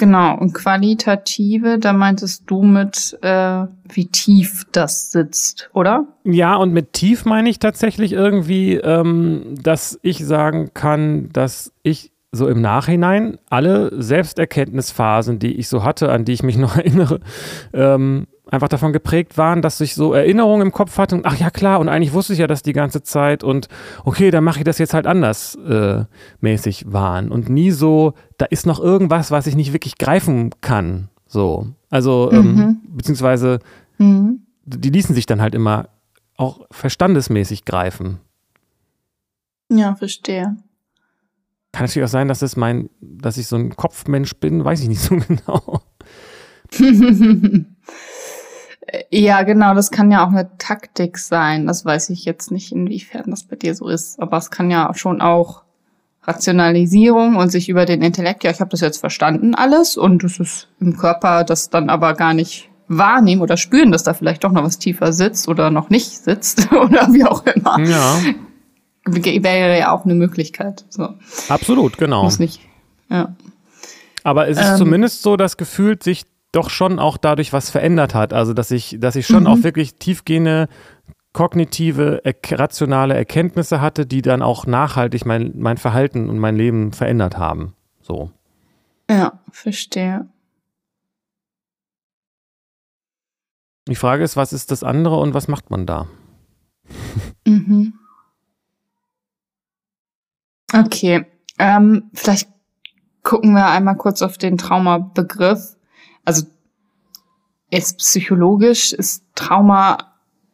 Genau, 0.01 0.35
und 0.35 0.55
qualitative, 0.55 1.77
da 1.77 1.93
meintest 1.93 2.45
du 2.47 2.63
mit, 2.63 3.19
äh, 3.21 3.65
wie 3.87 4.07
tief 4.07 4.65
das 4.71 5.11
sitzt, 5.11 5.69
oder? 5.73 6.07
Ja, 6.23 6.55
und 6.55 6.73
mit 6.73 6.93
tief 6.93 7.23
meine 7.25 7.47
ich 7.51 7.59
tatsächlich 7.59 8.11
irgendwie, 8.11 8.77
ähm, 8.77 9.53
dass 9.61 9.99
ich 10.01 10.25
sagen 10.25 10.71
kann, 10.73 11.29
dass 11.33 11.71
ich 11.83 12.11
so 12.31 12.47
im 12.47 12.61
Nachhinein 12.61 13.37
alle 13.49 13.91
Selbsterkenntnisphasen, 14.01 15.39
die 15.39 15.55
ich 15.55 15.67
so 15.67 15.83
hatte, 15.83 16.11
an 16.11 16.25
die 16.25 16.31
ich 16.31 16.43
mich 16.43 16.57
noch 16.57 16.77
erinnere, 16.77 17.19
ähm, 17.73 18.27
einfach 18.49 18.67
davon 18.67 18.93
geprägt 18.93 19.37
waren, 19.37 19.61
dass 19.61 19.79
ich 19.79 19.95
so 19.95 20.13
Erinnerungen 20.13 20.67
im 20.67 20.71
Kopf 20.73 20.97
hatte 20.97 21.15
und 21.15 21.25
ach 21.25 21.37
ja 21.37 21.49
klar, 21.49 21.79
und 21.79 21.89
eigentlich 21.89 22.13
wusste 22.13 22.33
ich 22.33 22.39
ja 22.39 22.47
das 22.47 22.63
die 22.63 22.73
ganze 22.73 23.01
Zeit 23.01 23.43
und 23.43 23.67
okay, 24.03 24.29
dann 24.31 24.43
mache 24.43 24.59
ich 24.59 24.65
das 24.65 24.77
jetzt 24.77 24.93
halt 24.93 25.07
anders 25.07 25.55
äh, 25.55 26.03
mäßig 26.41 26.91
waren 26.91 27.31
und 27.31 27.49
nie 27.49 27.71
so, 27.71 28.13
da 28.37 28.45
ist 28.45 28.65
noch 28.65 28.79
irgendwas, 28.79 29.31
was 29.31 29.47
ich 29.47 29.55
nicht 29.55 29.73
wirklich 29.73 29.97
greifen 29.97 30.51
kann. 30.61 31.09
So. 31.27 31.67
Also, 31.89 32.29
ähm, 32.31 32.53
mhm. 32.53 32.61
ähm, 32.61 32.81
beziehungsweise 32.89 33.59
mhm. 33.97 34.41
die 34.65 34.89
ließen 34.89 35.15
sich 35.15 35.25
dann 35.25 35.41
halt 35.41 35.55
immer 35.55 35.87
auch 36.35 36.65
verstandesmäßig 36.71 37.63
greifen. 37.63 38.19
Ja, 39.69 39.95
verstehe. 39.95 40.57
Kann 41.71 41.85
natürlich 41.85 42.05
auch 42.05 42.11
sein, 42.11 42.27
dass 42.27 42.41
es 42.41 42.55
mein, 42.57 42.89
dass 42.99 43.37
ich 43.37 43.47
so 43.47 43.55
ein 43.55 43.75
Kopfmensch 43.75 44.35
bin, 44.35 44.65
weiß 44.65 44.81
ich 44.81 44.89
nicht 44.89 45.01
so 45.01 45.15
genau. 45.27 45.81
Ja, 49.09 49.43
genau, 49.43 49.73
das 49.73 49.91
kann 49.91 50.11
ja 50.11 50.25
auch 50.25 50.31
eine 50.31 50.57
Taktik 50.57 51.17
sein. 51.17 51.67
Das 51.67 51.85
weiß 51.85 52.09
ich 52.09 52.25
jetzt 52.25 52.51
nicht, 52.51 52.71
inwiefern 52.71 53.25
das 53.27 53.43
bei 53.43 53.55
dir 53.55 53.75
so 53.75 53.87
ist. 53.87 54.19
Aber 54.19 54.37
es 54.37 54.51
kann 54.51 54.69
ja 54.69 54.91
schon 54.95 55.21
auch 55.21 55.63
Rationalisierung 56.23 57.35
und 57.35 57.49
sich 57.49 57.69
über 57.69 57.85
den 57.85 58.01
Intellekt, 58.01 58.43
ja, 58.43 58.51
ich 58.51 58.59
habe 58.59 58.69
das 58.69 58.81
jetzt 58.81 58.99
verstanden 58.99 59.55
alles 59.55 59.97
und 59.97 60.23
es 60.23 60.39
ist 60.39 60.67
im 60.79 60.97
Körper 60.97 61.43
das 61.43 61.69
dann 61.69 61.89
aber 61.89 62.13
gar 62.13 62.33
nicht 62.33 62.69
wahrnehmen 62.87 63.41
oder 63.41 63.57
spüren, 63.57 63.91
dass 63.91 64.03
da 64.03 64.13
vielleicht 64.13 64.43
doch 64.43 64.51
noch 64.51 64.63
was 64.63 64.77
tiefer 64.77 65.13
sitzt 65.13 65.47
oder 65.47 65.71
noch 65.71 65.89
nicht 65.89 66.11
sitzt 66.11 66.71
oder 66.73 67.11
wie 67.13 67.25
auch 67.25 67.45
immer. 67.45 67.79
Ja. 67.79 68.19
Wäre 69.05 69.79
ja 69.79 69.91
auch 69.91 70.05
eine 70.05 70.15
Möglichkeit. 70.15 70.85
So. 70.89 71.15
Absolut, 71.49 71.97
genau. 71.97 72.23
Muss 72.23 72.39
nicht. 72.39 72.61
Ja. 73.09 73.35
Aber 74.23 74.47
es 74.47 74.59
ist 74.59 74.71
ähm, 74.71 74.77
zumindest 74.77 75.23
so, 75.23 75.37
dass 75.37 75.57
gefühlt 75.57 76.03
sich 76.03 76.23
doch 76.51 76.69
schon 76.69 76.99
auch 76.99 77.17
dadurch 77.17 77.53
was 77.53 77.69
verändert 77.69 78.13
hat. 78.13 78.33
Also, 78.33 78.53
dass 78.53 78.71
ich, 78.71 78.97
dass 78.99 79.15
ich 79.15 79.25
schon 79.25 79.43
mhm. 79.43 79.47
auch 79.47 79.63
wirklich 79.63 79.95
tiefgehende 79.95 80.67
kognitive, 81.33 82.21
rationale 82.51 83.15
Erkenntnisse 83.15 83.81
hatte, 83.81 84.05
die 84.05 84.21
dann 84.21 84.41
auch 84.41 84.65
nachhaltig 84.65 85.25
mein, 85.25 85.53
mein 85.55 85.77
Verhalten 85.77 86.29
und 86.29 86.39
mein 86.39 86.55
Leben 86.55 86.91
verändert 86.91 87.37
haben. 87.37 87.73
So. 88.01 88.31
Ja, 89.09 89.39
verstehe. 89.49 90.27
Die 93.87 93.95
Frage 93.95 94.23
ist, 94.23 94.37
was 94.37 94.53
ist 94.53 94.71
das 94.71 94.83
andere 94.83 95.17
und 95.17 95.33
was 95.33 95.47
macht 95.47 95.71
man 95.71 95.85
da? 95.85 96.07
Mhm. 97.45 97.93
Okay, 100.73 101.25
ähm, 101.59 102.09
vielleicht 102.13 102.49
gucken 103.23 103.53
wir 103.53 103.67
einmal 103.67 103.97
kurz 103.97 104.21
auf 104.21 104.37
den 104.37 104.57
Traumabegriff 104.57 105.75
also 106.25 106.45
jetzt 107.69 107.97
psychologisch 107.99 108.93
ist 108.93 109.23
Trauma 109.35 109.97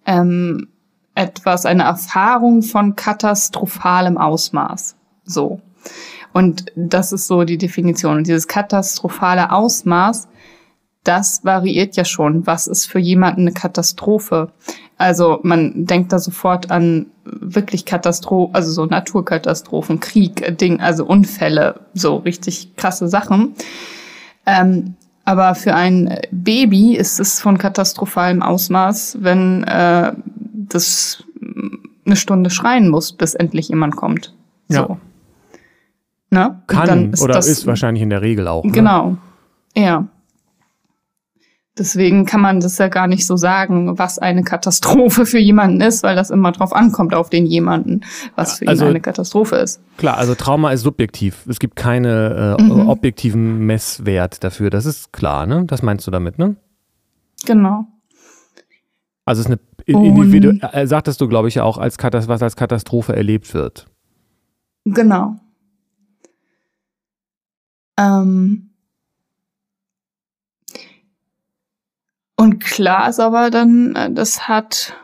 ähm, 0.06 0.70
etwas, 1.16 1.66
eine 1.66 1.84
Erfahrung 1.84 2.62
von 2.62 2.96
katastrophalem 2.96 4.18
Ausmaß. 4.18 4.96
So. 5.24 5.62
Und 6.34 6.72
das 6.76 7.12
ist 7.12 7.28
so 7.28 7.44
die 7.44 7.58
Definition. 7.58 8.18
Und 8.18 8.28
dieses 8.28 8.48
katastrophale 8.48 9.52
Ausmaß, 9.52 10.28
das 11.04 11.44
variiert 11.44 11.96
ja 11.96 12.06
schon. 12.06 12.46
Was 12.46 12.68
ist 12.68 12.86
für 12.86 13.00
jemanden 13.00 13.42
eine 13.42 13.54
Katastrophe? 13.54 14.52
Also 14.98 15.40
man 15.44 15.86
denkt 15.86 16.12
da 16.12 16.20
sofort 16.20 16.72
an 16.72 17.08
wirklich 17.24 17.86
Katastrophen, 17.86 18.56
also 18.56 18.72
so 18.72 18.86
Naturkatastrophen, 18.86 20.00
Krieg, 20.00 20.58
Ding, 20.58 20.80
also 20.80 21.06
Unfälle, 21.06 21.82
so 21.94 22.18
richtig 22.18 22.76
krasse 22.76 23.08
Sachen. 23.08 23.54
Ähm, 24.46 24.96
aber 25.26 25.56
für 25.56 25.76
ein 25.76 26.18
Baby 26.32 26.96
ist 26.96 27.20
es 27.20 27.40
von 27.40 27.58
katastrophalem 27.58 28.42
Ausmaß, 28.42 29.18
wenn 29.22 29.64
äh, 29.66 30.14
das 30.54 31.24
eine 32.06 32.16
Stunde 32.16 32.50
schreien 32.50 32.90
muss, 32.90 33.12
bis 33.12 33.36
endlich 33.36 33.68
jemand 33.68 33.98
kommt. 33.98 34.34
So. 34.70 34.76
Ja. 34.76 34.98
Na? 36.30 36.64
Kann 36.68 37.12
ist 37.12 37.22
oder 37.22 37.36
das, 37.36 37.48
ist 37.48 37.68
wahrscheinlich 37.68 38.02
in 38.02 38.10
der 38.10 38.22
Regel 38.22 38.48
auch. 38.48 38.64
Ne? 38.64 38.72
Genau. 38.72 39.18
Ja. 39.76 40.08
Deswegen 41.78 42.26
kann 42.26 42.42
man 42.42 42.60
das 42.60 42.78
ja 42.78 42.88
gar 42.88 43.08
nicht 43.08 43.26
so 43.26 43.38
sagen, 43.38 44.00
was 44.00 44.18
eine 44.18 44.44
Katastrophe 44.44 45.26
für 45.26 45.38
jemanden 45.38 45.82
ist, 45.82 46.04
weil 46.04 46.16
das 46.16 46.30
immer 46.30 46.52
drauf 46.52 46.74
ankommt 46.74 47.14
auf 47.14 47.30
den 47.30 47.46
jemanden, 47.46 48.02
was 48.36 48.60
für 48.60 48.68
also, 48.68 48.86
ihn 48.86 48.90
eine 48.90 49.02
Katastrophe 49.02 49.58
ist. 49.58 49.80
Klar, 49.98 50.18
also 50.18 50.34
Trauma 50.36 50.72
ist 50.72 50.82
subjektiv. 50.82 51.46
Es 51.48 51.60
gibt 51.60 51.76
keine 51.76 52.58
äh, 52.60 52.64
mhm. 52.64 52.90
objektiven 52.90 53.60
Messwert 53.60 54.44
dafür. 54.44 54.70
Das 54.70 54.86
ist 54.86 55.14
klar, 55.14 55.46
ne? 55.46 55.66
Das 55.66 55.84
meinst 55.84 56.08
du 56.08 56.12
damit, 56.12 56.40
ne? 56.40 56.56
Genau. 57.46 57.86
Also 59.26 59.42
es 59.42 59.48
ist 59.48 59.52
eine 59.52 59.60
Individu 59.86 60.58
äh, 60.72 60.88
sagtest 60.88 61.22
du, 61.22 61.28
glaube 61.28 61.48
ich, 61.48 61.60
auch, 61.60 61.78
als 61.78 61.98
was 62.02 62.42
als 62.42 62.56
Katastrophe 62.56 63.16
erlebt 63.16 63.54
wird. 63.54 63.88
Genau. 64.86 65.36
Ähm, 68.00 68.67
Und 72.48 72.64
klar 72.64 73.10
ist 73.10 73.20
aber 73.20 73.50
dann, 73.50 73.94
äh, 73.98 74.10
das 74.10 74.48
hat 74.48 74.96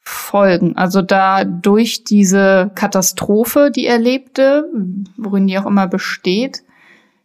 Folgen. 0.00 0.76
Also 0.76 1.00
da 1.00 1.44
durch 1.44 2.04
diese 2.04 2.70
Katastrophe, 2.74 3.70
die 3.74 3.86
er 3.86 3.98
lebte, 3.98 4.70
worin 5.16 5.46
die 5.46 5.58
auch 5.58 5.64
immer 5.64 5.86
besteht, 5.86 6.62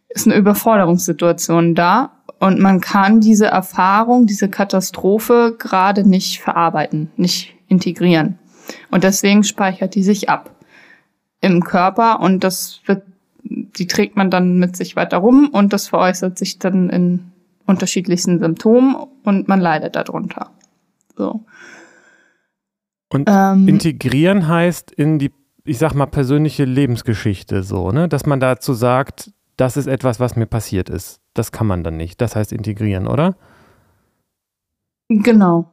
ist 0.08 0.26
eine 0.26 0.36
Überforderungssituation 0.36 1.74
da. 1.74 2.12
Und 2.38 2.58
man 2.58 2.80
kann 2.80 3.20
diese 3.20 3.48
Erfahrung, 3.48 4.24
diese 4.24 4.48
Katastrophe 4.48 5.56
gerade 5.58 6.08
nicht 6.08 6.40
verarbeiten, 6.40 7.10
nicht 7.16 7.54
integrieren. 7.68 8.38
Und 8.90 9.04
deswegen 9.04 9.44
speichert 9.44 9.94
die 9.94 10.02
sich 10.02 10.30
ab 10.30 10.54
im 11.42 11.62
Körper 11.62 12.20
und 12.20 12.42
das 12.44 12.80
wird, 12.86 13.02
die 13.42 13.86
trägt 13.86 14.16
man 14.16 14.30
dann 14.30 14.58
mit 14.58 14.74
sich 14.74 14.96
weiter 14.96 15.18
rum 15.18 15.50
und 15.52 15.74
das 15.74 15.88
veräußert 15.88 16.38
sich 16.38 16.58
dann 16.58 16.88
in 16.88 17.30
unterschiedlichsten 17.66 18.38
Symptomen 18.38 18.96
und 19.24 19.48
man 19.48 19.60
leidet 19.60 19.96
darunter. 19.96 20.50
So. 21.16 21.44
Und 23.12 23.28
ähm, 23.28 23.68
integrieren 23.68 24.48
heißt 24.48 24.90
in 24.90 25.18
die, 25.18 25.32
ich 25.64 25.78
sag 25.78 25.94
mal, 25.94 26.06
persönliche 26.06 26.64
Lebensgeschichte 26.64 27.62
so, 27.62 27.92
ne? 27.92 28.08
Dass 28.08 28.26
man 28.26 28.40
dazu 28.40 28.74
sagt, 28.74 29.32
das 29.56 29.76
ist 29.76 29.86
etwas, 29.86 30.18
was 30.20 30.36
mir 30.36 30.46
passiert 30.46 30.90
ist. 30.90 31.20
Das 31.32 31.52
kann 31.52 31.66
man 31.66 31.84
dann 31.84 31.96
nicht. 31.96 32.20
Das 32.20 32.34
heißt 32.34 32.52
integrieren, 32.52 33.06
oder? 33.06 33.36
Genau. 35.08 35.72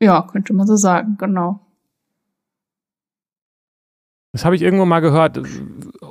Ja, 0.00 0.22
könnte 0.22 0.52
man 0.52 0.66
so 0.66 0.76
sagen, 0.76 1.16
genau. 1.18 1.60
Das 4.32 4.44
habe 4.44 4.54
ich 4.54 4.62
irgendwo 4.62 4.84
mal 4.84 5.00
gehört, 5.00 5.40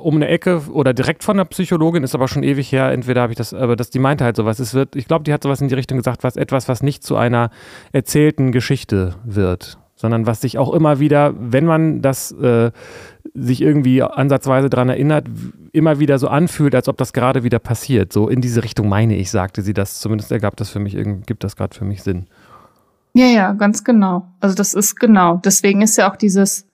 um 0.08 0.16
eine 0.16 0.28
Ecke 0.28 0.62
oder 0.72 0.94
direkt 0.94 1.22
von 1.22 1.36
der 1.36 1.44
Psychologin, 1.44 2.02
ist 2.02 2.14
aber 2.14 2.28
schon 2.28 2.42
ewig 2.42 2.72
her. 2.72 2.90
Entweder 2.90 3.20
habe 3.20 3.32
ich 3.32 3.36
das, 3.36 3.52
aber 3.52 3.76
das, 3.76 3.90
die 3.90 3.98
meinte 3.98 4.24
halt 4.24 4.36
sowas. 4.36 4.58
Es 4.58 4.72
wird, 4.72 4.96
ich 4.96 5.06
glaube, 5.06 5.24
die 5.24 5.34
hat 5.34 5.42
sowas 5.42 5.60
in 5.60 5.68
die 5.68 5.74
Richtung 5.74 5.98
gesagt, 5.98 6.24
was 6.24 6.36
etwas, 6.36 6.66
was 6.66 6.82
nicht 6.82 7.04
zu 7.04 7.16
einer 7.16 7.50
erzählten 7.92 8.50
Geschichte 8.50 9.16
wird, 9.22 9.76
sondern 9.96 10.26
was 10.26 10.40
sich 10.40 10.56
auch 10.56 10.72
immer 10.72 10.98
wieder, 10.98 11.34
wenn 11.38 11.66
man 11.66 12.00
das 12.00 12.32
äh, 12.32 12.70
sich 13.34 13.60
irgendwie 13.60 14.02
ansatzweise 14.02 14.70
daran 14.70 14.88
erinnert, 14.88 15.26
immer 15.72 16.00
wieder 16.00 16.18
so 16.18 16.28
anfühlt, 16.28 16.74
als 16.74 16.88
ob 16.88 16.96
das 16.96 17.12
gerade 17.12 17.44
wieder 17.44 17.58
passiert. 17.58 18.10
So 18.10 18.28
in 18.28 18.40
diese 18.40 18.64
Richtung 18.64 18.88
meine 18.88 19.14
ich, 19.14 19.30
sagte 19.30 19.60
sie 19.60 19.74
das. 19.74 20.00
Zumindest 20.00 20.32
ergab 20.32 20.56
das 20.56 20.70
für 20.70 20.80
mich, 20.80 20.96
gibt 21.26 21.44
das 21.44 21.54
gerade 21.54 21.76
für 21.76 21.84
mich 21.84 22.02
Sinn. 22.02 22.28
Ja, 23.12 23.26
ja, 23.26 23.52
ganz 23.52 23.84
genau. 23.84 24.26
Also 24.40 24.54
das 24.54 24.72
ist 24.72 24.96
genau. 24.96 25.40
Deswegen 25.44 25.82
ist 25.82 25.98
ja 25.98 26.10
auch 26.10 26.16
dieses 26.16 26.67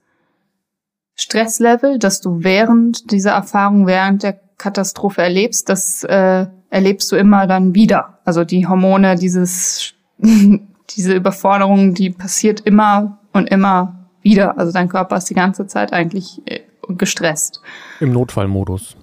Stresslevel, 1.14 1.98
das 1.98 2.20
du 2.20 2.42
während 2.42 3.10
dieser 3.12 3.32
Erfahrung, 3.32 3.86
während 3.86 4.22
der 4.22 4.40
Katastrophe 4.58 5.22
erlebst, 5.22 5.68
das 5.68 6.04
äh, 6.04 6.46
erlebst 6.70 7.10
du 7.12 7.16
immer 7.16 7.46
dann 7.46 7.74
wieder. 7.74 8.18
Also 8.24 8.44
die 8.44 8.66
Hormone, 8.66 9.16
dieses, 9.16 9.94
diese 10.18 11.14
Überforderung, 11.14 11.94
die 11.94 12.10
passiert 12.10 12.60
immer 12.60 13.18
und 13.32 13.48
immer 13.48 14.10
wieder. 14.22 14.58
Also 14.58 14.72
dein 14.72 14.88
Körper 14.88 15.16
ist 15.16 15.30
die 15.30 15.34
ganze 15.34 15.66
Zeit 15.66 15.92
eigentlich 15.92 16.42
äh, 16.46 16.60
gestresst. 16.88 17.60
Im 18.00 18.12
Notfallmodus. 18.12 18.96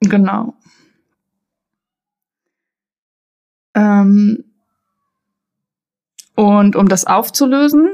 Genau. 0.00 0.54
Ähm, 3.74 4.44
und 6.36 6.76
um 6.76 6.88
das 6.88 7.06
aufzulösen, 7.06 7.92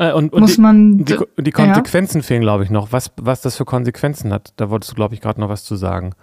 äh, 0.00 0.12
und, 0.12 0.32
und 0.32 0.40
muss 0.40 0.54
die, 0.54 0.60
man. 0.62 1.04
die, 1.04 1.18
die 1.38 1.50
Konsequenzen 1.50 2.18
ja. 2.20 2.22
fehlen, 2.22 2.40
glaube 2.40 2.64
ich, 2.64 2.70
noch. 2.70 2.90
Was, 2.90 3.12
was 3.20 3.42
das 3.42 3.56
für 3.56 3.66
Konsequenzen 3.66 4.32
hat. 4.32 4.54
Da 4.56 4.70
wolltest 4.70 4.92
du, 4.92 4.94
glaube 4.94 5.14
ich, 5.14 5.20
gerade 5.20 5.38
noch 5.38 5.50
was 5.50 5.62
zu 5.62 5.76
sagen. 5.76 6.14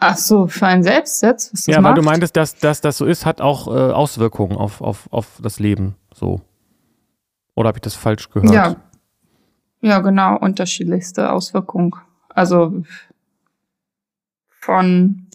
Ach 0.00 0.18
so, 0.18 0.48
für 0.48 0.66
einen 0.66 0.82
selbst 0.82 1.22
jetzt? 1.22 1.66
Ja, 1.66 1.80
macht? 1.80 1.92
weil 1.92 2.02
du 2.02 2.02
meintest, 2.02 2.36
dass, 2.36 2.56
dass 2.56 2.82
das 2.82 2.98
so 2.98 3.06
ist, 3.06 3.24
hat 3.24 3.40
auch 3.40 3.68
äh, 3.68 3.70
Auswirkungen 3.70 4.58
auf, 4.58 4.82
auf, 4.82 5.10
auf 5.10 5.38
das 5.42 5.58
Leben. 5.58 5.94
So. 6.12 6.42
Oder 7.54 7.68
habe 7.68 7.78
ich 7.78 7.82
das 7.82 7.94
falsch 7.94 8.28
gehört? 8.28 8.52
Ja. 8.52 8.76
Ja, 9.80 10.00
genau. 10.00 10.38
Unterschiedlichste 10.38 11.30
Auswirkungen. 11.30 11.94
Also 12.28 12.82
von 14.48 15.26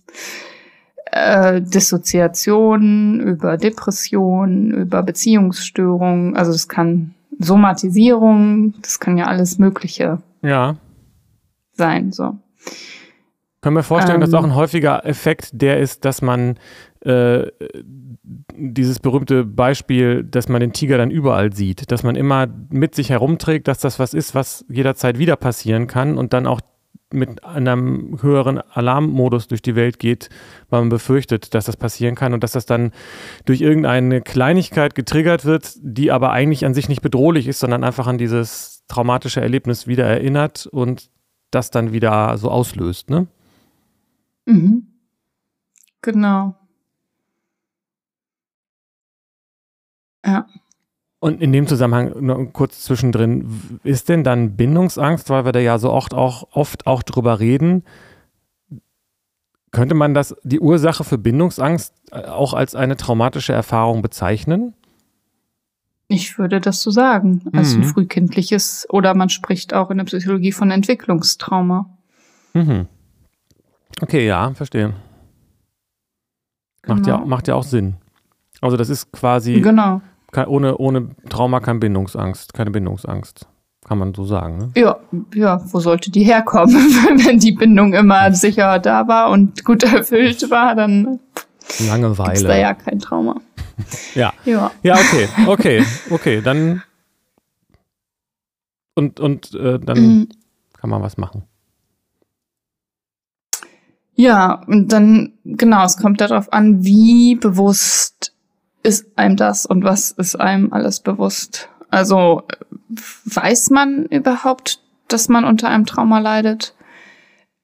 äh, 1.12 1.62
Dissoziation 1.62 3.20
über 3.20 3.58
Depression, 3.58 4.72
über 4.72 5.04
Beziehungsstörungen. 5.04 6.36
Also 6.36 6.52
das 6.52 6.68
kann 6.68 7.14
Somatisierung, 7.40 8.74
das 8.82 9.00
kann 9.00 9.18
ja 9.18 9.28
alles 9.28 9.58
Mögliche 9.58 10.20
ja. 10.42 10.76
sein. 11.74 12.12
So. 12.12 12.38
Können 13.62 13.76
wir 13.76 13.84
vorstellen, 13.84 14.22
ähm, 14.22 14.22
dass 14.22 14.34
auch 14.34 14.44
ein 14.44 14.56
häufiger 14.56 15.06
Effekt 15.06 15.50
der 15.54 15.80
ist, 15.80 16.06
dass 16.06 16.22
man 16.22 16.58
äh, 17.02 17.48
dieses 18.56 19.00
berühmte 19.00 19.46
Beispiel, 19.46 20.24
dass 20.24 20.50
man 20.50 20.62
den 20.62 20.74
Tiger 20.74 20.98
dann 20.98 21.12
überall 21.12 21.54
sieht, 21.54 21.92
dass 21.92 22.04
man 22.04 22.16
immer 22.16 22.48
mit 22.70 22.96
sich 22.96 23.10
herumträgt, 23.10 23.68
dass 23.68 23.80
das 23.80 24.00
was 24.00 24.14
ist, 24.14 24.36
was 24.36 24.66
jederzeit 24.70 25.18
wieder 25.18 25.36
passieren 25.36 25.88
kann 25.88 26.18
und 26.18 26.34
dann 26.34 26.46
auch 26.46 26.62
mit 27.12 27.44
einem 27.44 28.22
höheren 28.22 28.60
Alarmmodus 28.60 29.48
durch 29.48 29.62
die 29.62 29.76
Welt 29.76 29.98
geht, 30.00 30.30
weil 30.70 30.82
man 30.82 30.90
befürchtet, 30.90 31.54
dass 31.56 31.66
das 31.66 31.76
passieren 31.76 32.16
kann 32.16 32.34
und 32.34 32.44
dass 32.44 32.52
das 32.52 32.66
dann 32.66 32.92
durch 33.46 33.62
irgendeine 33.62 34.22
Kleinigkeit 34.22 34.94
getriggert 34.94 35.44
wird, 35.46 35.74
die 35.82 36.12
aber 36.12 36.32
eigentlich 36.32 36.66
an 36.66 36.74
sich 36.76 36.88
nicht 36.88 37.02
bedrohlich 37.02 37.48
ist, 37.48 37.60
sondern 37.60 37.84
einfach 37.84 38.06
an 38.06 38.18
dieses 38.20 38.84
traumatische 38.88 39.42
Erlebnis 39.42 39.88
wieder 39.88 40.06
erinnert 40.06 40.68
und 40.68 41.10
das 41.52 41.72
dann 41.72 41.94
wieder 41.94 42.38
so 42.38 42.52
auslöst, 42.52 43.10
ne? 43.10 43.28
Mhm. 44.46 44.88
Genau. 46.02 46.56
Ja. 50.26 50.48
Und 51.20 51.42
in 51.42 51.52
dem 51.52 51.68
Zusammenhang 51.68 52.14
noch 52.26 52.46
kurz 52.54 52.84
zwischendrin, 52.84 53.80
ist 53.84 54.08
denn 54.08 54.24
dann 54.24 54.56
Bindungsangst, 54.56 55.30
weil 55.30 55.44
wir 55.44 55.52
da 55.52 55.60
ja 55.60 55.78
so 55.78 55.92
oft 55.92 56.14
auch, 56.14 56.48
oft 56.52 56.88
auch 56.88 57.04
drüber 57.04 57.40
reden, 57.42 57.84
könnte 59.72 59.96
man 59.96 60.14
das, 60.14 60.36
die 60.44 60.62
Ursache 60.62 61.04
für 61.04 61.18
Bindungsangst 61.18 61.94
äh, 62.12 62.24
auch 62.24 62.54
als 62.54 62.74
eine 62.74 62.96
traumatische 62.96 63.54
Erfahrung 63.54 64.02
bezeichnen? 64.02 64.74
Ich 66.08 66.40
würde 66.40 66.60
das 66.60 66.82
so 66.82 66.90
sagen, 66.90 67.44
als 67.54 67.76
mhm. 67.76 67.82
ein 67.82 67.88
frühkindliches 67.88 68.88
oder 68.90 69.14
man 69.14 69.30
spricht 69.30 69.76
auch 69.76 69.92
in 69.92 69.98
der 69.98 70.06
Psychologie 70.06 70.54
von 70.54 70.72
Entwicklungstrauma. 70.72 71.98
Mhm. 72.54 72.88
Okay, 74.02 74.26
ja, 74.26 74.52
verstehe. 74.54 74.96
Genau. 76.82 76.96
Macht, 76.96 77.08
ja, 77.08 77.18
macht 77.20 77.48
ja 77.48 77.56
auch 77.56 77.64
Sinn. 77.64 77.98
Also 78.62 78.76
das 78.76 78.90
ist 78.90 79.12
quasi 79.12 79.62
genau 79.62 80.02
ohne, 80.36 80.78
ohne 80.78 81.16
Trauma 81.30 81.60
keine 81.60 81.80
Bindungsangst, 81.80 82.54
keine 82.54 82.72
Bindungsangst. 82.72 83.48
Kann 83.86 83.98
man 83.98 84.14
so 84.14 84.26
sagen, 84.26 84.58
ne? 84.58 84.72
Ja, 84.76 84.98
ja, 85.34 85.62
wo 85.72 85.80
sollte 85.80 86.12
die 86.12 86.24
herkommen? 86.24 86.76
Wenn 87.26 87.40
die 87.40 87.54
Bindung 87.54 87.94
immer 87.94 88.32
sicher 88.34 88.78
da 88.78 89.08
war 89.08 89.32
und 89.32 89.64
gut 89.64 89.84
erfüllt 89.94 90.50
war, 90.52 90.76
dann 90.76 91.20
Langeweile. 91.88 92.34
Ist 92.34 92.48
da 92.48 92.58
ja 92.58 92.74
kein 92.74 93.00
Trauma. 93.00 93.40
ja. 94.16 94.34
ja. 94.46 94.72
Ja, 94.84 94.96
okay, 94.96 95.28
okay, 95.48 95.86
okay, 96.10 96.42
dann 96.42 96.84
und, 99.00 99.20
und 99.22 99.54
äh, 99.56 99.80
dann 99.80 99.98
mhm. 99.98 100.30
kann 100.78 100.90
man 100.90 101.02
was 101.02 101.18
machen. 101.18 101.44
Ja, 104.14 104.62
und 104.68 104.92
dann, 104.92 105.40
genau, 105.46 105.86
es 105.86 105.96
kommt 105.96 106.20
darauf 106.20 106.52
an, 106.52 106.84
wie 106.84 107.36
bewusst 107.36 108.29
ist 108.84 109.08
einem 109.16 109.36
das 109.36 109.66
und 109.66 109.84
was 109.84 110.12
ist 110.12 110.40
einem 110.40 110.72
alles 110.74 111.00
bewusst? 111.00 111.70
Also 111.90 112.44
weiß 113.26 113.70
man 113.72 114.06
überhaupt, 114.06 114.80
dass 115.08 115.30
man 115.30 115.46
unter 115.46 115.70
einem 115.70 115.86
Trauma 115.86 116.20
leidet? 116.20 116.76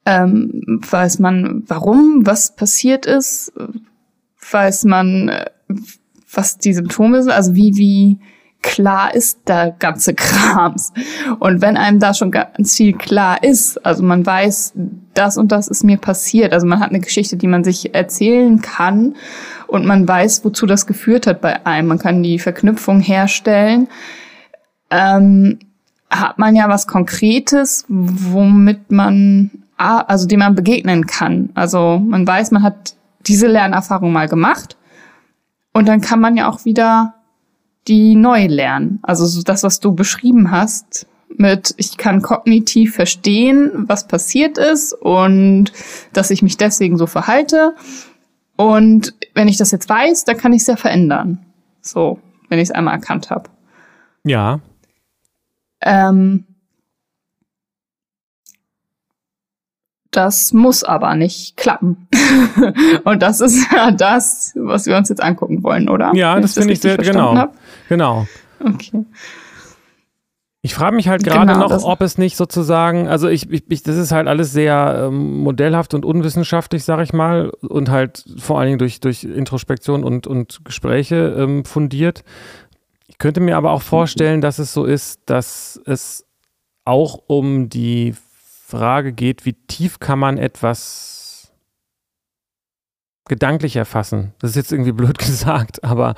Ähm, 0.05 0.81
weiß 0.89 1.19
man, 1.19 1.63
warum, 1.67 2.25
was 2.25 2.55
passiert 2.55 3.05
ist? 3.05 3.53
Weiß 4.51 4.83
man, 4.85 5.31
was 6.31 6.57
die 6.57 6.73
Symptome 6.73 7.23
sind? 7.23 7.31
Also 7.31 7.55
wie, 7.55 7.75
wie 7.75 8.19
klar 8.61 9.13
ist 9.13 9.47
der 9.47 9.75
ganze 9.77 10.13
Krams? 10.15 10.91
Und 11.39 11.61
wenn 11.61 11.77
einem 11.77 11.99
da 11.99 12.13
schon 12.13 12.31
ganz 12.31 12.75
viel 12.75 12.93
klar 12.93 13.43
ist, 13.43 13.83
also 13.85 14.03
man 14.03 14.25
weiß, 14.25 14.73
das 15.13 15.37
und 15.37 15.51
das 15.51 15.67
ist 15.67 15.83
mir 15.83 15.97
passiert, 15.97 16.53
also 16.53 16.67
man 16.67 16.79
hat 16.79 16.89
eine 16.89 16.99
Geschichte, 16.99 17.37
die 17.37 17.47
man 17.47 17.63
sich 17.63 17.95
erzählen 17.95 18.61
kann 18.61 19.15
und 19.67 19.85
man 19.85 20.07
weiß, 20.07 20.45
wozu 20.45 20.65
das 20.65 20.85
geführt 20.85 21.27
hat 21.27 21.41
bei 21.41 21.65
einem. 21.65 21.89
Man 21.89 21.99
kann 21.99 22.23
die 22.23 22.39
Verknüpfung 22.39 22.99
herstellen. 22.99 23.87
Ähm, 24.89 25.59
hat 26.09 26.37
man 26.37 26.55
ja 26.55 26.69
was 26.69 26.87
Konkretes, 26.87 27.85
womit 27.87 28.91
man, 28.91 29.51
also 29.77 30.27
dem 30.27 30.39
man 30.39 30.55
begegnen 30.55 31.07
kann. 31.07 31.49
Also 31.55 31.99
man 31.99 32.25
weiß, 32.25 32.51
man 32.51 32.63
hat 32.63 32.95
diese 33.27 33.47
Lernerfahrung 33.47 34.11
mal 34.13 34.27
gemacht 34.27 34.77
und 35.73 35.87
dann 35.87 36.01
kann 36.01 36.19
man 36.19 36.37
ja 36.37 36.49
auch 36.49 36.63
wieder 36.65 37.15
die 37.87 38.15
neu 38.15 38.47
lernen. 38.47 38.99
Also 39.03 39.25
so 39.25 39.41
das, 39.41 39.63
was 39.63 39.79
du 39.79 39.93
beschrieben 39.93 40.51
hast, 40.51 41.07
mit 41.37 41.73
ich 41.77 41.97
kann 41.97 42.21
kognitiv 42.21 42.95
verstehen, 42.95 43.71
was 43.87 44.07
passiert 44.07 44.57
ist 44.57 44.93
und 44.93 45.71
dass 46.13 46.31
ich 46.31 46.41
mich 46.41 46.57
deswegen 46.57 46.97
so 46.97 47.07
verhalte 47.07 47.75
und 48.55 49.13
wenn 49.35 49.47
ich 49.47 49.57
das 49.57 49.71
jetzt 49.71 49.87
weiß, 49.87 50.23
dann 50.23 50.37
kann 50.37 50.53
ich 50.53 50.61
es 50.61 50.67
ja 50.67 50.77
verändern. 50.77 51.45
So, 51.81 52.19
wenn 52.49 52.57
ich 52.57 52.69
es 52.69 52.71
einmal 52.71 52.95
erkannt 52.95 53.29
habe. 53.29 53.49
Ja. 54.23 54.61
Ähm, 55.81 56.45
das 60.09 60.53
muss 60.53 60.83
aber 60.83 61.15
nicht 61.15 61.57
klappen. 61.57 62.07
Und 63.03 63.21
das 63.21 63.41
ist 63.41 63.71
ja 63.71 63.91
das, 63.91 64.53
was 64.55 64.85
wir 64.87 64.95
uns 64.97 65.09
jetzt 65.09 65.21
angucken 65.21 65.61
wollen, 65.61 65.89
oder? 65.89 66.15
Ja, 66.15 66.39
das, 66.39 66.55
das 66.55 66.63
finde 66.63 66.73
ich 66.73 66.81
sehr, 66.81 66.97
genau. 66.97 67.35
Hab. 67.35 67.53
Genau. 67.89 68.25
Okay. 68.59 69.05
Ich 70.65 70.73
frage 70.73 70.95
mich 70.95 71.07
halt 71.07 71.23
gerade 71.23 71.53
genau, 71.53 71.67
noch, 71.67 71.83
ob 71.83 72.01
es 72.01 72.17
nicht 72.17 72.35
sozusagen, 72.35 73.07
also 73.07 73.27
ich, 73.27 73.51
ich, 73.51 73.65
ich, 73.69 73.83
das 73.83 73.97
ist 73.97 74.11
halt 74.11 74.27
alles 74.27 74.51
sehr 74.51 75.09
ähm, 75.09 75.37
modellhaft 75.41 75.93
und 75.93 76.03
unwissenschaftlich, 76.03 76.83
sage 76.83 77.03
ich 77.03 77.13
mal, 77.13 77.51
und 77.61 77.89
halt 77.89 78.25
vor 78.39 78.57
allen 78.57 78.69
Dingen 78.69 78.79
durch, 78.79 78.99
durch 78.99 79.25
Introspektion 79.25 80.03
und, 80.03 80.25
und 80.25 80.65
Gespräche 80.65 81.35
ähm, 81.37 81.65
fundiert. 81.65 82.23
Ich 83.05 83.19
könnte 83.19 83.41
mir 83.41 83.57
aber 83.57 83.69
auch 83.69 83.83
vorstellen, 83.83 84.41
dass 84.41 84.57
es 84.57 84.73
so 84.73 84.85
ist, 84.85 85.21
dass 85.27 85.79
es 85.85 86.25
auch 86.83 87.19
um 87.27 87.69
die 87.69 88.15
Frage 88.65 89.13
geht, 89.13 89.45
wie 89.45 89.53
tief 89.53 89.99
kann 89.99 90.17
man 90.17 90.39
etwas 90.39 91.53
gedanklich 93.29 93.75
erfassen. 93.75 94.33
Das 94.39 94.49
ist 94.49 94.55
jetzt 94.55 94.71
irgendwie 94.71 94.93
blöd 94.93 95.17
gesagt, 95.19 95.83
aber 95.83 96.15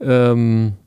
ähm, 0.00 0.78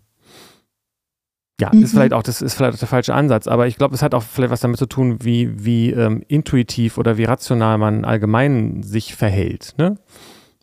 ja, 1.59 1.71
mhm. 1.73 1.83
ist 1.83 1.91
vielleicht 1.91 2.13
auch, 2.13 2.23
das 2.23 2.41
ist 2.41 2.53
vielleicht 2.53 2.75
auch 2.75 2.79
der 2.79 2.87
falsche 2.87 3.15
Ansatz, 3.15 3.47
aber 3.47 3.67
ich 3.67 3.77
glaube, 3.77 3.95
es 3.95 4.03
hat 4.03 4.13
auch 4.13 4.23
vielleicht 4.23 4.51
was 4.51 4.61
damit 4.61 4.77
zu 4.77 4.85
tun, 4.85 5.17
wie, 5.23 5.65
wie 5.65 5.91
ähm, 5.91 6.23
intuitiv 6.27 6.97
oder 6.97 7.17
wie 7.17 7.23
rational 7.23 7.77
man 7.77 8.05
allgemein 8.05 8.83
sich 8.83 9.15
verhält. 9.15 9.73
Ne? 9.77 9.97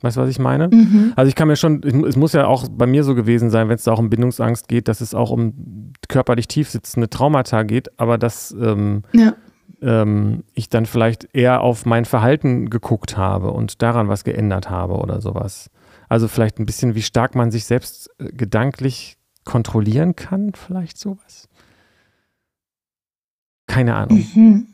Weißt 0.02 0.16
du, 0.16 0.20
was 0.20 0.28
ich 0.28 0.38
meine? 0.38 0.68
Mhm. 0.68 1.12
Also 1.16 1.28
ich 1.28 1.34
kann 1.34 1.48
mir 1.48 1.56
schon, 1.56 1.82
es 2.04 2.14
muss 2.14 2.32
ja 2.32 2.46
auch 2.46 2.68
bei 2.70 2.86
mir 2.86 3.02
so 3.02 3.14
gewesen 3.14 3.50
sein, 3.50 3.68
wenn 3.68 3.76
es 3.76 3.84
da 3.84 3.92
auch 3.92 3.98
um 3.98 4.10
Bindungsangst 4.10 4.68
geht, 4.68 4.86
dass 4.86 5.00
es 5.00 5.14
auch 5.14 5.30
um 5.30 5.92
körperlich 6.08 6.46
tief 6.46 6.70
sitzende 6.70 7.10
Traumata 7.10 7.64
geht, 7.64 7.98
aber 7.98 8.16
dass 8.16 8.52
ähm, 8.52 9.02
ja. 9.12 9.34
ähm, 9.82 10.44
ich 10.54 10.68
dann 10.68 10.86
vielleicht 10.86 11.34
eher 11.34 11.62
auf 11.62 11.86
mein 11.86 12.04
Verhalten 12.04 12.70
geguckt 12.70 13.16
habe 13.16 13.50
und 13.50 13.82
daran 13.82 14.08
was 14.08 14.22
geändert 14.22 14.70
habe 14.70 14.94
oder 14.94 15.20
sowas. 15.20 15.70
Also 16.08 16.28
vielleicht 16.28 16.60
ein 16.60 16.66
bisschen, 16.66 16.94
wie 16.94 17.02
stark 17.02 17.34
man 17.34 17.50
sich 17.50 17.64
selbst 17.64 18.10
äh, 18.18 18.26
gedanklich 18.26 19.16
kontrollieren 19.44 20.16
kann, 20.16 20.52
vielleicht 20.54 20.98
sowas. 20.98 21.48
Keine 23.66 23.94
Ahnung. 23.94 24.24
Mhm. 24.34 24.66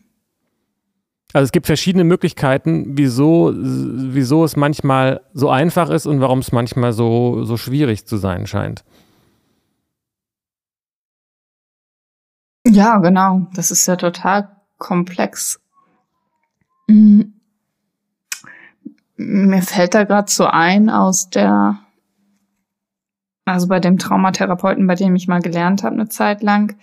Also 1.32 1.44
es 1.44 1.52
gibt 1.52 1.66
verschiedene 1.66 2.02
Möglichkeiten, 2.04 2.96
wieso, 2.98 3.52
wieso 3.54 4.44
es 4.44 4.56
manchmal 4.56 5.20
so 5.32 5.48
einfach 5.48 5.88
ist 5.90 6.06
und 6.06 6.20
warum 6.20 6.40
es 6.40 6.50
manchmal 6.50 6.92
so, 6.92 7.44
so 7.44 7.56
schwierig 7.56 8.06
zu 8.06 8.16
sein 8.16 8.46
scheint. 8.46 8.84
Ja, 12.66 12.98
genau. 12.98 13.46
Das 13.54 13.70
ist 13.70 13.86
ja 13.86 13.96
total 13.96 14.56
komplex. 14.78 15.60
Mhm. 16.88 17.34
Mir 19.16 19.62
fällt 19.62 19.94
da 19.94 20.04
gerade 20.04 20.30
so 20.30 20.46
ein 20.46 20.90
aus 20.90 21.30
der, 21.30 21.78
also 23.52 23.68
bei 23.68 23.80
dem 23.80 23.98
Traumatherapeuten, 23.98 24.86
bei 24.86 24.94
dem 24.94 25.14
ich 25.16 25.28
mal 25.28 25.40
gelernt 25.40 25.82
habe 25.82 25.94
eine 25.94 26.08
Zeit 26.08 26.42
lang, 26.42 26.76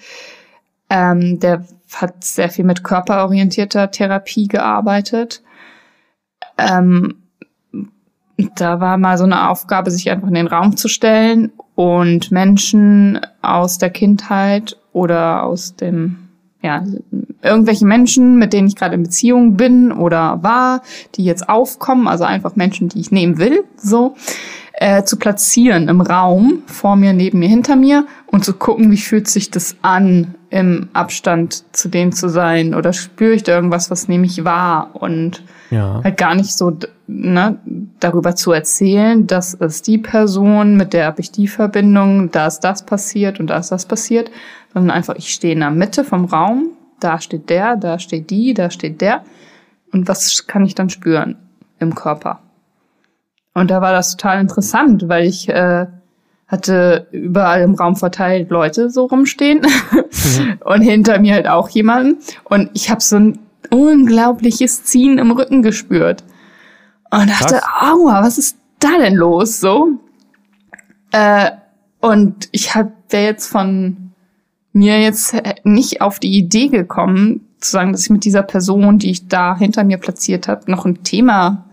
ähm, 0.90 1.40
der 1.40 1.66
hat 1.96 2.24
sehr 2.24 2.50
viel 2.50 2.66
mit 2.66 2.84
körperorientierter 2.84 3.92
Therapie 3.92 4.48
gearbeitet. 4.48 5.42
Ähm, 6.58 7.16
da 8.56 8.80
war 8.80 8.98
mal 8.98 9.18
so 9.18 9.24
eine 9.24 9.50
Aufgabe, 9.50 9.92
sich 9.92 10.10
einfach 10.12 10.28
in 10.28 10.36
den 10.36 10.48
Raum 10.48 10.78
zu 10.78 10.88
stellen 10.88 11.52
und 11.76 12.32
Menschen 12.32 13.20
aus 13.42 13.78
der 13.78 13.90
Kindheit 13.90 14.78
oder 14.94 15.44
aus 15.44 15.76
dem, 15.76 16.30
ja, 16.62 16.84
irgendwelche 17.42 17.86
Menschen, 17.86 18.38
mit 18.38 18.54
denen 18.54 18.68
ich 18.68 18.76
gerade 18.76 18.96
in 18.96 19.04
Beziehung 19.04 19.58
bin 19.58 19.92
oder 19.92 20.44
war, 20.44 20.82
die 21.16 21.24
jetzt 21.24 21.50
aufkommen, 21.50 22.08
also 22.08 22.24
einfach 22.24 22.56
Menschen, 22.56 22.90
die 22.90 23.00
ich 23.00 23.12
nehmen 23.12 23.38
will, 23.38 23.64
so, 23.78 24.16
äh, 24.80 25.04
zu 25.04 25.18
platzieren 25.18 25.90
im 25.90 26.02
Raum, 26.02 26.62
vor 26.68 26.96
mir, 26.96 27.12
neben 27.12 27.40
mir, 27.40 27.50
hinter 27.50 27.76
mir 27.76 28.06
und 28.28 28.46
zu 28.46 28.54
gucken, 28.54 28.92
wie 28.92 28.98
fühlt 28.98 29.28
sich 29.28 29.50
das 29.50 29.76
an, 29.82 30.36
im 30.50 30.90
Abstand 30.94 31.64
zu 31.76 31.90
denen 31.90 32.12
zu 32.12 32.30
sein 32.30 32.74
oder 32.74 32.94
spüre 32.94 33.34
ich 33.34 33.44
da 33.44 33.56
irgendwas, 33.56 33.92
was 33.92 34.08
nehme 34.08 34.26
ich 34.26 34.46
wahr 34.46 34.92
und 34.94 35.44
ja. 35.72 36.00
halt 36.04 36.16
gar 36.18 36.36
nicht 36.36 36.56
so 36.56 36.78
ne, 37.08 37.58
darüber 38.00 38.36
zu 38.36 38.52
erzählen, 38.52 39.28
dass 39.28 39.56
es 39.56 39.82
die 39.82 39.98
Person, 39.98 40.78
mit 40.78 40.94
der 40.94 41.08
habe 41.08 41.22
ich 41.22 41.32
die 41.32 41.48
Verbindung, 41.48 42.32
da 42.32 42.48
ist 42.48 42.60
das 42.60 42.86
passiert 42.86 43.40
und 43.40 43.48
da 43.48 43.58
ist 43.58 43.72
das 43.72 43.88
passiert, 43.88 44.32
sondern 44.74 44.96
einfach, 44.96 45.16
ich 45.16 45.34
stehe 45.34 45.54
in 45.54 45.60
der 45.60 45.72
Mitte 45.72 46.04
vom 46.06 46.26
Raum, 46.26 46.68
da 47.00 47.20
steht 47.20 47.50
der, 47.50 47.76
da 47.76 48.00
steht 48.00 48.30
die, 48.30 48.54
da 48.54 48.70
steht 48.70 49.02
der 49.02 49.24
und 49.92 50.08
was 50.08 50.48
kann 50.48 50.66
ich 50.66 50.76
dann 50.76 50.90
spüren 50.90 51.36
im 51.80 51.94
Körper? 51.94 52.40
Und 53.58 53.72
da 53.72 53.82
war 53.82 53.92
das 53.92 54.16
total 54.16 54.40
interessant, 54.40 55.10
weil 55.10 55.26
ich 55.26 55.50
äh, 55.50 55.88
hatte 56.48 57.08
überall 57.10 57.62
im 57.62 57.74
Raum 57.74 57.96
verteilt 57.96 58.52
Leute 58.52 58.92
so 58.92 59.06
rumstehen 59.06 59.62
mhm. 59.62 60.60
und 60.64 60.82
hinter 60.82 61.18
mir 61.18 61.34
halt 61.34 61.48
auch 61.48 61.68
jemanden 61.70 62.20
und 62.44 62.70
ich 62.74 62.92
habe 62.92 63.02
so 63.02 63.16
ein 63.16 63.40
unglaubliches 63.72 64.84
Ziehen 64.84 65.18
im 65.18 65.32
Rücken 65.32 65.64
gespürt 65.64 66.24
und 67.10 67.32
dachte, 67.32 67.56
Krass. 67.56 67.64
aua, 67.82 68.22
was 68.22 68.38
ist 68.38 68.58
da 68.78 69.00
denn 69.00 69.16
los 69.16 69.60
so? 69.60 69.88
Äh, 71.12 71.50
und 72.00 72.50
ich 72.52 72.76
hab 72.76 72.92
wäre 73.10 73.26
jetzt 73.26 73.48
von 73.48 74.12
mir 74.72 75.02
jetzt 75.02 75.36
nicht 75.64 76.02
auf 76.02 76.20
die 76.20 76.38
Idee 76.38 76.68
gekommen, 76.68 77.48
zu 77.60 77.72
sagen, 77.72 77.92
dass 77.92 78.04
ich 78.04 78.12
mit 78.12 78.24
dieser 78.24 78.44
Person, 78.44 79.00
die 79.00 79.10
ich 79.10 79.28
da 79.28 79.58
hinter 79.58 79.84
mir 79.84 79.98
platziert 79.98 80.48
habe, 80.48 80.70
noch 80.70 80.86
ein 80.86 81.04
Thema 81.04 81.67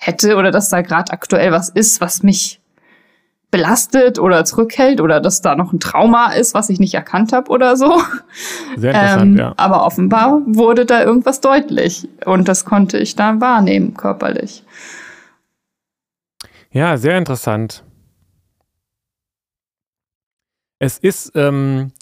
hätte 0.00 0.36
oder 0.36 0.50
dass 0.50 0.70
da 0.70 0.80
gerade 0.80 1.12
aktuell 1.12 1.52
was 1.52 1.68
ist, 1.68 2.00
was 2.00 2.22
mich 2.22 2.60
belastet 3.50 4.18
oder 4.18 4.44
zurückhält 4.44 5.00
oder 5.00 5.20
dass 5.20 5.42
da 5.42 5.56
noch 5.56 5.72
ein 5.72 5.80
Trauma 5.80 6.32
ist, 6.32 6.54
was 6.54 6.70
ich 6.70 6.78
nicht 6.78 6.94
erkannt 6.94 7.32
habe 7.32 7.50
oder 7.50 7.76
so. 7.76 8.00
Sehr 8.76 8.94
interessant, 8.94 9.32
ähm, 9.32 9.36
ja. 9.36 9.54
Aber 9.56 9.84
offenbar 9.84 10.40
wurde 10.46 10.86
da 10.86 11.02
irgendwas 11.02 11.40
deutlich 11.40 12.08
und 12.24 12.48
das 12.48 12.64
konnte 12.64 12.98
ich 12.98 13.16
dann 13.16 13.40
wahrnehmen, 13.40 13.94
körperlich. 13.94 14.64
Ja, 16.70 16.96
sehr 16.96 17.18
interessant. 17.18 17.82
Es 20.78 20.96
ist, 20.96 21.32
ähm, 21.34 21.92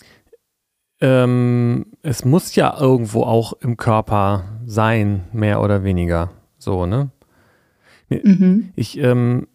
ähm, 1.01 1.87
es 2.03 2.25
muss 2.25 2.55
ja 2.55 2.79
irgendwo 2.79 3.23
auch 3.23 3.55
im 3.55 3.77
Körper 3.77 4.45
sein, 4.67 5.25
mehr 5.33 5.63
oder 5.63 5.83
weniger. 5.83 6.31
So, 6.59 6.87
ne? 6.87 7.11
Mhm. 8.09 8.73
Ich, 8.77 8.99
ähm, 8.99 9.47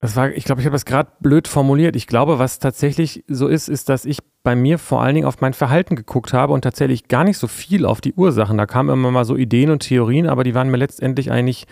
das 0.00 0.16
war, 0.16 0.30
ich 0.32 0.44
glaube, 0.44 0.60
ich 0.60 0.66
habe 0.66 0.74
das 0.74 0.84
gerade 0.84 1.10
blöd 1.20 1.48
formuliert. 1.48 1.96
Ich 1.96 2.06
glaube, 2.06 2.38
was 2.38 2.58
tatsächlich 2.58 3.24
so 3.26 3.48
ist, 3.48 3.68
ist, 3.68 3.88
dass 3.88 4.04
ich 4.04 4.18
bei 4.42 4.54
mir 4.54 4.78
vor 4.78 5.02
allen 5.02 5.14
Dingen 5.14 5.26
auf 5.26 5.40
mein 5.40 5.54
Verhalten 5.54 5.96
geguckt 5.96 6.34
habe 6.34 6.52
und 6.52 6.60
tatsächlich 6.60 7.08
gar 7.08 7.24
nicht 7.24 7.38
so 7.38 7.46
viel 7.46 7.86
auf 7.86 8.02
die 8.02 8.12
Ursachen. 8.12 8.58
Da 8.58 8.66
kamen 8.66 8.90
immer 8.90 9.10
mal 9.10 9.24
so 9.24 9.34
Ideen 9.34 9.70
und 9.70 9.80
Theorien, 9.80 10.28
aber 10.28 10.44
die 10.44 10.54
waren 10.54 10.68
mir 10.68 10.76
letztendlich 10.76 11.30
eigentlich 11.30 11.66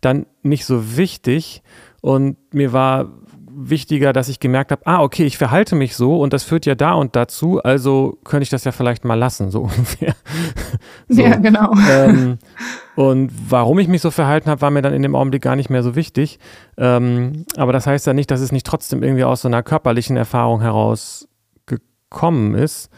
dann 0.00 0.26
nicht 0.42 0.64
so 0.64 0.96
wichtig. 0.96 1.62
Und 2.00 2.36
mir 2.52 2.72
war 2.72 3.12
wichtiger, 3.60 4.12
dass 4.12 4.28
ich 4.28 4.38
gemerkt 4.38 4.70
habe, 4.70 4.86
ah, 4.86 5.02
okay, 5.02 5.24
ich 5.24 5.36
verhalte 5.36 5.74
mich 5.74 5.96
so 5.96 6.20
und 6.20 6.32
das 6.32 6.44
führt 6.44 6.64
ja 6.66 6.74
da 6.74 6.92
und 6.92 7.16
dazu, 7.16 7.60
also 7.62 8.18
könnte 8.24 8.44
ich 8.44 8.50
das 8.50 8.64
ja 8.64 8.72
vielleicht 8.72 9.04
mal 9.04 9.14
lassen, 9.14 9.50
so 9.50 9.62
ungefähr. 9.62 10.14
so. 11.08 11.22
Ja, 11.22 11.36
genau. 11.36 11.74
Ähm, 11.90 12.38
und 12.96 13.32
warum 13.48 13.78
ich 13.78 13.88
mich 13.88 14.00
so 14.00 14.10
verhalten 14.10 14.48
habe, 14.48 14.60
war 14.60 14.70
mir 14.70 14.82
dann 14.82 14.94
in 14.94 15.02
dem 15.02 15.16
Augenblick 15.16 15.42
gar 15.42 15.56
nicht 15.56 15.70
mehr 15.70 15.82
so 15.82 15.96
wichtig. 15.96 16.38
Ähm, 16.76 17.44
aber 17.56 17.72
das 17.72 17.86
heißt 17.86 18.06
ja 18.06 18.14
nicht, 18.14 18.30
dass 18.30 18.40
es 18.40 18.52
nicht 18.52 18.66
trotzdem 18.66 19.02
irgendwie 19.02 19.24
aus 19.24 19.42
so 19.42 19.48
einer 19.48 19.62
körperlichen 19.62 20.16
Erfahrung 20.16 20.60
heraus 20.60 21.28
gekommen 21.66 22.54
ist. 22.54 22.90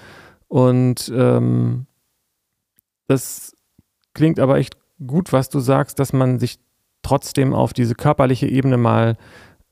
Und 0.48 1.10
ähm, 1.14 1.86
das 3.06 3.56
klingt 4.14 4.38
aber 4.38 4.58
echt 4.58 4.76
gut, 5.06 5.32
was 5.32 5.48
du 5.48 5.60
sagst, 5.60 5.98
dass 5.98 6.12
man 6.12 6.38
sich 6.38 6.58
trotzdem 7.02 7.54
auf 7.54 7.72
diese 7.72 7.94
körperliche 7.94 8.46
Ebene 8.46 8.76
mal 8.76 9.16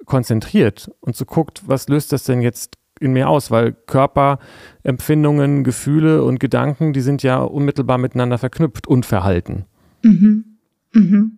konzentriert 0.08 0.90
und 1.00 1.14
so 1.14 1.24
guckt, 1.24 1.62
was 1.66 1.88
löst 1.88 2.12
das 2.12 2.24
denn 2.24 2.42
jetzt 2.42 2.76
in 2.98 3.12
mir 3.12 3.28
aus? 3.28 3.50
Weil 3.50 3.72
Körperempfindungen, 3.72 5.62
Gefühle 5.62 6.24
und 6.24 6.40
Gedanken, 6.40 6.92
die 6.92 7.00
sind 7.00 7.22
ja 7.22 7.38
unmittelbar 7.38 7.98
miteinander 7.98 8.38
verknüpft 8.38 8.86
und 8.86 9.06
Verhalten. 9.06 9.66
Mhm. 10.02 10.44
Mhm. 10.92 11.37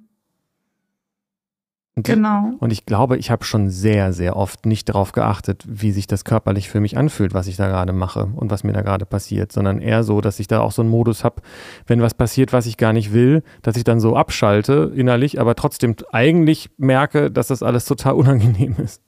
Und 1.97 2.07
genau. 2.07 2.53
Und 2.61 2.73
ich 2.73 2.87
glaube, 2.87 3.17
ich 3.17 3.31
habe 3.31 3.45
schon 3.45 3.69
sehr, 3.69 4.13
sehr 4.13 4.37
oft 4.37 4.65
nicht 4.65 4.89
darauf 4.89 5.11
geachtet, 5.11 5.65
wie 5.67 5.91
sich 5.91 6.07
das 6.07 6.25
körperlich 6.25 6.71
für 6.71 6.81
mich 6.81 6.97
anfühlt, 6.97 7.35
was 7.35 7.49
ich 7.49 7.57
da 7.57 7.67
gerade 7.67 7.93
mache 7.93 8.29
und 8.37 8.51
was 8.51 8.63
mir 8.63 8.73
da 8.73 8.83
gerade 8.83 9.05
passiert, 9.05 9.51
sondern 9.51 9.81
eher 9.81 10.05
so, 10.05 10.21
dass 10.21 10.39
ich 10.39 10.47
da 10.47 10.61
auch 10.61 10.71
so 10.71 10.83
einen 10.83 10.91
Modus 10.91 11.25
habe, 11.25 11.43
wenn 11.87 12.01
was 12.01 12.15
passiert, 12.15 12.53
was 12.53 12.67
ich 12.67 12.77
gar 12.77 12.93
nicht 12.93 13.13
will, 13.13 13.43
dass 13.63 13.77
ich 13.77 13.83
dann 13.83 13.99
so 13.99 14.15
abschalte 14.15 14.93
innerlich, 14.95 15.41
aber 15.41 15.57
trotzdem 15.57 15.97
eigentlich 16.13 16.71
merke, 16.77 17.31
dass 17.31 17.49
das 17.49 17.63
alles 17.63 17.87
total 17.87 18.15
unangenehm 18.21 18.77
ist. 18.79 19.03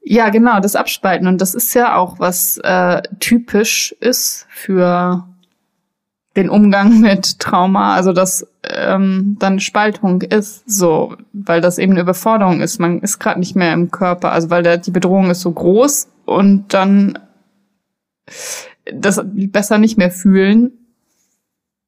Ja, 0.00 0.30
genau, 0.30 0.60
das 0.60 0.76
Abspalten. 0.76 1.26
Und 1.26 1.40
das 1.40 1.54
ist 1.54 1.74
ja 1.74 1.96
auch 1.96 2.20
was 2.20 2.58
äh, 2.62 3.02
typisch 3.18 3.92
ist 4.00 4.46
für 4.48 5.26
den 6.36 6.48
Umgang 6.48 7.00
mit 7.00 7.40
Trauma, 7.40 7.94
also 7.94 8.12
dass 8.12 8.46
ähm, 8.68 9.36
dann 9.38 9.60
Spaltung 9.60 10.22
ist, 10.22 10.68
so, 10.70 11.16
weil 11.32 11.60
das 11.60 11.78
eben 11.78 11.92
eine 11.92 12.02
Überforderung 12.02 12.60
ist. 12.60 12.78
Man 12.78 13.00
ist 13.00 13.18
gerade 13.18 13.40
nicht 13.40 13.56
mehr 13.56 13.72
im 13.72 13.90
Körper, 13.90 14.32
also 14.32 14.50
weil 14.50 14.62
der, 14.62 14.78
die 14.78 14.90
Bedrohung 14.90 15.30
ist 15.30 15.40
so 15.40 15.52
groß 15.52 16.08
und 16.26 16.74
dann 16.74 17.18
das 18.92 19.20
besser 19.24 19.78
nicht 19.78 19.98
mehr 19.98 20.10
fühlen. 20.10 20.72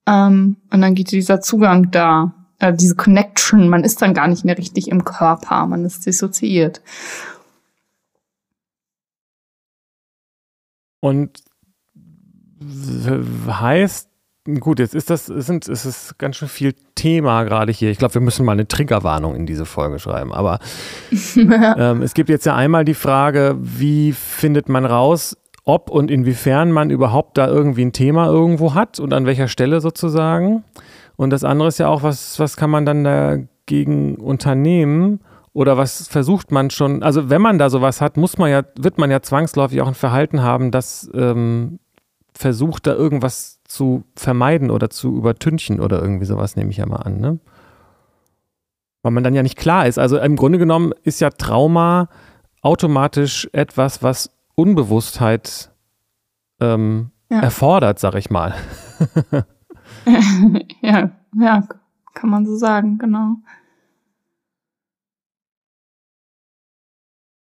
Ähm, 0.07 0.57
und 0.73 0.81
dann 0.81 0.95
geht 0.95 1.13
dieser 1.13 1.41
Zugang 1.41 1.91
da, 1.91 2.35
äh, 2.59 2.73
diese 2.73 2.97
Connection, 2.97 3.69
man 3.69 3.85
ist 3.85 4.03
dann 4.03 4.15
gar 4.15 4.29
nicht 4.29 4.45
mehr 4.45 4.59
richtig 4.59 4.89
im 4.89 5.05
Körper, 5.05 5.67
man 5.67 5.85
ist 5.85 6.07
dissoziiert. 6.07 6.83
Und 11.01 11.43
heißt 13.47 14.10
Gut, 14.45 14.79
jetzt 14.79 14.95
ist 14.95 15.11
das, 15.11 15.29
es, 15.29 15.47
sind, 15.47 15.69
es 15.69 15.85
ist 15.85 16.19
ganz 16.19 16.37
schön 16.37 16.49
viel 16.49 16.75
Thema 16.95 17.45
gerade 17.45 17.73
hier. 17.73 17.91
Ich 17.91 17.99
glaube, 17.99 18.15
wir 18.15 18.23
müssen 18.23 18.47
mal 18.47 18.53
eine 18.53 18.67
Triggerwarnung 18.67 19.37
in 19.37 19.45
diese 19.45 19.67
Folge 19.67 19.99
schreiben. 19.99 20.33
Aber 20.33 20.61
ähm, 21.37 22.01
es 22.01 22.15
gibt 22.15 22.31
jetzt 22.31 22.47
ja 22.47 22.57
einmal 22.57 22.87
die 22.87 22.95
Frage, 22.95 23.57
wie 23.61 24.13
findet 24.13 24.71
man 24.71 24.87
raus, 24.87 25.37
ob 25.65 25.91
und 25.91 26.11
inwiefern 26.11 26.73
man 26.73 26.89
überhaupt 26.89 27.37
da 27.37 27.49
irgendwie 27.49 27.85
ein 27.85 27.93
Thema 27.93 28.29
irgendwo 28.29 28.73
hat 28.73 28.99
und 28.99 29.13
an 29.13 29.27
welcher 29.27 29.47
Stelle 29.47 29.83
sozusagen. 29.83 30.65
Und 31.17 31.31
das 31.31 31.45
andere 31.45 31.69
ist 31.69 31.79
ja 31.79 31.89
auch, 31.89 32.03
was, 32.03 32.39
was 32.39 32.57
kann 32.57 32.71
man 32.71 32.87
dann 32.87 33.05
dagegen 33.05 34.17
unternehmen? 34.17 35.21
Oder 35.53 35.77
was 35.77 36.09
versucht 36.09 36.51
man 36.51 36.71
schon? 36.71 37.03
Also 37.03 37.29
wenn 37.29 37.43
man 37.43 37.59
da 37.59 37.69
sowas 37.69 38.01
hat, 38.01 38.17
muss 38.17 38.39
man 38.39 38.51
ja, 38.51 38.63
wird 38.79 38.97
man 38.97 39.11
ja 39.11 39.21
zwangsläufig 39.21 39.83
auch 39.83 39.89
ein 39.89 39.95
Verhalten 39.95 40.43
haben, 40.43 40.71
das 40.71 41.11
ähm, 41.13 41.79
versucht, 42.33 42.87
da 42.87 42.95
irgendwas 42.95 43.60
zu 43.71 44.03
vermeiden 44.17 44.69
oder 44.69 44.91
zu 44.91 45.17
übertünchen 45.17 45.79
oder 45.79 46.03
irgendwie 46.03 46.25
sowas, 46.25 46.57
nehme 46.57 46.71
ich 46.71 46.79
ja 46.79 46.87
mal 46.87 46.97
an, 46.97 47.21
ne? 47.21 47.39
Weil 49.03 49.13
man 49.13 49.23
dann 49.23 49.35
ja 49.35 49.45
nicht 49.45 49.57
klar 49.57 49.87
ist. 49.87 49.97
Also 49.97 50.19
im 50.19 50.35
Grunde 50.35 50.59
genommen 50.59 50.93
ist 51.05 51.21
ja 51.21 51.31
Trauma 51.31 52.09
automatisch 52.63 53.49
etwas, 53.53 54.03
was 54.03 54.37
Unbewusstheit 54.57 55.71
ähm, 56.61 57.13
ja. 57.31 57.41
erfordert, 57.41 58.01
sag 58.01 58.17
ich 58.17 58.29
mal. 58.29 58.55
ja, 60.83 61.13
ja, 61.41 61.69
kann 62.13 62.29
man 62.29 62.45
so 62.45 62.57
sagen, 62.57 62.99
genau. 62.99 63.37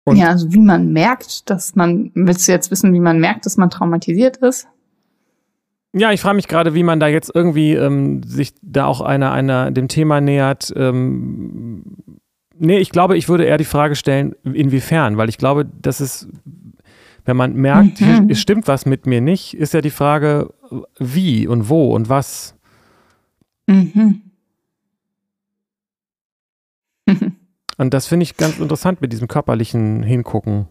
Und 0.05 0.17
ja, 0.17 0.29
also 0.29 0.53
wie 0.53 0.61
man 0.61 0.93
merkt, 0.93 1.49
dass 1.49 1.75
man, 1.75 2.13
willst 2.15 2.47
du 2.47 2.53
jetzt 2.53 2.71
wissen, 2.71 2.93
wie 2.93 3.01
man 3.01 3.19
merkt, 3.19 3.47
dass 3.47 3.57
man 3.57 3.71
traumatisiert 3.71 4.37
ist? 4.37 4.69
Ja, 5.95 6.13
ich 6.13 6.21
frage 6.21 6.37
mich 6.37 6.49
gerade, 6.49 6.75
wie 6.75 6.83
man 6.83 7.01
da 7.01 7.09
jetzt 7.09 7.31
irgendwie 7.35 7.73
ähm, 7.73 8.23
sich 8.23 8.53
da 8.61 8.85
auch 8.87 9.01
einer, 9.01 9.33
einer 9.33 9.71
dem 9.71 9.89
Thema 9.89 10.21
nähert. 10.21 10.73
Ähm, 10.77 11.83
nee, 12.57 12.79
ich 12.79 12.91
glaube, 12.91 13.17
ich 13.17 13.29
würde 13.29 13.45
eher 13.45 13.59
die 13.59 13.65
Frage 13.65 13.97
stellen, 13.97 14.35
inwiefern, 14.45 15.17
weil 15.17 15.29
ich 15.29 15.39
glaube, 15.39 15.65
dass 15.65 16.01
es, 16.01 16.29
wenn 17.25 17.37
man 17.37 17.55
merkt, 17.55 18.01
mhm. 18.01 18.29
es 18.29 18.41
stimmt 18.41 18.69
was 18.69 18.85
mit 18.85 19.07
mir 19.07 19.21
nicht, 19.21 19.55
ist 19.55 19.73
ja 19.73 19.81
die 19.81 19.91
Frage, 19.91 20.53
wie 20.99 21.47
und 21.47 21.69
wo 21.71 21.95
und 21.95 22.09
was. 22.09 22.55
Mhm. 23.67 24.23
Und 27.79 27.95
das 27.95 28.09
finde 28.09 28.25
ich 28.25 28.37
ganz 28.37 28.59
interessant 28.59 29.01
mit 29.01 29.13
diesem 29.13 29.29
körperlichen 29.29 30.03
Hingucken. 30.03 30.67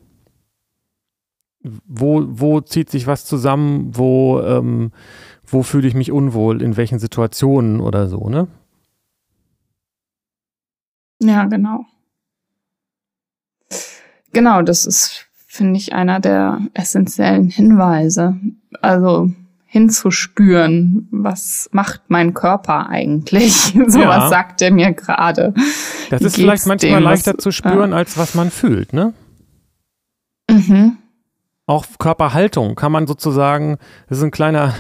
Wo, 1.61 2.23
wo 2.27 2.61
zieht 2.61 2.89
sich 2.89 3.07
was 3.07 3.25
zusammen? 3.25 3.91
Wo, 3.95 4.41
ähm, 4.41 4.91
wo 5.45 5.63
fühle 5.63 5.87
ich 5.87 5.93
mich 5.93 6.11
unwohl? 6.11 6.61
In 6.61 6.77
welchen 6.77 6.99
Situationen 6.99 7.79
oder 7.79 8.07
so, 8.07 8.29
ne? 8.29 8.47
Ja, 11.21 11.45
genau. 11.45 11.85
Genau, 14.33 14.61
das 14.61 14.85
ist, 14.85 15.25
finde 15.47 15.77
ich, 15.77 15.93
einer 15.93 16.19
der 16.19 16.61
essentiellen 16.73 17.49
Hinweise. 17.49 18.37
Also 18.81 19.31
hinzuspüren, 19.65 21.07
was 21.11 21.69
macht 21.71 22.01
mein 22.07 22.33
Körper 22.33 22.89
eigentlich? 22.89 23.53
so 23.87 23.99
ja. 23.99 24.07
was 24.07 24.29
sagt 24.29 24.61
er 24.61 24.71
mir 24.71 24.93
gerade. 24.93 25.53
Das 26.09 26.21
ist 26.21 26.35
vielleicht 26.35 26.65
manchmal 26.65 26.99
dem, 26.99 27.03
leichter 27.03 27.33
was, 27.35 27.43
zu 27.43 27.51
spüren, 27.51 27.91
ja. 27.91 27.97
als 27.97 28.17
was 28.17 28.33
man 28.33 28.49
fühlt, 28.49 28.93
ne? 28.93 29.13
Mhm. 30.49 30.97
Auch 31.69 31.85
Körperhaltung 31.99 32.75
kann 32.75 32.93
man 32.93 33.07
sozusagen, 33.07 33.77
das 34.07 34.19
ist 34.19 34.23
ein 34.23 34.31
kleiner, 34.31 34.73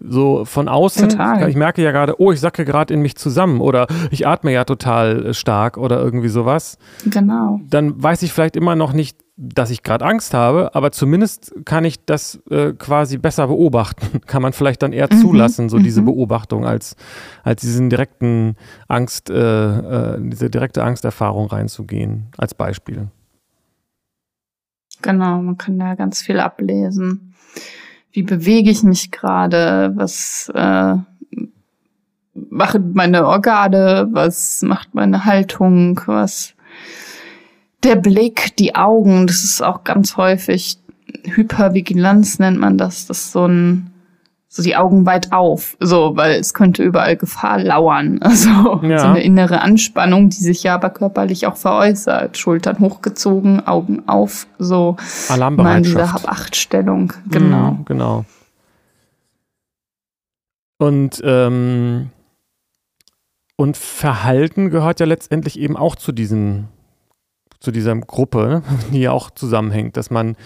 so 0.00 0.44
von 0.44 0.68
außen, 0.68 1.08
total. 1.08 1.48
ich 1.48 1.56
merke 1.56 1.82
ja 1.82 1.92
gerade, 1.92 2.20
oh, 2.20 2.30
ich 2.30 2.40
sacke 2.40 2.66
gerade 2.66 2.92
in 2.92 3.00
mich 3.00 3.16
zusammen 3.16 3.62
oder 3.62 3.86
ich 4.10 4.26
atme 4.26 4.52
ja 4.52 4.64
total 4.64 5.32
stark 5.32 5.78
oder 5.78 5.98
irgendwie 5.98 6.28
sowas. 6.28 6.76
Genau. 7.06 7.60
Dann 7.68 8.02
weiß 8.02 8.22
ich 8.22 8.34
vielleicht 8.34 8.56
immer 8.56 8.76
noch 8.76 8.92
nicht, 8.92 9.16
dass 9.38 9.70
ich 9.70 9.82
gerade 9.82 10.04
Angst 10.04 10.34
habe, 10.34 10.74
aber 10.74 10.92
zumindest 10.92 11.54
kann 11.64 11.86
ich 11.86 12.04
das 12.04 12.38
äh, 12.50 12.74
quasi 12.74 13.16
besser 13.16 13.46
beobachten. 13.46 14.20
kann 14.26 14.42
man 14.42 14.52
vielleicht 14.52 14.82
dann 14.82 14.92
eher 14.92 15.08
mhm. 15.10 15.20
zulassen, 15.20 15.70
so 15.70 15.78
mhm. 15.78 15.84
diese 15.84 16.02
Beobachtung, 16.02 16.66
als, 16.66 16.96
als 17.42 17.62
diesen 17.62 17.88
direkten 17.88 18.56
Angst, 18.88 19.30
äh, 19.30 19.36
äh, 19.36 20.18
diese 20.20 20.50
direkte 20.50 20.84
Angsterfahrung 20.84 21.46
reinzugehen, 21.46 22.26
als 22.36 22.52
Beispiel. 22.52 23.08
Genau, 25.02 25.40
man 25.40 25.56
kann 25.56 25.78
da 25.78 25.94
ganz 25.94 26.22
viel 26.22 26.40
ablesen. 26.40 27.34
Wie 28.12 28.22
bewege 28.22 28.70
ich 28.70 28.82
mich 28.82 29.10
gerade? 29.10 29.92
Was 29.94 30.50
äh, 30.54 30.94
machen 32.34 32.92
meine 32.94 33.26
Organe? 33.26 34.08
Was 34.10 34.62
macht 34.62 34.94
meine 34.94 35.24
Haltung? 35.24 36.00
Was 36.06 36.54
der 37.82 37.96
Blick, 37.96 38.56
die 38.56 38.74
Augen, 38.74 39.26
das 39.26 39.42
ist 39.42 39.62
auch 39.62 39.84
ganz 39.84 40.16
häufig 40.16 40.78
Hypervigilanz 41.24 42.38
nennt 42.38 42.58
man 42.58 42.78
das. 42.78 43.06
Das 43.06 43.18
ist 43.18 43.32
so 43.32 43.46
ein, 43.46 43.89
so 44.52 44.64
die 44.64 44.74
Augen 44.74 45.06
weit 45.06 45.32
auf, 45.32 45.76
so, 45.78 46.16
weil 46.16 46.32
es 46.32 46.54
könnte 46.54 46.82
überall 46.82 47.16
Gefahr 47.16 47.60
lauern. 47.60 48.18
Also 48.30 48.80
ja. 48.82 48.98
so 48.98 49.06
eine 49.06 49.22
innere 49.22 49.60
Anspannung, 49.60 50.28
die 50.28 50.36
sich 50.36 50.64
ja 50.64 50.74
aber 50.74 50.90
körperlich 50.90 51.46
auch 51.46 51.56
veräußert. 51.56 52.36
Schultern 52.36 52.80
hochgezogen, 52.80 53.66
Augen 53.66 54.08
auf, 54.08 54.46
so 54.58 54.96
Alarmbereitschaft. 55.28 55.76
in 55.76 55.82
dieser 55.84 56.12
Hab-Acht-Stellung. 56.12 57.12
Genau. 57.28 57.72
Mhm, 57.72 57.84
genau. 57.84 58.24
Und 60.78 61.20
ähm, 61.24 62.10
und 63.56 63.76
Verhalten 63.76 64.70
gehört 64.70 65.00
ja 65.00 65.06
letztendlich 65.06 65.58
eben 65.60 65.76
auch 65.76 65.94
zu 65.94 66.12
diesen 66.12 66.68
zu 67.60 67.70
dieser 67.70 67.94
Gruppe, 67.94 68.48
ne, 68.48 68.62
die 68.92 69.00
ja 69.00 69.12
auch 69.12 69.30
zusammenhängt, 69.30 69.96
dass 69.96 70.10
man, 70.10 70.36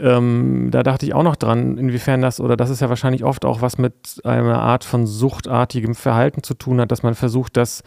ähm, 0.00 0.68
da 0.70 0.82
dachte 0.82 1.06
ich 1.06 1.14
auch 1.14 1.22
noch 1.22 1.36
dran, 1.36 1.78
inwiefern 1.78 2.20
das, 2.20 2.40
oder 2.40 2.56
das 2.56 2.70
ist 2.70 2.80
ja 2.80 2.88
wahrscheinlich 2.88 3.24
oft 3.24 3.44
auch 3.44 3.60
was 3.60 3.78
mit 3.78 4.20
einer 4.24 4.60
Art 4.60 4.84
von 4.84 5.06
suchtartigem 5.06 5.94
Verhalten 5.94 6.42
zu 6.42 6.54
tun 6.54 6.80
hat, 6.80 6.90
dass 6.90 7.02
man 7.02 7.14
versucht, 7.14 7.56
das, 7.56 7.82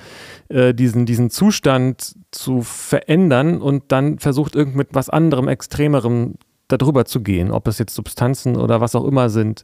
äh, 0.50 0.74
diesen, 0.74 1.06
diesen 1.06 1.30
Zustand 1.30 2.16
zu 2.32 2.62
verändern 2.62 3.62
und 3.62 3.92
dann 3.92 4.20
versucht, 4.20 4.56
irgend 4.56 4.76
mit 4.76 4.90
was 4.92 5.10
anderem, 5.10 5.48
extremerem 5.48 6.36
darüber 6.68 7.06
zu 7.06 7.22
gehen, 7.22 7.52
ob 7.52 7.68
es 7.68 7.80
jetzt 7.80 7.96
Substanzen 7.96 8.58
oder 8.58 8.82
was 8.82 8.96
auch 8.96 9.06
immer 9.06 9.30
sind. 9.30 9.64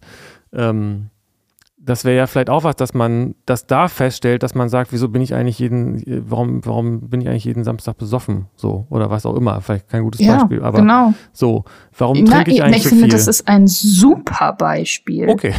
Ähm, 0.54 1.10
das 1.86 2.06
wäre 2.06 2.16
ja 2.16 2.28
vielleicht 2.28 2.50
auch 2.50 2.64
was, 2.64 2.78
dass 2.78 2.94
man 2.94 3.36
das 3.46 3.68
da 3.68 3.88
feststellt, 3.90 4.42
dass 4.44 4.56
man 4.56 4.70
sagt, 4.70 4.94
wieso 4.94 5.10
bin 5.10 5.22
ich 5.22 5.34
eigentlich 5.34 5.60
jeden, 5.60 6.02
warum, 6.30 6.66
warum 6.66 7.10
bin 7.10 7.20
ich 7.20 7.28
eigentlich 7.28 7.44
jeden 7.44 7.66
Samstag 7.66 7.98
besoffen? 7.98 8.46
So, 8.56 8.88
oder 8.90 9.10
was 9.10 9.26
auch 9.26 9.36
immer. 9.36 9.60
Vielleicht 9.60 9.90
kein 9.90 10.04
gutes 10.04 10.22
ja, 10.22 10.38
Beispiel, 10.38 10.64
aber 10.64 10.80
genau. 10.80 11.14
so, 11.34 11.66
warum 11.98 12.24
Na, 12.24 12.36
trinke 12.36 12.52
ich 12.52 12.64
eigentlich 12.64 12.84
ich 12.84 12.90
finde, 12.90 13.04
viel? 13.04 13.12
das 13.12 13.28
ist 13.28 13.48
ein 13.48 13.68
super 13.68 14.54
Beispiel. 14.54 15.30
Okay. 15.30 15.54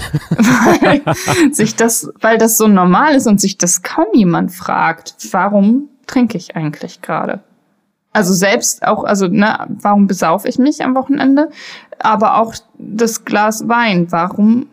weil 0.81 1.03
sich 1.53 1.77
das, 1.77 2.11
weil 2.21 2.39
das 2.39 2.57
so 2.57 2.69
normal 2.69 3.15
ist 3.15 3.27
und 3.27 3.41
sich 3.41 3.59
das 3.59 3.83
kaum 3.83 4.07
jemand 4.15 4.51
fragt, 4.53 5.15
warum 5.33 5.89
trinke 6.07 6.39
ich 6.39 6.57
eigentlich 6.57 7.03
gerade? 7.03 7.41
Also 8.15 8.33
selbst 8.33 8.87
auch, 8.87 9.05
also 9.05 9.27
ne, 9.27 9.67
warum 9.69 10.07
besaufe 10.07 10.49
ich 10.49 10.59
mich 10.59 10.83
am 10.83 10.95
Wochenende? 10.95 11.51
Aber 11.99 12.39
auch 12.39 12.55
das 12.79 13.25
Glas 13.25 13.69
Wein, 13.69 14.07
warum 14.11 14.69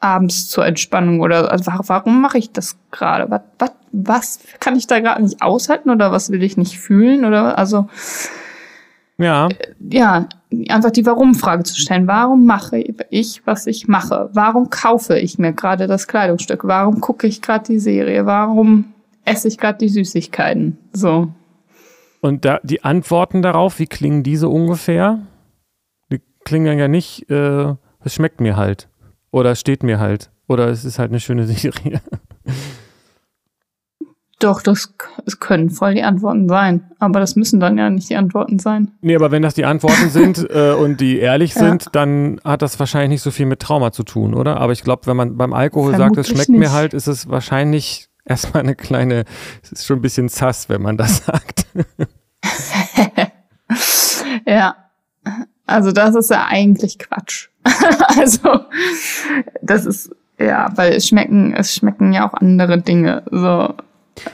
abends 0.00 0.48
zur 0.48 0.64
Entspannung 0.66 1.20
oder 1.20 1.50
also 1.50 1.72
warum 1.86 2.20
mache 2.20 2.38
ich 2.38 2.52
das 2.52 2.76
gerade? 2.90 3.30
Was, 3.30 3.40
was, 3.58 3.70
was 3.92 4.38
kann 4.60 4.76
ich 4.76 4.86
da 4.86 5.00
gerade 5.00 5.22
nicht 5.22 5.42
aushalten 5.42 5.90
oder 5.90 6.12
was 6.12 6.30
will 6.30 6.42
ich 6.42 6.56
nicht 6.56 6.78
fühlen 6.78 7.24
oder 7.24 7.58
also 7.58 7.88
ja. 9.18 9.48
Äh, 9.48 9.74
ja, 9.90 10.28
einfach 10.68 10.90
die 10.90 11.04
Warum-Frage 11.04 11.64
zu 11.64 11.76
stellen. 11.76 12.06
Warum 12.06 12.46
mache 12.46 12.78
ich, 13.10 13.42
was 13.46 13.66
ich 13.66 13.88
mache? 13.88 14.30
Warum 14.32 14.70
kaufe 14.70 15.18
ich 15.18 15.38
mir 15.38 15.52
gerade 15.52 15.86
das 15.86 16.06
Kleidungsstück? 16.06 16.64
Warum 16.64 17.00
gucke 17.00 17.26
ich 17.26 17.42
gerade 17.42 17.64
die 17.64 17.80
Serie? 17.80 18.26
Warum 18.26 18.94
esse 19.24 19.48
ich 19.48 19.58
gerade 19.58 19.78
die 19.78 19.88
Süßigkeiten? 19.88 20.78
So. 20.92 21.28
Und 22.20 22.44
da 22.44 22.60
die 22.62 22.84
Antworten 22.84 23.42
darauf, 23.42 23.78
wie 23.78 23.86
klingen 23.86 24.22
diese 24.22 24.48
ungefähr? 24.48 25.26
Die 26.10 26.20
klingen 26.44 26.78
ja 26.78 26.88
nicht, 26.88 27.28
äh, 27.30 27.74
es 28.04 28.14
schmeckt 28.14 28.40
mir 28.40 28.56
halt. 28.56 28.87
Oder 29.30 29.52
es 29.52 29.60
steht 29.60 29.82
mir 29.82 29.98
halt. 29.98 30.30
Oder 30.46 30.68
es 30.68 30.84
ist 30.84 30.98
halt 30.98 31.10
eine 31.10 31.20
schöne 31.20 31.46
Serie. 31.46 32.00
Doch, 34.38 34.62
das, 34.62 34.94
das 35.24 35.40
können 35.40 35.68
voll 35.68 35.94
die 35.94 36.02
Antworten 36.04 36.48
sein. 36.48 36.92
Aber 37.00 37.18
das 37.18 37.34
müssen 37.34 37.58
dann 37.58 37.76
ja 37.76 37.90
nicht 37.90 38.08
die 38.08 38.14
Antworten 38.14 38.60
sein. 38.60 38.92
Nee, 39.00 39.16
aber 39.16 39.32
wenn 39.32 39.42
das 39.42 39.54
die 39.54 39.64
Antworten 39.64 40.10
sind 40.10 40.48
äh, 40.54 40.74
und 40.74 41.00
die 41.00 41.18
ehrlich 41.18 41.54
ja. 41.54 41.62
sind, 41.62 41.86
dann 41.92 42.40
hat 42.44 42.62
das 42.62 42.78
wahrscheinlich 42.78 43.10
nicht 43.10 43.22
so 43.22 43.32
viel 43.32 43.46
mit 43.46 43.58
Trauma 43.60 43.90
zu 43.90 44.04
tun, 44.04 44.34
oder? 44.34 44.60
Aber 44.60 44.72
ich 44.72 44.84
glaube, 44.84 45.06
wenn 45.06 45.16
man 45.16 45.36
beim 45.36 45.52
Alkohol 45.52 45.94
Vermutlich 45.94 46.26
sagt, 46.26 46.28
es 46.28 46.36
schmeckt 46.36 46.50
nicht. 46.50 46.58
mir 46.60 46.72
halt, 46.72 46.94
ist 46.94 47.08
es 47.08 47.28
wahrscheinlich 47.28 48.08
erstmal 48.24 48.62
eine 48.62 48.76
kleine, 48.76 49.24
es 49.62 49.72
ist 49.72 49.86
schon 49.86 49.98
ein 49.98 50.02
bisschen 50.02 50.28
sass, 50.28 50.68
wenn 50.68 50.82
man 50.82 50.96
das 50.96 51.16
sagt. 51.26 51.66
ja. 54.46 54.76
Also 55.66 55.90
das 55.90 56.14
ist 56.14 56.30
ja 56.30 56.46
eigentlich 56.48 56.98
Quatsch. 56.98 57.48
also 58.18 58.60
das 59.62 59.86
ist 59.86 60.10
ja, 60.40 60.70
weil 60.76 60.92
es 60.92 61.08
schmecken, 61.08 61.52
es 61.54 61.74
schmecken 61.74 62.12
ja 62.12 62.28
auch 62.28 62.34
andere 62.34 62.78
Dinge. 62.78 63.22
So. 63.30 63.74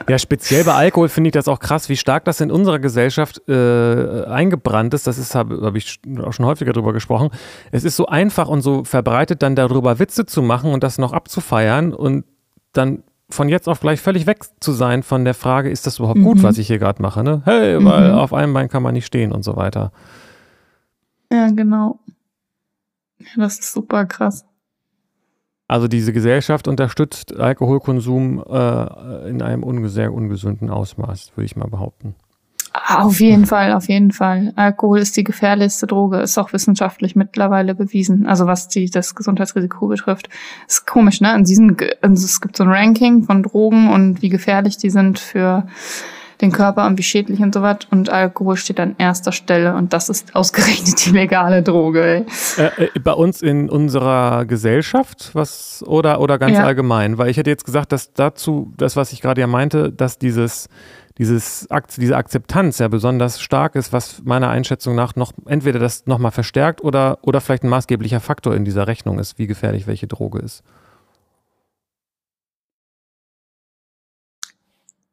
Ja, 0.07 0.17
speziell 0.17 0.63
bei 0.63 0.73
Alkohol 0.73 1.09
finde 1.09 1.29
ich 1.29 1.33
das 1.33 1.47
auch 1.47 1.59
krass, 1.59 1.89
wie 1.89 1.97
stark 1.97 2.25
das 2.25 2.41
in 2.41 2.51
unserer 2.51 2.79
Gesellschaft 2.79 3.41
äh, 3.47 4.25
eingebrannt 4.25 4.93
ist. 4.93 5.07
Das 5.07 5.17
ist, 5.17 5.35
habe 5.35 5.61
hab 5.61 5.75
ich 5.75 5.99
auch 6.23 6.33
schon 6.33 6.45
häufiger 6.45 6.73
drüber 6.73 6.93
gesprochen. 6.93 7.29
Es 7.71 7.83
ist 7.83 7.95
so 7.95 8.07
einfach 8.07 8.47
und 8.47 8.61
so 8.61 8.83
verbreitet, 8.83 9.41
dann 9.41 9.55
darüber 9.55 9.99
Witze 9.99 10.25
zu 10.25 10.41
machen 10.41 10.71
und 10.71 10.83
das 10.83 10.97
noch 10.97 11.13
abzufeiern 11.13 11.93
und 11.93 12.25
dann 12.73 13.03
von 13.29 13.49
jetzt 13.49 13.67
auf 13.67 13.79
gleich 13.79 14.01
völlig 14.01 14.27
weg 14.27 14.43
zu 14.59 14.71
sein 14.71 15.01
von 15.01 15.25
der 15.25 15.33
Frage, 15.33 15.69
ist 15.69 15.87
das 15.87 15.97
überhaupt 15.97 16.19
mhm. 16.19 16.23
gut, 16.23 16.43
was 16.43 16.59
ich 16.59 16.67
hier 16.67 16.77
gerade 16.77 17.01
mache? 17.01 17.23
Ne? 17.23 17.41
Hey, 17.45 17.83
weil 17.83 18.11
mhm. 18.11 18.17
auf 18.17 18.33
einem 18.33 18.53
Bein 18.53 18.69
kann 18.69 18.83
man 18.83 18.93
nicht 18.93 19.05
stehen 19.05 19.31
und 19.31 19.43
so 19.43 19.55
weiter. 19.55 19.91
Ja, 21.31 21.49
genau. 21.49 21.99
Das 23.35 23.59
ist 23.59 23.71
super 23.71 24.05
krass. 24.05 24.45
Also 25.67 25.87
diese 25.87 26.13
Gesellschaft 26.13 26.67
unterstützt 26.67 27.35
Alkoholkonsum 27.35 28.43
äh, 28.47 29.29
in 29.29 29.41
einem 29.41 29.87
sehr 29.87 30.13
ungesunden 30.13 30.69
Ausmaß, 30.69 31.31
würde 31.35 31.45
ich 31.45 31.55
mal 31.55 31.67
behaupten. 31.67 32.15
Auf 32.87 33.19
jeden 33.19 33.45
Fall, 33.45 33.71
auf 33.71 33.87
jeden 33.87 34.11
Fall. 34.11 34.51
Alkohol 34.55 34.99
ist 34.99 35.15
die 35.17 35.23
gefährlichste 35.23 35.87
Droge, 35.87 36.19
ist 36.19 36.37
auch 36.37 36.53
wissenschaftlich 36.53 37.15
mittlerweile 37.15 37.73
bewiesen. 37.73 38.27
Also 38.27 38.47
was 38.47 38.67
die, 38.67 38.89
das 38.89 39.15
Gesundheitsrisiko 39.15 39.87
betrifft. 39.87 40.29
Ist 40.67 40.85
komisch, 40.85 41.21
ne? 41.21 41.33
In 41.35 41.45
diesem, 41.45 41.77
also 42.01 42.25
es 42.25 42.41
gibt 42.41 42.57
so 42.57 42.63
ein 42.63 42.69
Ranking 42.69 43.23
von 43.23 43.43
Drogen 43.43 43.89
und 43.91 44.21
wie 44.21 44.29
gefährlich 44.29 44.77
die 44.77 44.89
sind 44.89 45.19
für 45.19 45.65
den 46.41 46.51
Körper 46.51 46.83
irgendwie 46.83 47.03
schädlich 47.03 47.39
und 47.39 47.53
so 47.53 47.61
was. 47.61 47.79
Und 47.91 48.09
Alkohol 48.09 48.57
steht 48.57 48.79
an 48.79 48.95
erster 48.97 49.31
Stelle 49.31 49.75
und 49.75 49.93
das 49.93 50.09
ist 50.09 50.35
ausgerechnet 50.35 51.05
die 51.05 51.11
legale 51.11 51.63
Droge. 51.63 52.25
Äh, 52.57 52.83
äh, 52.83 52.99
bei 52.99 53.13
uns 53.13 53.41
in 53.41 53.69
unserer 53.69 54.45
Gesellschaft, 54.45 55.31
was 55.33 55.83
oder 55.87 56.19
oder 56.19 56.37
ganz 56.37 56.53
ja. 56.53 56.63
allgemein, 56.63 57.17
weil 57.17 57.29
ich 57.29 57.37
hätte 57.37 57.49
jetzt 57.49 57.65
gesagt, 57.65 57.91
dass 57.91 58.13
dazu 58.13 58.73
das, 58.77 58.95
was 58.95 59.11
ich 59.11 59.21
gerade 59.21 59.41
ja 59.41 59.47
meinte, 59.47 59.91
dass 59.91 60.17
dieses 60.17 60.67
dieses, 61.17 61.67
diese 61.97 62.17
Akzeptanz 62.17 62.79
ja 62.79 62.87
besonders 62.87 63.39
stark 63.39 63.75
ist, 63.75 63.93
was 63.93 64.21
meiner 64.25 64.49
Einschätzung 64.49 64.95
nach 64.95 65.15
noch 65.15 65.31
entweder 65.45 65.79
das 65.79 66.05
nochmal 66.07 66.31
verstärkt 66.31 66.83
oder, 66.83 67.19
oder 67.21 67.39
vielleicht 67.39 67.63
ein 67.63 67.69
maßgeblicher 67.69 68.19
Faktor 68.19 68.53
in 68.53 68.65
dieser 68.65 68.87
Rechnung 68.87 69.19
ist, 69.19 69.39
wie 69.39 69.47
gefährlich 69.47 69.87
welche 69.87 70.07
Droge 70.07 70.39
ist. 70.39 70.63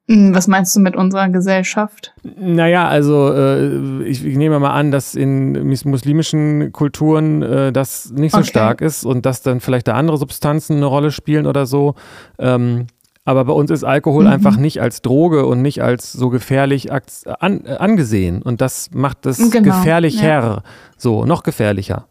Was 0.08 0.48
meinst 0.48 0.74
du 0.74 0.80
mit 0.80 0.96
unserer 0.96 1.28
Gesellschaft? 1.28 2.12
Naja, 2.22 2.88
also 2.88 3.32
äh, 3.32 4.02
ich, 4.02 4.24
ich, 4.24 4.36
nehme 4.36 4.58
mal 4.58 4.72
an, 4.72 4.90
dass 4.90 5.14
in 5.14 5.68
muslimischen 5.84 6.72
Kulturen 6.72 7.42
äh, 7.42 7.72
das 7.72 8.10
nicht 8.10 8.32
so 8.32 8.38
okay. 8.38 8.48
stark 8.48 8.80
ist 8.80 9.04
und 9.04 9.24
dass 9.24 9.42
dann 9.42 9.60
vielleicht 9.60 9.88
da 9.88 9.94
andere 9.94 10.16
Substanzen 10.16 10.76
eine 10.76 10.86
Rolle 10.86 11.12
spielen 11.12 11.46
oder 11.46 11.66
so. 11.66 11.94
Ähm, 12.38 12.88
aber 13.24 13.44
bei 13.44 13.52
uns 13.52 13.70
ist 13.70 13.84
Alkohol 13.84 14.24
mhm. 14.24 14.30
einfach 14.30 14.56
nicht 14.56 14.82
als 14.82 15.02
Droge 15.02 15.46
und 15.46 15.62
nicht 15.62 15.82
als 15.82 16.12
so 16.12 16.28
gefährlich 16.28 16.90
an, 16.90 17.66
angesehen. 17.66 18.42
Und 18.42 18.60
das 18.60 18.90
macht 18.92 19.26
es 19.26 19.50
genau, 19.50 19.76
gefährlicher. 19.76 20.26
Ja. 20.26 20.62
So, 20.96 21.24
noch 21.24 21.44
gefährlicher. 21.44 22.08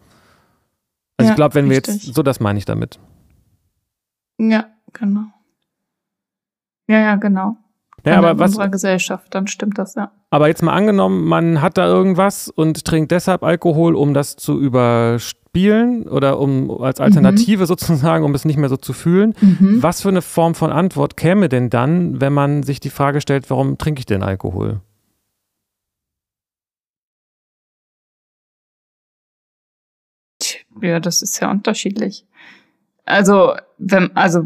Also 1.17 1.27
ja, 1.27 1.33
ich 1.33 1.35
glaube, 1.35 1.55
wenn 1.55 1.67
richtig. 1.67 1.87
wir 1.87 1.93
jetzt, 1.95 2.15
so 2.15 2.23
das 2.23 2.39
meine 2.39 2.57
ich 2.57 2.65
damit. 2.65 2.99
Ja, 4.37 4.67
genau. 4.93 5.25
Ja, 6.87 6.99
ja, 6.99 7.15
genau. 7.15 7.57
Ja, 8.05 8.17
aber 8.17 8.31
in 8.31 8.39
was, 8.39 8.51
unserer 8.51 8.69
Gesellschaft, 8.69 9.33
dann 9.33 9.47
stimmt 9.47 9.77
das, 9.77 9.95
ja. 9.95 10.11
Aber 10.29 10.47
jetzt 10.47 10.63
mal 10.63 10.73
angenommen, 10.73 11.25
man 11.25 11.61
hat 11.61 11.77
da 11.77 11.85
irgendwas 11.85 12.47
und 12.49 12.83
trinkt 12.85 13.11
deshalb 13.11 13.43
Alkohol, 13.43 13.95
um 13.95 14.13
das 14.13 14.37
zu 14.37 14.59
überspielen 14.59 16.07
oder 16.07 16.39
um 16.39 16.71
als 16.81 16.99
Alternative 16.99 17.63
mhm. 17.63 17.65
sozusagen, 17.67 18.25
um 18.25 18.33
es 18.33 18.45
nicht 18.45 18.57
mehr 18.57 18.69
so 18.69 18.77
zu 18.77 18.93
fühlen. 18.93 19.33
Mhm. 19.41 19.83
Was 19.83 20.01
für 20.01 20.09
eine 20.09 20.21
Form 20.21 20.55
von 20.55 20.71
Antwort 20.71 21.17
käme 21.17 21.49
denn 21.49 21.69
dann, 21.69 22.21
wenn 22.21 22.33
man 22.33 22.63
sich 22.63 22.79
die 22.79 22.89
Frage 22.89 23.21
stellt, 23.21 23.49
warum 23.49 23.77
trinke 23.77 23.99
ich 23.99 24.05
denn 24.05 24.23
Alkohol? 24.23 24.81
Ja, 30.81 30.99
das 30.99 31.21
ist 31.21 31.39
ja 31.39 31.51
unterschiedlich. 31.51 32.25
Also, 33.05 33.55
wenn, 33.77 34.15
also 34.15 34.43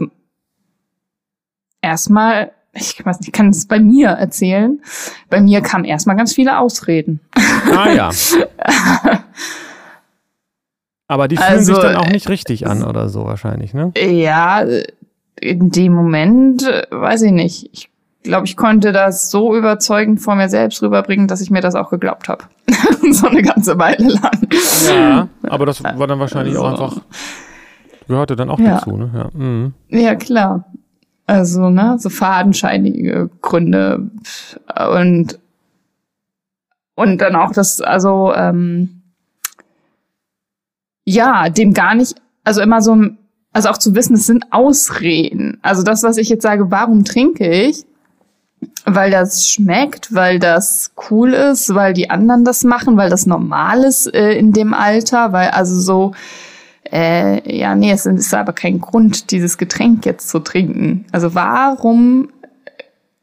erstmal 1.82 2.52
ich 2.76 3.06
weiß 3.06 3.20
nicht, 3.20 3.30
ich 3.30 3.34
kann 3.34 3.50
es 3.50 3.68
bei 3.68 3.80
mir 3.80 4.10
erzählen. 4.10 4.82
Bei 5.30 5.42
mir 5.42 5.62
kamen 5.62 5.86
erstmal 5.86 6.16
ganz 6.16 6.34
viele 6.34 6.60
Ausreden. 6.60 7.22
Ah 7.74 7.90
ja. 7.90 8.10
Aber 11.08 11.28
die 11.28 11.38
fühlen 11.38 11.50
also, 11.50 11.76
sich 11.76 11.84
dann 11.84 11.96
auch 11.96 12.10
nicht 12.10 12.30
richtig 12.30 12.68
an 12.68 12.84
oder 12.84 13.10
so 13.10 13.26
wahrscheinlich, 13.26 13.74
ne? 13.74 13.92
Ja, 13.98 14.66
in 15.40 15.70
dem 15.70 15.94
Moment, 15.94 16.64
weiß 16.90 17.22
ich 17.24 17.32
nicht. 17.32 17.70
Ich 17.72 17.90
glaube, 18.24 18.48
ich 18.48 18.58
konnte 18.58 18.92
das 18.92 19.30
so 19.30 19.56
überzeugend 19.56 20.20
vor 20.20 20.36
mir 20.36 20.50
selbst 20.50 20.82
rüberbringen, 20.82 21.28
dass 21.28 21.42
ich 21.42 21.52
mir 21.52 21.62
das 21.62 21.76
auch 21.76 21.92
geglaubt 21.92 22.28
habe. 22.28 22.46
so 23.12 23.28
eine 23.28 23.44
ganze 23.44 23.78
Weile 23.78 24.08
lang. 24.10 24.48
Ja, 24.90 25.28
aber 25.44 25.66
das 25.68 25.84
war 25.84 26.08
dann 26.08 26.20
wahrscheinlich 26.20 26.56
also, 26.56 26.66
auch 26.66 26.72
einfach, 26.72 27.02
gehörte 28.08 28.36
dann 28.36 28.50
auch 28.50 28.60
ja. 28.60 28.76
dazu, 28.76 28.98
ne? 28.98 29.12
Ja, 29.14 29.30
mhm. 29.34 29.74
ja 29.90 30.16
klar. 30.16 30.66
Also, 31.28 31.70
ne, 31.70 31.98
so 32.00 32.10
fadenscheinige 32.10 33.30
Gründe 33.42 34.10
und 34.94 35.40
und 36.96 37.20
dann 37.20 37.36
auch 37.36 37.52
das, 37.52 37.82
also 37.82 38.34
ähm, 38.34 39.02
ja, 41.04 41.50
dem 41.50 41.74
gar 41.74 41.94
nicht, 41.94 42.16
also 42.44 42.62
immer 42.62 42.82
so, 42.82 42.98
also 43.54 43.70
auch 43.70 43.78
zu 43.78 43.96
wissen, 43.96 44.16
es 44.16 44.26
sind 44.26 44.46
Ausreden. 44.52 45.60
Also 45.62 45.84
das, 45.84 46.04
was 46.04 46.18
ich 46.18 46.30
jetzt 46.30 46.44
sage, 46.44 46.72
warum 46.72 47.04
trinke 47.04 47.50
ich? 47.50 47.86
Weil 48.86 49.12
das 49.12 49.48
schmeckt, 49.48 50.14
weil 50.14 50.40
das 50.40 50.94
cool 51.10 51.34
ist, 51.34 51.76
weil 51.76 51.94
die 51.94 52.10
anderen 52.10 52.46
das 52.46 52.64
machen, 52.64 52.98
weil 52.98 53.10
das 53.10 53.26
normal 53.26 53.84
ist 53.84 54.08
äh, 54.14 54.34
in 54.34 54.54
dem 54.54 54.74
Alter, 54.74 55.34
weil 55.34 55.50
also 55.50 55.80
so 55.80 56.14
äh, 56.96 57.58
ja, 57.58 57.76
nee, 57.76 57.92
es 57.92 58.06
ist 58.06 58.34
aber 58.34 58.54
kein 58.54 58.80
Grund, 58.80 59.32
dieses 59.32 59.58
Getränk 59.58 60.06
jetzt 60.06 60.30
zu 60.30 60.40
trinken. 60.40 61.06
Also 61.12 61.36
warum 61.36 62.30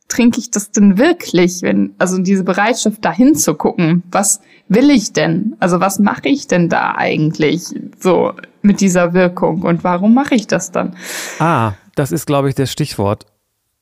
trinke 0.09 0.41
ich 0.41 0.51
das 0.51 0.73
denn 0.73 0.99
wirklich, 0.99 1.63
wenn, 1.63 1.95
also 1.97 2.19
diese 2.19 2.45
Bereitschaft 2.45 3.03
dahin 3.03 3.35
zu 3.35 3.55
gucken, 3.55 4.03
was 4.11 4.43
will 4.69 4.91
ich 4.91 5.15
denn? 5.15 5.57
Also 5.59 5.81
was 5.81 5.99
mache 5.99 6.29
ich 6.29 6.47
denn 6.47 6.69
da 6.69 6.97
eigentlich 6.97 7.63
so 7.99 8.35
mit 8.61 8.83
dieser 8.83 9.15
Wirkung 9.15 9.63
und 9.63 9.85
warum 9.85 10.13
mache 10.13 10.35
ich 10.35 10.47
das 10.47 10.71
dann? 10.71 10.95
Ah, 11.39 11.73
das 11.95 12.13
ist, 12.13 12.27
glaube 12.27 12.51
ich, 12.51 12.55
das 12.55 12.71
Stichwort. 12.71 13.25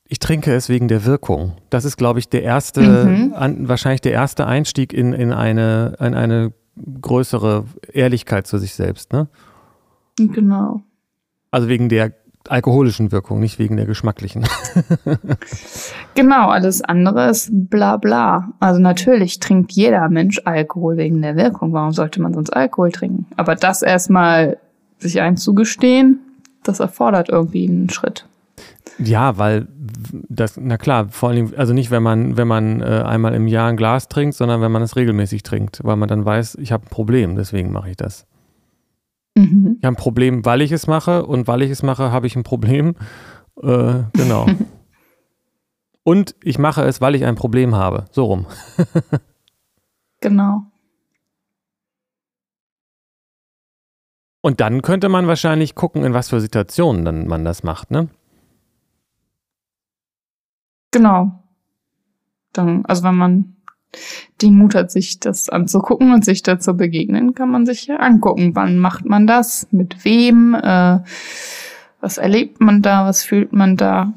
Ich 0.07 0.19
trinke 0.19 0.53
es 0.53 0.69
wegen 0.69 0.87
der 0.87 1.03
Wirkung. 1.03 1.57
Das 1.69 1.83
ist, 1.83 1.97
glaube 1.97 2.19
ich, 2.19 2.29
der 2.29 2.43
erste, 2.43 2.81
mhm. 2.81 3.33
an, 3.33 3.67
wahrscheinlich 3.67 4.01
der 4.01 4.13
erste 4.13 4.47
Einstieg 4.47 4.93
in, 4.93 5.11
in, 5.11 5.33
eine, 5.33 5.97
in 5.99 6.15
eine 6.15 6.53
größere 7.01 7.65
Ehrlichkeit 7.91 8.47
zu 8.47 8.57
sich 8.57 8.73
selbst, 8.73 9.11
ne? 9.11 9.27
Genau. 10.29 10.81
Also 11.51 11.67
wegen 11.67 11.89
der 11.89 12.13
alkoholischen 12.47 13.11
Wirkung, 13.11 13.39
nicht 13.39 13.59
wegen 13.59 13.77
der 13.77 13.85
geschmacklichen. 13.85 14.45
genau, 16.15 16.49
alles 16.49 16.81
andere 16.81 17.29
ist 17.29 17.49
bla 17.51 17.97
bla. 17.97 18.53
Also 18.59 18.79
natürlich 18.79 19.39
trinkt 19.39 19.71
jeder 19.71 20.09
Mensch 20.09 20.41
Alkohol 20.45 20.97
wegen 20.97 21.21
der 21.21 21.35
Wirkung. 21.35 21.73
Warum 21.73 21.91
sollte 21.91 22.21
man 22.21 22.33
sonst 22.33 22.51
Alkohol 22.51 22.91
trinken? 22.91 23.27
Aber 23.37 23.55
das 23.55 23.81
erstmal 23.81 24.57
sich 24.97 25.21
einzugestehen, 25.21 26.19
das 26.63 26.79
erfordert 26.79 27.29
irgendwie 27.29 27.67
einen 27.67 27.89
Schritt. 27.89 28.25
Ja, 28.97 29.37
weil 29.37 29.67
das, 30.29 30.57
na 30.57 30.77
klar, 30.77 31.07
vor 31.09 31.29
allem, 31.29 31.53
also 31.57 31.73
nicht, 31.73 31.91
wenn 31.91 32.03
man, 32.03 32.37
wenn 32.37 32.47
man 32.47 32.81
äh, 32.81 33.03
einmal 33.05 33.33
im 33.33 33.47
Jahr 33.47 33.69
ein 33.69 33.77
Glas 33.77 34.09
trinkt, 34.09 34.35
sondern 34.35 34.61
wenn 34.61 34.71
man 34.71 34.81
es 34.81 34.95
regelmäßig 34.95 35.43
trinkt, 35.43 35.79
weil 35.83 35.95
man 35.95 36.09
dann 36.09 36.25
weiß, 36.25 36.55
ich 36.55 36.71
habe 36.71 36.85
ein 36.85 36.89
Problem, 36.89 37.35
deswegen 37.35 37.71
mache 37.71 37.91
ich 37.91 37.97
das. 37.97 38.27
Mhm. 39.35 39.77
Ich 39.79 39.85
habe 39.85 39.93
ein 39.93 39.97
Problem, 39.97 40.45
weil 40.45 40.61
ich 40.61 40.71
es 40.71 40.87
mache 40.87 41.25
und 41.25 41.47
weil 41.47 41.61
ich 41.61 41.71
es 41.71 41.83
mache, 41.83 42.11
habe 42.11 42.27
ich 42.27 42.35
ein 42.35 42.43
Problem. 42.43 42.95
Äh, 43.61 44.03
genau. 44.13 44.45
und 46.03 46.35
ich 46.43 46.57
mache 46.59 46.83
es, 46.83 47.01
weil 47.01 47.15
ich 47.15 47.25
ein 47.25 47.35
Problem 47.35 47.75
habe. 47.75 48.05
So 48.11 48.25
rum. 48.25 48.45
genau. 50.21 50.63
Und 54.41 54.59
dann 54.59 54.81
könnte 54.81 55.07
man 55.07 55.27
wahrscheinlich 55.27 55.75
gucken, 55.75 56.03
in 56.03 56.13
was 56.13 56.29
für 56.29 56.41
Situationen 56.41 57.05
dann 57.05 57.27
man 57.27 57.45
das 57.45 57.63
macht, 57.63 57.91
ne? 57.91 58.09
Genau. 60.89 61.43
Dann, 62.51 62.85
also 62.85 63.03
wenn 63.03 63.15
man 63.15 63.55
den 64.41 64.55
Mut 64.57 64.75
hat, 64.75 64.91
sich 64.91 65.19
das 65.19 65.49
anzugucken 65.49 66.13
und 66.13 66.25
sich 66.25 66.43
dazu 66.43 66.75
begegnen, 66.75 67.33
kann 67.35 67.51
man 67.51 67.65
sich 67.65 67.87
ja 67.87 67.97
angucken. 67.97 68.55
Wann 68.55 68.79
macht 68.79 69.05
man 69.05 69.27
das? 69.27 69.67
Mit 69.71 70.05
wem? 70.05 70.55
Äh, 70.55 70.99
was 71.99 72.17
erlebt 72.17 72.61
man 72.61 72.81
da? 72.81 73.05
Was 73.05 73.23
fühlt 73.23 73.53
man 73.53 73.77
da? 73.77 74.13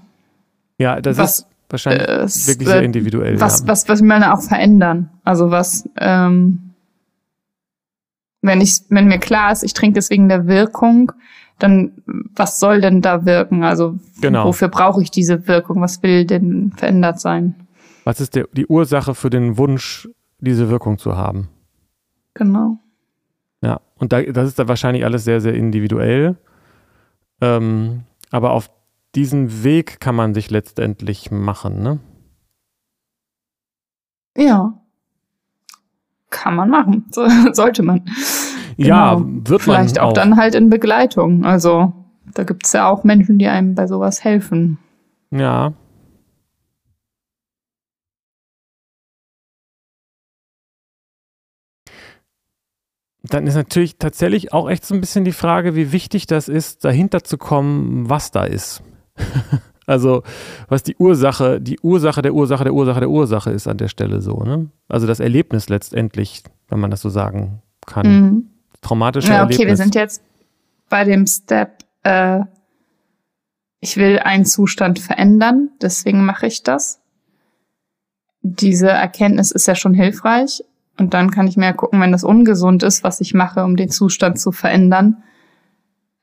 Ja, 0.78 1.00
das 1.00 1.18
was, 1.18 1.38
ist 1.40 1.46
wahrscheinlich 1.68 2.08
äh, 2.08 2.48
wirklich 2.48 2.68
sehr 2.68 2.82
individuell. 2.82 3.40
Was, 3.40 3.60
ja. 3.60 3.68
was, 3.68 3.88
was 3.88 4.00
will 4.00 4.08
man 4.08 4.22
auch 4.24 4.42
verändern? 4.42 5.10
Also 5.24 5.50
was, 5.50 5.88
ähm, 5.98 6.74
wenn 8.42 8.60
ich, 8.60 8.80
wenn 8.88 9.06
mir 9.06 9.18
klar 9.18 9.52
ist, 9.52 9.62
ich 9.62 9.74
trinke 9.74 9.98
es 9.98 10.10
wegen 10.10 10.28
der 10.28 10.46
Wirkung, 10.46 11.12
dann 11.58 11.92
was 12.34 12.58
soll 12.58 12.80
denn 12.80 13.00
da 13.00 13.24
wirken? 13.24 13.62
Also 13.62 13.98
genau. 14.20 14.46
wofür 14.46 14.68
brauche 14.68 15.02
ich 15.02 15.10
diese 15.10 15.46
Wirkung? 15.46 15.80
Was 15.80 16.02
will 16.02 16.24
denn 16.24 16.72
verändert 16.76 17.20
sein? 17.20 17.54
Was 18.04 18.20
ist 18.20 18.34
der, 18.34 18.46
die 18.52 18.66
Ursache 18.66 19.14
für 19.14 19.30
den 19.30 19.56
Wunsch, 19.56 20.08
diese 20.38 20.68
Wirkung 20.68 20.98
zu 20.98 21.16
haben? 21.16 21.48
Genau. 22.34 22.78
Ja, 23.62 23.80
und 23.96 24.12
da, 24.12 24.22
das 24.22 24.48
ist 24.48 24.58
da 24.58 24.68
wahrscheinlich 24.68 25.04
alles 25.04 25.24
sehr, 25.24 25.40
sehr 25.40 25.54
individuell. 25.54 26.36
Ähm, 27.40 28.02
aber 28.30 28.52
auf 28.52 28.70
diesen 29.14 29.64
Weg 29.64 30.00
kann 30.00 30.14
man 30.14 30.34
sich 30.34 30.50
letztendlich 30.50 31.30
machen, 31.30 31.82
ne? 31.82 31.98
Ja. 34.36 34.74
Kann 36.28 36.56
man 36.56 36.68
machen. 36.68 37.06
So, 37.10 37.26
sollte 37.52 37.82
man. 37.82 38.04
Ja, 38.76 39.14
genau. 39.14 39.26
wird 39.26 39.62
Vielleicht 39.62 39.66
man. 39.66 39.76
Vielleicht 39.76 40.00
auch, 40.00 40.08
auch 40.08 40.12
dann 40.12 40.36
halt 40.36 40.54
in 40.54 40.68
Begleitung. 40.68 41.44
Also, 41.44 41.92
da 42.34 42.44
gibt 42.44 42.66
es 42.66 42.72
ja 42.72 42.88
auch 42.88 43.04
Menschen, 43.04 43.38
die 43.38 43.46
einem 43.46 43.74
bei 43.74 43.86
sowas 43.86 44.24
helfen. 44.24 44.78
Ja, 45.30 45.72
dann 53.24 53.46
ist 53.46 53.54
natürlich 53.54 53.96
tatsächlich 53.96 54.52
auch 54.52 54.68
echt 54.68 54.84
so 54.84 54.94
ein 54.94 55.00
bisschen 55.00 55.24
die 55.24 55.32
Frage, 55.32 55.74
wie 55.74 55.92
wichtig 55.92 56.26
das 56.26 56.48
ist, 56.48 56.84
dahinter 56.84 57.24
zu 57.24 57.38
kommen, 57.38 58.08
was 58.08 58.30
da 58.30 58.44
ist. 58.44 58.82
Also, 59.86 60.22
was 60.68 60.82
die 60.82 60.96
Ursache, 60.96 61.60
die 61.60 61.78
Ursache 61.80 62.22
der 62.22 62.32
Ursache 62.32 62.64
der 62.64 62.72
Ursache 62.72 63.00
der 63.00 63.10
Ursache 63.10 63.50
ist 63.50 63.68
an 63.68 63.76
der 63.76 63.88
Stelle 63.88 64.22
so, 64.22 64.42
ne? 64.42 64.70
Also 64.88 65.06
das 65.06 65.20
Erlebnis 65.20 65.68
letztendlich, 65.68 66.42
wenn 66.68 66.80
man 66.80 66.90
das 66.90 67.02
so 67.02 67.10
sagen 67.10 67.60
kann. 67.84 68.06
Mhm. 68.06 68.50
Traumatische 68.80 69.28
ja, 69.28 69.44
okay, 69.44 69.52
Erlebnis. 69.52 69.68
wir 69.68 69.76
sind 69.76 69.94
jetzt 69.94 70.22
bei 70.88 71.04
dem 71.04 71.26
Step, 71.26 71.84
äh, 72.02 72.40
ich 73.80 73.98
will 73.98 74.20
einen 74.20 74.46
Zustand 74.46 75.00
verändern, 75.00 75.68
deswegen 75.82 76.24
mache 76.24 76.46
ich 76.46 76.62
das. 76.62 77.00
Diese 78.40 78.88
Erkenntnis 78.88 79.50
ist 79.50 79.66
ja 79.66 79.74
schon 79.74 79.92
hilfreich. 79.92 80.64
Und 80.98 81.14
dann 81.14 81.30
kann 81.30 81.46
ich 81.46 81.56
mir 81.56 81.66
ja 81.66 81.72
gucken, 81.72 82.00
wenn 82.00 82.12
das 82.12 82.24
ungesund 82.24 82.82
ist, 82.82 83.02
was 83.02 83.20
ich 83.20 83.34
mache, 83.34 83.64
um 83.64 83.76
den 83.76 83.90
Zustand 83.90 84.38
zu 84.38 84.52
verändern, 84.52 85.22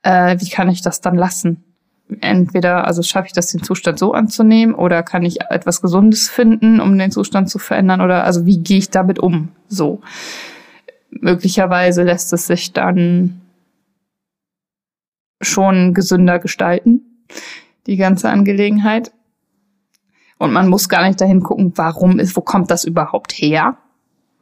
äh, 0.02 0.36
wie 0.40 0.48
kann 0.48 0.68
ich 0.68 0.82
das 0.82 1.00
dann 1.00 1.16
lassen? 1.16 1.64
Entweder, 2.20 2.86
also 2.86 3.02
schaffe 3.02 3.26
ich 3.28 3.32
das, 3.32 3.52
den 3.52 3.62
Zustand 3.62 3.98
so 3.98 4.12
anzunehmen, 4.12 4.74
oder 4.74 5.02
kann 5.02 5.22
ich 5.22 5.42
etwas 5.42 5.80
Gesundes 5.82 6.28
finden, 6.28 6.80
um 6.80 6.98
den 6.98 7.10
Zustand 7.10 7.48
zu 7.48 7.58
verändern, 7.58 8.00
oder 8.00 8.24
also 8.24 8.46
wie 8.46 8.58
gehe 8.58 8.78
ich 8.78 8.90
damit 8.90 9.18
um? 9.18 9.48
So. 9.68 10.00
Möglicherweise 11.10 12.02
lässt 12.02 12.32
es 12.32 12.46
sich 12.46 12.72
dann 12.72 13.42
schon 15.42 15.92
gesünder 15.92 16.38
gestalten, 16.38 17.26
die 17.86 17.96
ganze 17.96 18.30
Angelegenheit. 18.30 19.12
Und 20.38 20.52
man 20.52 20.68
muss 20.68 20.88
gar 20.88 21.06
nicht 21.06 21.20
dahin 21.20 21.42
gucken, 21.42 21.72
warum 21.76 22.18
ist, 22.18 22.36
wo 22.36 22.40
kommt 22.40 22.70
das 22.70 22.84
überhaupt 22.84 23.32
her? 23.32 23.76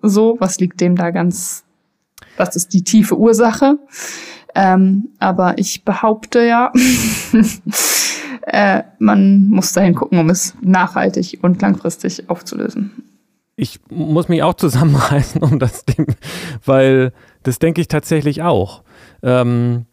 So, 0.03 0.37
was 0.39 0.59
liegt 0.61 0.81
dem 0.81 0.97
da 0.97 1.11
ganz, 1.11 1.65
was 2.37 2.57
ist 2.57 2.73
die 2.73 2.85
tiefe 2.85 3.19
Ursache? 3.19 3.79
Ähm, 4.55 5.11
aber 5.19 5.59
ich 5.59 5.85
behaupte 5.85 6.45
ja, 6.45 6.73
äh, 8.47 8.83
man 8.99 9.49
muss 9.49 9.73
dahin 9.73 9.95
gucken, 9.95 10.19
um 10.19 10.31
es 10.31 10.55
nachhaltig 10.61 11.39
und 11.43 11.63
langfristig 11.63 12.29
aufzulösen. 12.29 12.91
Ich 13.57 13.79
muss 13.91 14.29
mich 14.29 14.43
auch 14.43 14.55
zusammenreißen, 14.55 15.43
um 15.43 15.59
das 15.59 15.85
Ding, 15.85 16.17
weil 16.65 17.13
das 17.43 17.59
denke 17.59 17.81
ich 17.81 17.89
tatsächlich 17.89 18.43
auch. 18.43 18.83
Ähm, 19.23 19.87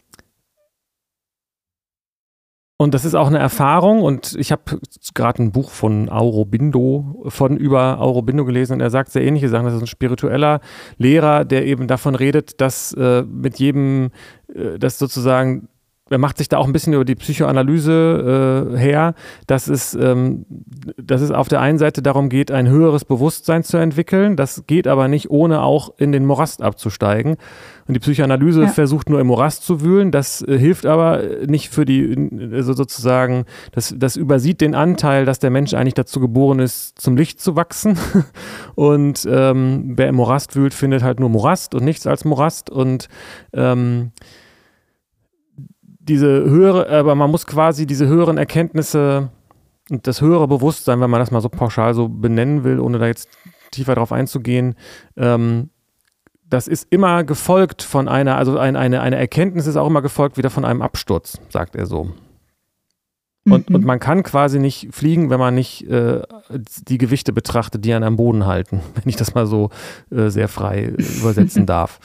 und 2.78 2.94
das 2.94 3.06
ist 3.06 3.16
auch 3.16 3.28
eine 3.28 3.40
Erfahrung 3.40 4.04
und 4.04 4.36
ich 4.38 4.52
habe 4.52 4.80
gerade 5.16 5.42
ein 5.42 5.52
Buch 5.52 5.72
von 5.72 6.10
Aurobindo, 6.10 7.26
von 7.28 7.58
über 7.58 8.00
Aurobindo 8.00 8.46
gelesen 8.46 8.74
und 8.74 8.82
er 8.82 8.92
sagt 8.92 9.12
sehr 9.12 9.24
ähnliche 9.24 9.50
Sachen. 9.50 9.66
Das 9.66 9.74
ist 9.74 9.82
ein 9.82 9.88
spiritueller 9.88 10.60
Lehrer, 10.98 11.44
der 11.44 11.66
eben 11.66 11.88
davon 11.88 12.14
redet, 12.14 12.62
dass 12.62 12.94
äh, 12.94 13.24
mit 13.24 13.58
jedem, 13.58 14.12
äh, 14.54 14.78
dass 14.78 15.00
sozusagen 15.00 15.70
er 16.10 16.18
macht 16.18 16.38
sich 16.38 16.50
da 16.50 16.58
auch 16.58 16.66
ein 16.66 16.74
bisschen 16.74 16.94
über 16.94 17.06
die 17.06 17.16
Psychoanalyse 17.16 18.74
äh, 18.74 18.78
her, 18.78 19.14
dass 19.48 19.68
es, 19.68 19.94
ähm, 19.94 20.46
dass 20.98 21.22
es 21.22 21.32
auf 21.32 21.48
der 21.48 21.62
einen 21.62 21.78
Seite 21.78 22.02
darum 22.02 22.30
geht, 22.30 22.52
ein 22.52 22.68
höheres 22.68 23.06
Bewusstsein 23.06 23.64
zu 23.64 23.78
entwickeln. 23.78 24.36
Das 24.36 24.64
geht 24.68 24.88
aber 24.88 25.08
nicht, 25.08 25.30
ohne 25.30 25.62
auch 25.62 25.94
in 25.98 26.12
den 26.12 26.26
Morast 26.26 26.62
abzusteigen. 26.62 27.38
Und 27.88 27.94
die 27.94 28.00
Psychoanalyse 28.00 28.64
ja. 28.64 28.68
versucht 28.68 29.10
nur 29.10 29.20
im 29.20 29.28
Morast 29.28 29.64
zu 29.64 29.82
wühlen. 29.82 30.12
Das 30.12 30.42
äh, 30.42 30.58
hilft 30.58 30.86
aber 30.86 31.22
nicht 31.46 31.70
für 31.70 31.86
die, 31.86 32.30
also 32.52 32.74
sozusagen, 32.74 33.46
das, 33.72 33.94
das 33.98 34.16
übersieht 34.16 34.62
den 34.62 34.76
Anteil, 34.76 35.26
dass 35.26 35.40
der 35.40 35.50
Mensch 35.50 35.74
eigentlich 35.74 35.94
dazu 35.94 36.20
geboren 36.20 36.60
ist, 36.60 37.00
zum 37.00 37.16
Licht 37.16 37.40
zu 37.40 37.56
wachsen. 37.56 37.98
Und 38.76 39.28
ähm, 39.30 39.94
wer 39.96 40.10
im 40.10 40.16
Morast 40.16 40.56
wühlt, 40.56 40.74
findet 40.74 41.04
halt 41.04 41.20
nur 41.20 41.30
Morast 41.30 41.76
und 41.76 41.84
nichts 41.84 42.06
als 42.08 42.26
Morast. 42.26 42.70
Und 42.70 43.08
ähm, 43.54 44.12
diese 46.08 46.28
höhere, 46.28 46.90
aber 46.90 47.16
man 47.16 47.32
muss 47.32 47.46
quasi 47.46 47.86
diese 47.86 48.08
höheren 48.08 48.38
Erkenntnisse 48.38 49.30
und 49.90 50.06
das 50.08 50.22
höhere 50.22 50.48
Bewusstsein, 50.48 51.00
wenn 51.02 51.10
man 51.10 51.20
das 51.20 51.32
mal 51.32 51.42
so 51.42 51.50
pauschal 51.50 51.94
so 51.94 52.10
benennen 52.10 52.64
will, 52.64 52.80
ohne 52.80 53.00
da 53.00 53.08
jetzt 53.08 53.30
tiefer 53.72 53.96
drauf 53.96 54.12
einzugehen, 54.12 54.76
ähm, 55.16 55.70
das 56.50 56.68
ist 56.68 56.88
immer 56.90 57.24
gefolgt 57.24 57.84
von 57.84 58.08
einer, 58.08 58.38
also 58.38 58.58
ein, 58.58 58.76
eine, 58.76 59.02
eine 59.02 59.18
Erkenntnis 59.18 59.68
ist 59.68 59.76
auch 59.76 59.88
immer 59.88 60.02
gefolgt 60.02 60.38
wieder 60.38 60.50
von 60.50 60.66
einem 60.66 60.82
Absturz, 60.82 61.40
sagt 61.50 61.76
er 61.76 61.86
so. 61.86 62.12
Und, 63.46 63.70
mhm. 63.70 63.76
und 63.76 63.86
man 63.86 64.00
kann 64.00 64.24
quasi 64.24 64.60
nicht 64.60 64.90
fliegen, 64.92 65.30
wenn 65.30 65.40
man 65.40 65.56
nicht 65.56 65.90
äh, 65.90 66.22
die 66.88 66.98
Gewichte 66.98 67.34
betrachtet, 67.34 67.86
die 67.86 67.94
an 67.94 68.04
am 68.04 68.18
Boden 68.18 68.46
halten, 68.46 68.82
wenn 68.96 69.08
ich 69.10 69.16
das 69.16 69.36
mal 69.36 69.46
so 69.46 69.70
äh, 70.12 70.30
sehr 70.30 70.48
frei 70.48 70.94
übersetzen 71.20 71.66
darf. 71.66 72.00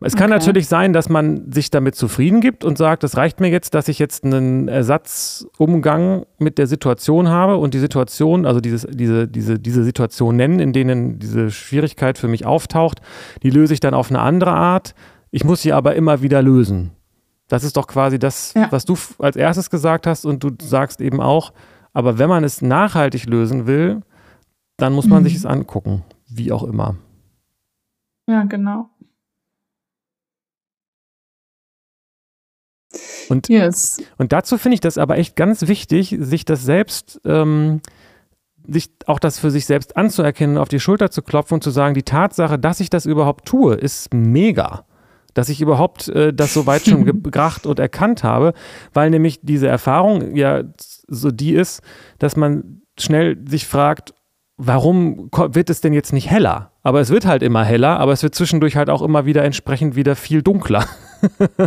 Es 0.00 0.14
kann 0.14 0.30
okay. 0.30 0.38
natürlich 0.38 0.68
sein, 0.68 0.92
dass 0.92 1.08
man 1.08 1.50
sich 1.50 1.70
damit 1.70 1.96
zufrieden 1.96 2.40
gibt 2.40 2.64
und 2.64 2.78
sagt, 2.78 3.02
es 3.02 3.16
reicht 3.16 3.40
mir 3.40 3.48
jetzt, 3.48 3.74
dass 3.74 3.88
ich 3.88 3.98
jetzt 3.98 4.24
einen 4.24 4.68
Ersatzumgang 4.68 6.24
mit 6.38 6.58
der 6.58 6.68
Situation 6.68 7.28
habe 7.28 7.56
und 7.56 7.74
die 7.74 7.80
Situation, 7.80 8.46
also 8.46 8.60
dieses, 8.60 8.86
diese, 8.88 9.26
diese, 9.26 9.58
diese 9.58 9.82
Situation 9.82 10.36
nennen, 10.36 10.60
in 10.60 10.72
denen 10.72 11.18
diese 11.18 11.50
Schwierigkeit 11.50 12.16
für 12.16 12.28
mich 12.28 12.46
auftaucht, 12.46 13.00
die 13.42 13.50
löse 13.50 13.74
ich 13.74 13.80
dann 13.80 13.92
auf 13.92 14.10
eine 14.10 14.20
andere 14.20 14.52
Art. 14.52 14.94
Ich 15.32 15.44
muss 15.44 15.62
sie 15.62 15.72
aber 15.72 15.96
immer 15.96 16.22
wieder 16.22 16.42
lösen. 16.42 16.92
Das 17.48 17.64
ist 17.64 17.76
doch 17.76 17.88
quasi 17.88 18.20
das, 18.20 18.54
ja. 18.54 18.70
was 18.70 18.84
du 18.84 18.96
als 19.18 19.34
erstes 19.34 19.68
gesagt 19.68 20.06
hast 20.06 20.24
und 20.24 20.44
du 20.44 20.50
sagst 20.60 21.00
eben 21.00 21.20
auch, 21.20 21.52
aber 21.92 22.18
wenn 22.18 22.28
man 22.28 22.44
es 22.44 22.62
nachhaltig 22.62 23.26
lösen 23.26 23.66
will, 23.66 24.02
dann 24.76 24.92
muss 24.92 25.08
man 25.08 25.22
mhm. 25.22 25.26
sich 25.26 25.34
es 25.34 25.44
angucken, 25.44 26.04
wie 26.28 26.52
auch 26.52 26.62
immer. 26.62 26.94
Ja, 28.28 28.44
genau. 28.44 28.90
Und, 33.28 33.48
yes. 33.48 34.02
und 34.16 34.32
dazu 34.32 34.58
finde 34.58 34.74
ich 34.74 34.80
das 34.80 34.98
aber 34.98 35.18
echt 35.18 35.36
ganz 35.36 35.66
wichtig, 35.66 36.16
sich 36.18 36.44
das 36.44 36.64
selbst, 36.64 37.20
ähm, 37.24 37.80
sich 38.66 38.90
auch 39.06 39.18
das 39.18 39.38
für 39.38 39.50
sich 39.50 39.66
selbst 39.66 39.96
anzuerkennen, 39.96 40.58
auf 40.58 40.68
die 40.68 40.80
Schulter 40.80 41.10
zu 41.10 41.22
klopfen 41.22 41.54
und 41.54 41.64
zu 41.64 41.70
sagen, 41.70 41.94
die 41.94 42.02
Tatsache, 42.02 42.58
dass 42.58 42.80
ich 42.80 42.90
das 42.90 43.06
überhaupt 43.06 43.46
tue, 43.46 43.74
ist 43.74 44.12
mega. 44.12 44.84
Dass 45.34 45.48
ich 45.48 45.60
überhaupt 45.60 46.08
äh, 46.08 46.32
das 46.32 46.54
so 46.54 46.66
weit 46.66 46.86
schon 46.86 47.04
gebracht 47.04 47.66
und 47.66 47.78
erkannt 47.78 48.24
habe, 48.24 48.52
weil 48.92 49.10
nämlich 49.10 49.40
diese 49.42 49.68
Erfahrung 49.68 50.36
ja 50.36 50.64
so 51.06 51.30
die 51.30 51.54
ist, 51.54 51.80
dass 52.18 52.36
man 52.36 52.82
schnell 52.98 53.38
sich 53.48 53.66
fragt, 53.66 54.14
warum 54.58 55.30
wird 55.32 55.70
es 55.70 55.80
denn 55.80 55.92
jetzt 55.92 56.12
nicht 56.12 56.30
heller? 56.30 56.72
Aber 56.82 57.00
es 57.00 57.10
wird 57.10 57.24
halt 57.24 57.42
immer 57.42 57.64
heller, 57.64 57.98
aber 58.00 58.12
es 58.12 58.22
wird 58.22 58.34
zwischendurch 58.34 58.76
halt 58.76 58.90
auch 58.90 59.02
immer 59.02 59.24
wieder 59.24 59.44
entsprechend 59.44 59.96
wieder 59.96 60.16
viel 60.16 60.42
dunkler. 60.42 60.84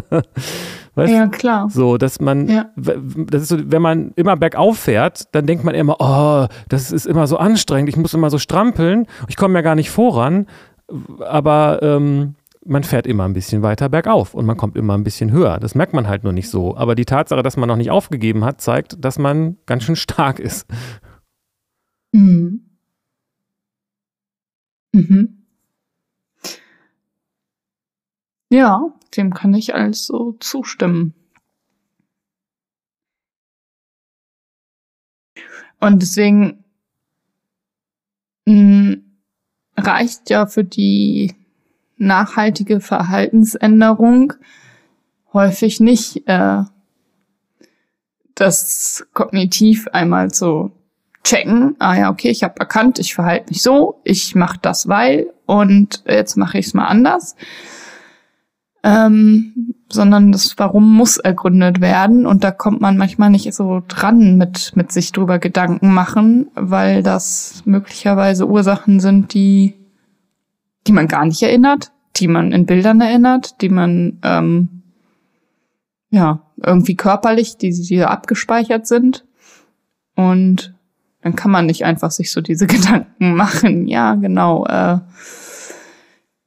Weißt? 0.95 1.13
Ja, 1.13 1.27
klar. 1.27 1.69
So, 1.69 1.97
dass 1.97 2.19
man, 2.19 2.49
ja. 2.49 2.69
das 2.75 3.43
ist 3.43 3.47
so, 3.49 3.57
wenn 3.71 3.81
man 3.81 4.11
immer 4.15 4.35
bergauf 4.35 4.77
fährt, 4.77 5.33
dann 5.33 5.45
denkt 5.45 5.63
man 5.63 5.73
immer, 5.73 5.95
oh, 5.99 6.47
das 6.67 6.91
ist 6.91 7.05
immer 7.05 7.27
so 7.27 7.37
anstrengend, 7.37 7.89
ich 7.89 7.97
muss 7.97 8.13
immer 8.13 8.29
so 8.29 8.37
strampeln, 8.37 9.07
ich 9.29 9.37
komme 9.37 9.57
ja 9.57 9.61
gar 9.61 9.75
nicht 9.75 9.89
voran, 9.89 10.47
aber 11.19 11.79
ähm, 11.81 12.35
man 12.65 12.83
fährt 12.83 13.07
immer 13.07 13.25
ein 13.25 13.33
bisschen 13.33 13.61
weiter 13.61 13.89
bergauf 13.89 14.33
und 14.33 14.45
man 14.45 14.57
kommt 14.57 14.75
immer 14.75 14.97
ein 14.97 15.03
bisschen 15.03 15.31
höher. 15.31 15.59
Das 15.59 15.75
merkt 15.75 15.93
man 15.93 16.07
halt 16.07 16.23
nur 16.23 16.33
nicht 16.33 16.49
so. 16.49 16.77
Aber 16.77 16.93
die 16.95 17.05
Tatsache, 17.05 17.41
dass 17.41 17.57
man 17.57 17.67
noch 17.67 17.77
nicht 17.77 17.89
aufgegeben 17.89 18.45
hat, 18.45 18.61
zeigt, 18.61 19.03
dass 19.03 19.17
man 19.17 19.57
ganz 19.65 19.83
schön 19.83 19.95
stark 19.95 20.39
ist. 20.39 20.67
Mhm. 22.11 22.69
Mhm. 24.93 25.40
Ja, 28.51 28.93
dem 29.15 29.33
kann 29.33 29.53
ich 29.53 29.73
also 29.73 30.35
zustimmen. 30.41 31.13
Und 35.79 36.01
deswegen 36.01 36.65
mh, 38.45 38.53
hm, 38.53 39.03
reicht 39.77 40.29
ja 40.29 40.47
für 40.47 40.65
die 40.65 41.33
nachhaltige 41.95 42.81
Verhaltensänderung 42.81 44.33
häufig 45.31 45.79
nicht, 45.79 46.27
äh, 46.27 46.63
das 48.35 49.07
kognitiv 49.13 49.87
einmal 49.87 50.29
zu 50.31 50.71
checken. 51.23 51.77
Ah 51.79 51.95
ja, 51.97 52.09
okay, 52.09 52.29
ich 52.29 52.43
habe 52.43 52.59
erkannt, 52.59 52.99
ich 52.99 53.13
verhalte 53.13 53.49
mich 53.49 53.61
so, 53.61 54.01
ich 54.03 54.35
mache 54.35 54.59
das 54.61 54.89
weil 54.89 55.31
und 55.45 56.03
jetzt 56.05 56.35
mache 56.35 56.57
ich 56.57 56.65
es 56.67 56.73
mal 56.73 56.87
anders, 56.87 57.37
ähm, 58.83 59.75
sondern 59.89 60.31
das 60.31 60.57
Warum 60.57 60.95
muss 60.95 61.17
ergründet 61.17 61.81
werden 61.81 62.25
und 62.25 62.43
da 62.43 62.51
kommt 62.51 62.81
man 62.81 62.97
manchmal 62.97 63.29
nicht 63.29 63.53
so 63.53 63.83
dran 63.87 64.37
mit, 64.37 64.71
mit 64.75 64.91
sich 64.91 65.11
drüber 65.11 65.39
Gedanken 65.39 65.93
machen, 65.93 66.49
weil 66.55 67.03
das 67.03 67.61
möglicherweise 67.65 68.47
Ursachen 68.47 68.99
sind, 68.99 69.33
die, 69.33 69.75
die 70.87 70.93
man 70.93 71.07
gar 71.07 71.25
nicht 71.25 71.41
erinnert, 71.43 71.91
die 72.15 72.27
man 72.27 72.51
in 72.51 72.65
Bildern 72.65 73.01
erinnert, 73.01 73.61
die 73.61 73.69
man, 73.69 74.19
ähm, 74.23 74.69
ja, 76.09 76.41
irgendwie 76.57 76.95
körperlich, 76.95 77.57
die, 77.57 77.71
die 77.71 78.03
abgespeichert 78.03 78.87
sind 78.87 79.25
und 80.15 80.73
dann 81.21 81.35
kann 81.35 81.51
man 81.51 81.67
nicht 81.67 81.85
einfach 81.85 82.11
sich 82.11 82.31
so 82.31 82.41
diese 82.41 82.67
Gedanken 82.67 83.35
machen. 83.35 83.87
Ja, 83.87 84.15
genau. 84.15 84.65
Äh, 84.65 84.99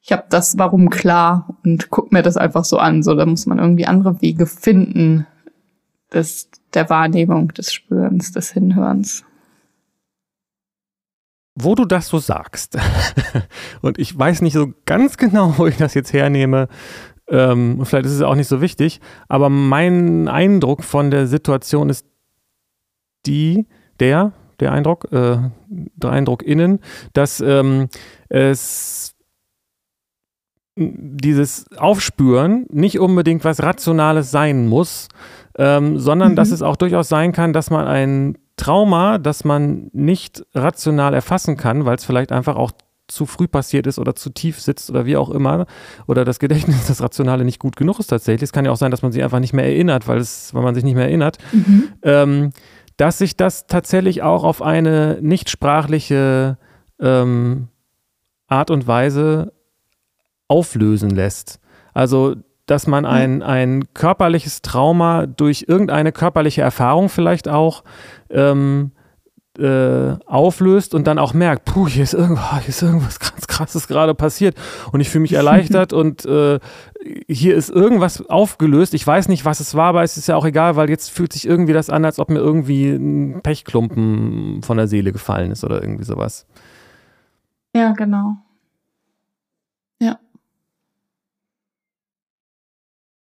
ich 0.05 0.13
habe 0.13 0.25
das 0.29 0.59
Warum 0.59 0.91
klar 0.91 1.57
und 1.65 1.89
guck 1.89 2.13
mir 2.13 2.23
das 2.23 2.37
einfach 2.37 2.67
so 2.67 2.77
an. 2.77 3.03
So, 3.03 3.15
da 3.15 3.25
muss 3.25 3.47
man 3.47 3.59
irgendwie 3.59 3.87
andere 3.87 4.21
Wege 4.21 4.45
finden, 4.45 5.27
das, 6.11 6.51
der 6.75 6.91
Wahrnehmung, 6.91 7.49
des 7.55 7.73
Spürens, 7.73 8.31
des 8.31 8.51
Hinhörens. 8.53 9.25
Wo 11.55 11.75
du 11.75 11.87
das 11.87 12.09
so 12.09 12.19
sagst, 12.19 12.77
und 13.81 13.99
ich 13.99 14.17
weiß 14.17 14.43
nicht 14.43 14.53
so 14.53 14.75
ganz 14.85 15.17
genau, 15.17 15.55
wo 15.57 15.67
ich 15.67 15.79
das 15.79 15.95
jetzt 15.95 16.13
hernehme, 16.13 16.69
ähm, 17.29 17.81
vielleicht 17.87 18.05
ist 18.05 18.13
es 18.13 18.21
auch 18.21 18.35
nicht 18.35 18.49
so 18.49 18.61
wichtig, 18.61 19.01
aber 19.29 19.49
mein 19.49 20.29
Eindruck 20.29 20.85
von 20.85 21.11
der 21.11 21.27
Situation 21.27 21.89
ist 21.89 22.07
die, 23.25 23.67
der, 24.01 24.35
der 24.61 24.73
Eindruck, 24.73 25.11
äh, 25.13 25.39
der 25.69 26.11
Eindruck 26.11 26.43
innen, 26.43 26.81
dass 27.15 27.41
ähm, 27.41 27.89
es 28.29 29.14
dieses 30.77 31.67
Aufspüren 31.77 32.67
nicht 32.71 32.99
unbedingt 32.99 33.45
was 33.45 33.63
Rationales 33.63 34.31
sein 34.31 34.67
muss, 34.67 35.09
ähm, 35.57 35.99
sondern 35.99 36.33
mhm. 36.33 36.37
dass 36.37 36.51
es 36.51 36.63
auch 36.63 36.77
durchaus 36.77 37.09
sein 37.09 37.33
kann, 37.33 37.53
dass 37.53 37.71
man 37.71 37.87
ein 37.87 38.39
Trauma, 38.57 39.19
das 39.19 39.45
man 39.45 39.91
nicht 39.93 40.45
rational 40.55 41.15
erfassen 41.15 41.57
kann, 41.57 41.85
weil 41.85 41.97
es 41.97 42.05
vielleicht 42.05 42.33
einfach 42.33 42.57
auch 42.57 42.73
zu 43.07 43.27
früh 43.27 43.47
passiert 43.47 43.87
ist 43.87 43.99
oder 43.99 44.15
zu 44.15 44.31
tief 44.31 44.61
sitzt 44.61 44.91
oder 44.91 45.07
wie 45.07 45.17
auch 45.17 45.31
immer, 45.31 45.67
oder 46.07 46.25
das 46.25 46.39
Gedächtnis, 46.39 46.87
das 46.87 47.03
Rationale 47.03 47.45
nicht 47.45 47.59
gut 47.59 47.77
genug 47.77 48.01
ist 48.01 48.07
tatsächlich. 48.09 48.45
Es 48.45 48.53
kann 48.53 48.65
ja 48.65 48.71
auch 48.71 48.77
sein, 48.77 48.91
dass 48.91 49.03
man 49.03 49.13
sich 49.13 49.23
einfach 49.23 49.41
nicht 49.41 49.53
mehr 49.53 49.67
erinnert, 49.67 50.09
weil, 50.09 50.19
es, 50.19 50.55
weil 50.55 50.63
man 50.63 50.75
sich 50.75 50.85
nicht 50.85 50.95
mehr 50.95 51.07
erinnert. 51.07 51.39
Mhm. 51.53 51.89
Ähm, 52.03 52.51
dass 52.97 53.19
sich 53.19 53.37
das 53.37 53.67
tatsächlich 53.67 54.23
auch 54.23 54.45
auf 54.45 54.63
eine 54.63 55.19
nicht 55.21 55.51
sprachliche 55.51 56.59
ähm, 57.01 57.69
Art 58.47 58.71
und 58.71 58.87
Weise 58.87 59.53
auflösen 60.49 61.11
lässt. 61.11 61.61
Also, 61.93 62.37
dass 62.67 62.87
man 62.87 63.05
ein, 63.05 63.43
ein 63.43 63.93
körperliches 63.93 64.63
Trauma 64.63 65.27
durch 65.27 65.67
irgendeine 65.69 66.13
körperliche 66.13 66.63
Erfahrung 66.63 67.09
vielleicht 67.09 67.49
auch 67.49 67.85
ähm, 68.31 68.93
äh, 69.59 70.17
auflöst 70.27 70.95
und 70.95 71.07
dann 71.07 71.19
auch 71.19 71.33
merkt, 71.33 71.65
puh, 71.67 71.87
hier 71.87 72.03
ist, 72.03 72.15
irgendwo, 72.15 72.43
hier 72.59 72.69
ist 72.69 72.83
irgendwas 72.83 73.21
ganz 73.21 73.47
krasses 73.47 73.87
gerade 73.87 74.15
passiert 74.15 74.57
und 74.93 75.01
ich 75.01 75.09
fühle 75.11 75.23
mich 75.23 75.33
erleichtert 75.35 75.93
und 75.93 76.25
äh, 76.25 76.59
hier 77.29 77.55
ist 77.55 77.71
irgendwas 77.71 78.29
aufgelöst. 78.29 78.95
Ich 78.95 79.07
weiß 79.07 79.29
nicht, 79.29 79.45
was 79.45 79.61
es 79.61 79.75
war, 79.75 79.89
aber 79.89 80.03
es 80.03 80.17
ist 80.17 80.27
ja 80.27 80.37
auch 80.37 80.45
egal, 80.45 80.77
weil 80.77 80.91
jetzt 80.91 81.11
fühlt 81.11 81.33
sich 81.33 81.47
irgendwie 81.47 81.73
das 81.73 81.91
an, 81.91 82.05
als 82.05 82.19
ob 82.19 82.31
mir 82.31 82.39
irgendwie 82.39 82.91
ein 82.91 83.43
Pechklumpen 83.43 84.63
von 84.63 84.77
der 84.77 84.89
Seele 84.89 85.13
gefallen 85.13 85.53
ist 85.53 85.63
oder 85.63 85.81
irgendwie 85.83 86.05
sowas. 86.05 86.47
Ja, 87.77 87.93
genau. 87.93 88.37
Ja. 90.01 90.19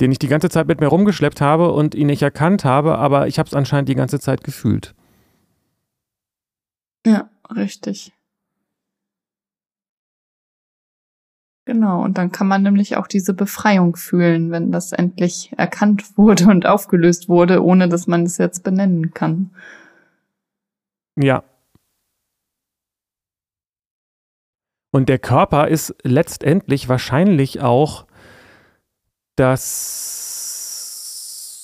Den 0.01 0.11
ich 0.11 0.19
die 0.19 0.27
ganze 0.27 0.49
Zeit 0.49 0.67
mit 0.67 0.79
mir 0.79 0.87
rumgeschleppt 0.87 1.39
habe 1.41 1.71
und 1.71 1.95
ihn 1.95 2.07
nicht 2.07 2.21
erkannt 2.21 2.65
habe, 2.65 2.97
aber 2.97 3.27
ich 3.27 3.39
habe 3.39 3.47
es 3.47 3.53
anscheinend 3.53 3.89
die 3.89 3.95
ganze 3.95 4.19
Zeit 4.19 4.43
gefühlt. 4.43 4.95
Ja, 7.05 7.29
richtig. 7.55 8.13
Genau, 11.65 12.03
und 12.03 12.17
dann 12.17 12.31
kann 12.31 12.47
man 12.47 12.61
nämlich 12.61 12.97
auch 12.97 13.07
diese 13.07 13.33
Befreiung 13.33 13.95
fühlen, 13.95 14.51
wenn 14.51 14.71
das 14.71 14.91
endlich 14.91 15.53
erkannt 15.57 16.17
wurde 16.17 16.47
und 16.47 16.65
aufgelöst 16.65 17.29
wurde, 17.29 17.63
ohne 17.63 17.87
dass 17.87 18.07
man 18.07 18.23
es 18.23 18.37
jetzt 18.37 18.63
benennen 18.63 19.13
kann. 19.13 19.51
Ja. 21.15 21.43
Und 24.91 25.09
der 25.09 25.19
Körper 25.19 25.69
ist 25.69 25.95
letztendlich 26.03 26.89
wahrscheinlich 26.89 27.61
auch 27.61 28.05
das 29.35 30.33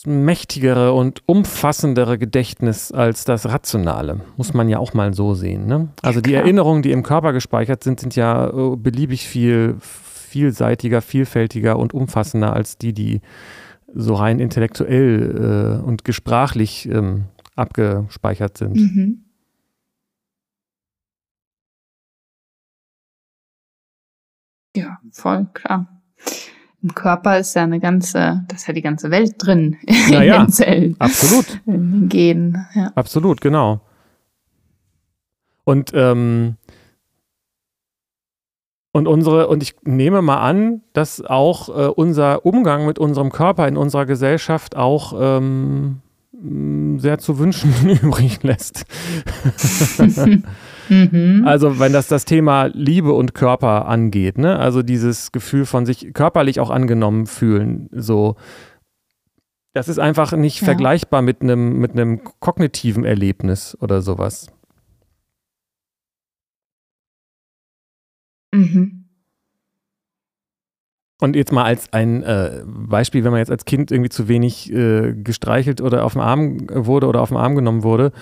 mächtigere 0.05 0.93
und 0.93 1.21
umfassendere 1.27 2.17
Gedächtnis 2.17 2.91
als 2.91 3.25
das 3.25 3.47
rationale. 3.47 4.21
Muss 4.37 4.53
man 4.53 4.69
ja 4.69 4.79
auch 4.79 4.93
mal 4.93 5.13
so 5.13 5.33
sehen. 5.33 5.67
Ne? 5.67 5.89
Also 6.01 6.21
die 6.21 6.33
Erinnerungen, 6.33 6.81
die 6.81 6.91
im 6.91 7.03
Körper 7.03 7.33
gespeichert 7.33 7.83
sind, 7.83 7.99
sind 7.99 8.15
ja 8.15 8.47
äh, 8.47 8.77
beliebig 8.77 9.27
viel 9.27 9.75
vielseitiger, 9.81 11.01
vielfältiger 11.01 11.77
und 11.77 11.93
umfassender 11.93 12.53
als 12.53 12.77
die, 12.77 12.93
die 12.93 13.21
so 13.93 14.13
rein 14.13 14.39
intellektuell 14.39 15.81
äh, 15.81 15.85
und 15.85 16.05
gesprachlich 16.05 16.87
ähm, 16.87 17.25
abgespeichert 17.55 18.57
sind. 18.57 18.75
Mhm. 18.75 19.25
Ja, 24.75 24.99
voll 25.11 25.47
klar 25.53 25.98
im 26.81 26.95
Körper 26.95 27.39
ist 27.39 27.55
ja 27.55 27.63
eine 27.63 27.79
ganze, 27.79 28.45
das 28.47 28.61
ist 28.61 28.67
ja 28.67 28.73
die 28.73 28.81
ganze 28.81 29.11
Welt 29.11 29.35
drin 29.37 29.77
in 29.85 30.13
ja, 30.13 30.43
den 30.43 30.49
Zellen. 30.49 30.95
Absolut. 30.99 31.61
In 31.65 31.91
den 31.91 32.09
Genen. 32.09 32.65
Ja. 32.73 32.91
Absolut, 32.95 33.41
genau. 33.41 33.81
Und 35.65 35.91
ähm, 35.93 36.55
und 38.91 39.07
unsere, 39.07 39.47
und 39.47 39.61
ich 39.61 39.75
nehme 39.83 40.21
mal 40.21 40.39
an, 40.39 40.81
dass 40.93 41.21
auch 41.21 41.69
äh, 41.69 41.87
unser 41.89 42.45
Umgang 42.45 42.87
mit 42.87 42.97
unserem 42.97 43.31
Körper 43.31 43.67
in 43.67 43.77
unserer 43.77 44.07
Gesellschaft 44.07 44.75
auch 44.75 45.13
ähm, 45.15 46.01
sehr 46.97 47.19
zu 47.19 47.37
wünschen 47.37 47.73
übrig 48.01 48.41
lässt. 48.43 48.85
Mhm. 50.89 51.43
Also 51.45 51.79
wenn 51.79 51.93
das 51.93 52.07
das 52.07 52.25
Thema 52.25 52.65
Liebe 52.65 53.13
und 53.13 53.33
Körper 53.33 53.87
angeht, 53.87 54.37
ne? 54.37 54.57
Also 54.59 54.81
dieses 54.81 55.31
Gefühl 55.31 55.65
von 55.65 55.85
sich 55.85 56.13
körperlich 56.13 56.59
auch 56.59 56.69
angenommen 56.69 57.27
fühlen, 57.27 57.89
so. 57.91 58.35
Das 59.73 59.87
ist 59.87 59.99
einfach 59.99 60.33
nicht 60.33 60.61
ja. 60.61 60.65
vergleichbar 60.65 61.21
mit 61.21 61.41
einem 61.41 61.79
mit 61.79 61.91
einem 61.91 62.21
kognitiven 62.39 63.05
Erlebnis 63.05 63.77
oder 63.79 64.01
sowas. 64.01 64.47
Mhm. 68.51 68.99
Und 71.21 71.35
jetzt 71.35 71.51
mal 71.51 71.65
als 71.65 71.91
ein 71.91 72.23
äh, 72.23 72.63
Beispiel, 72.65 73.23
wenn 73.25 73.31
man 73.31 73.39
jetzt 73.39 73.51
als 73.51 73.65
Kind 73.65 73.91
irgendwie 73.91 74.09
zu 74.09 74.29
wenig 74.29 74.71
äh, 74.71 75.13
gestreichelt 75.13 75.81
oder 75.81 76.05
auf 76.05 76.13
dem 76.13 76.21
Arm 76.21 76.59
wurde 76.69 77.07
oder 77.07 77.21
auf 77.21 77.27
dem 77.27 77.37
Arm 77.37 77.55
genommen 77.55 77.83
wurde, 77.83 78.13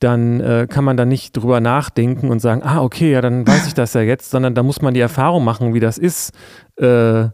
dann 0.00 0.40
äh, 0.40 0.66
kann 0.68 0.84
man 0.84 0.96
da 0.96 1.04
nicht 1.04 1.36
drüber 1.36 1.60
nachdenken 1.60 2.30
und 2.30 2.40
sagen, 2.40 2.62
ah, 2.62 2.82
okay, 2.82 3.12
ja, 3.12 3.20
dann 3.20 3.46
weiß 3.46 3.66
ich 3.66 3.74
das 3.74 3.94
ja 3.94 4.02
jetzt, 4.02 4.30
sondern 4.30 4.54
da 4.54 4.62
muss 4.62 4.82
man 4.82 4.94
die 4.94 5.00
Erfahrung 5.00 5.44
machen, 5.44 5.74
wie 5.74 5.80
das 5.80 5.98
ist, 5.98 6.32
äh, 6.76 7.28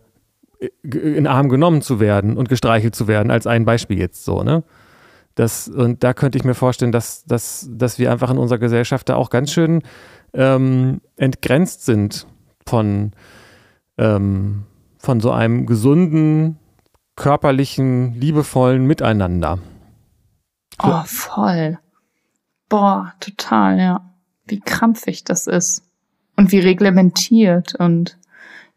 in 0.83 1.27
Arm 1.27 1.49
genommen 1.49 1.81
zu 1.81 2.01
werden 2.01 2.37
und 2.37 2.49
gestreichelt 2.49 2.95
zu 2.95 3.09
werden, 3.09 3.31
als 3.31 3.47
ein 3.47 3.65
Beispiel 3.65 3.99
jetzt 3.99 4.25
so, 4.25 4.43
ne? 4.43 4.63
Das, 5.37 5.69
und 5.69 6.05
da 6.05 6.13
könnte 6.13 6.37
ich 6.37 6.45
mir 6.45 6.55
vorstellen, 6.55 6.93
dass, 6.93 7.25
dass, 7.25 7.67
dass 7.71 7.99
wir 7.99 8.11
einfach 8.11 8.31
in 8.31 8.37
unserer 8.37 8.59
Gesellschaft 8.59 9.09
da 9.09 9.15
auch 9.15 9.31
ganz 9.31 9.53
schön 9.53 9.83
ähm, 10.35 11.01
entgrenzt 11.17 11.85
sind 11.87 12.27
von, 12.67 13.13
ähm, 13.97 14.65
von 14.99 15.21
so 15.21 15.31
einem 15.31 15.67
gesunden, 15.67 16.59
körperlichen, 17.17 18.15
liebevollen 18.15 18.87
Miteinander. 18.87 19.59
Oh, 20.83 21.03
voll. 21.07 21.79
Boah, 22.71 23.13
total, 23.21 23.79
ja. 23.79 24.01
Wie 24.47 24.61
krampfig 24.61 25.25
das 25.25 25.47
ist. 25.47 25.83
Und 26.37 26.53
wie 26.53 26.61
reglementiert 26.61 27.75
und 27.75 28.17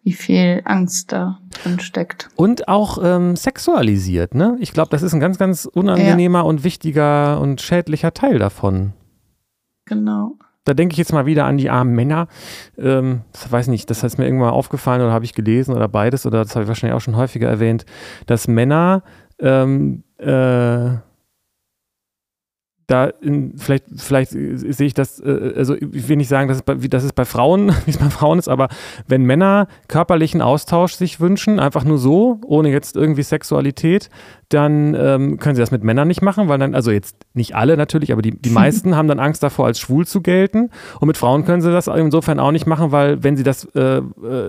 wie 0.03 0.11
viel 0.11 0.61
Angst 0.65 1.13
da 1.13 1.39
drin 1.51 1.79
steckt. 1.79 2.27
Und 2.35 2.67
auch 2.67 2.99
ähm, 3.01 3.37
sexualisiert, 3.37 4.35
ne? 4.35 4.57
Ich 4.59 4.73
glaube, 4.73 4.89
das 4.89 5.01
ist 5.01 5.13
ein 5.13 5.21
ganz, 5.21 5.37
ganz 5.37 5.63
unangenehmer 5.65 6.39
ja. 6.39 6.45
und 6.45 6.65
wichtiger 6.65 7.39
und 7.39 7.61
schädlicher 7.61 8.13
Teil 8.13 8.37
davon. 8.37 8.91
Genau. 9.85 10.33
Da 10.65 10.73
denke 10.73 10.93
ich 10.93 10.97
jetzt 10.97 11.13
mal 11.13 11.25
wieder 11.25 11.45
an 11.45 11.57
die 11.57 11.69
armen 11.69 11.93
Männer. 11.93 12.27
Ähm, 12.77 13.21
das 13.31 13.49
weiß 13.51 13.67
nicht, 13.67 13.89
das 13.89 14.03
ist 14.03 14.17
mir 14.17 14.25
irgendwann 14.25 14.49
mal 14.49 14.53
aufgefallen 14.55 15.01
oder 15.01 15.11
habe 15.11 15.25
ich 15.25 15.33
gelesen 15.33 15.73
oder 15.73 15.87
beides 15.87 16.25
oder 16.25 16.43
das 16.43 16.55
habe 16.55 16.63
ich 16.63 16.67
wahrscheinlich 16.67 16.95
auch 16.95 17.01
schon 17.01 17.17
häufiger 17.17 17.47
erwähnt, 17.47 17.85
dass 18.25 18.47
Männer 18.47 19.03
ähm, 19.39 20.03
äh, 20.17 20.97
da 22.93 23.05
in, 23.21 23.57
vielleicht, 23.57 23.85
vielleicht 23.97 24.31
sehe 24.31 24.87
ich 24.87 24.93
das, 24.93 25.19
äh, 25.19 25.53
also 25.55 25.75
ich 25.75 26.07
will 26.07 26.17
nicht 26.17 26.27
sagen, 26.27 26.47
dass 26.47 26.57
es 26.57 26.63
bei, 26.63 26.75
dass 26.75 27.03
es 27.03 27.13
bei 27.13 27.25
Frauen, 27.25 27.69
wie 27.85 27.91
es 27.91 27.97
bei 27.97 28.09
Frauen 28.09 28.39
ist, 28.39 28.47
aber 28.47 28.67
wenn 29.07 29.23
Männer 29.23 29.67
körperlichen 29.87 30.41
Austausch 30.41 30.93
sich 30.93 31.19
wünschen, 31.19 31.59
einfach 31.59 31.83
nur 31.83 31.97
so, 31.97 32.39
ohne 32.45 32.69
jetzt 32.69 32.95
irgendwie 32.95 33.23
Sexualität, 33.23 34.09
dann 34.53 34.95
ähm, 34.95 35.39
können 35.39 35.55
sie 35.55 35.61
das 35.61 35.71
mit 35.71 35.83
Männern 35.83 36.07
nicht 36.07 36.21
machen, 36.21 36.47
weil 36.47 36.59
dann, 36.59 36.75
also 36.75 36.91
jetzt 36.91 37.15
nicht 37.33 37.55
alle 37.55 37.75
natürlich, 37.75 38.11
aber 38.11 38.21
die, 38.21 38.39
die 38.39 38.49
meisten 38.51 38.95
haben 38.95 39.07
dann 39.07 39.19
Angst 39.19 39.41
davor, 39.41 39.65
als 39.65 39.79
schwul 39.79 40.05
zu 40.05 40.21
gelten. 40.21 40.69
Und 40.99 41.07
mit 41.07 41.17
Frauen 41.17 41.45
können 41.45 41.61
sie 41.61 41.71
das 41.71 41.87
insofern 41.87 42.39
auch 42.39 42.51
nicht 42.51 42.67
machen, 42.67 42.91
weil 42.91 43.23
wenn 43.23 43.35
sie 43.35 43.43
das, 43.43 43.65
äh, 43.73 43.97
äh, 43.97 44.01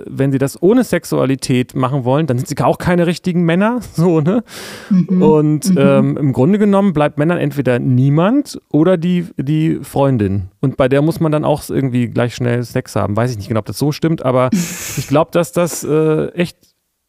wenn 0.07 0.33
sie 0.33 0.39
das 0.39 0.63
ohne 0.63 0.85
Sexualität 0.85 1.75
machen 1.75 2.05
wollen, 2.05 2.27
dann 2.27 2.39
sind 2.39 2.49
sie 2.49 2.59
auch 2.63 2.79
keine 2.79 3.07
richtigen 3.07 3.43
Männer, 3.45 3.81
so, 3.95 4.21
ne? 4.21 4.45
Mhm. 4.91 5.23
Und 5.23 5.71
mhm. 5.71 5.79
Ähm, 5.85 6.17
im 6.17 6.33
Grunde 6.33 6.59
genommen 6.59 6.93
bleibt 6.93 7.19
Männern 7.19 7.39
entweder 7.39 7.79
niemand 7.79 8.34
oder 8.71 8.97
die, 8.97 9.27
die 9.37 9.81
Freundin. 9.83 10.51
Und 10.61 10.77
bei 10.77 10.89
der 10.89 11.03
muss 11.03 11.21
man 11.21 11.33
dann 11.33 11.45
auch 11.45 11.69
irgendwie 11.69 12.09
gleich 12.09 12.35
schnell 12.35 12.63
Sex 12.63 12.97
haben. 12.97 13.17
Weiß 13.17 13.31
ich 13.31 13.37
nicht 13.37 13.49
genau, 13.49 13.61
ob 13.61 13.67
das 13.67 13.79
so 13.79 13.93
stimmt, 13.93 14.25
aber 14.25 14.51
ich 14.97 15.07
glaube, 15.09 15.31
dass 15.33 15.53
das 15.53 15.85
äh, 15.85 16.29
echt 16.29 16.57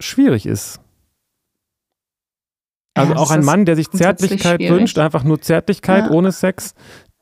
schwierig 0.00 0.46
ist. 0.46 0.80
Also 2.94 3.12
Ja, 3.12 3.18
auch 3.18 3.30
ein 3.30 3.44
Mann, 3.44 3.64
der 3.64 3.76
sich 3.76 3.90
Zärtlichkeit 3.90 4.60
schwierig. 4.60 4.78
wünscht, 4.78 4.98
einfach 4.98 5.22
nur 5.24 5.40
Zärtlichkeit 5.40 6.06
Ja. 6.06 6.10
ohne 6.10 6.32
Sex, 6.32 6.74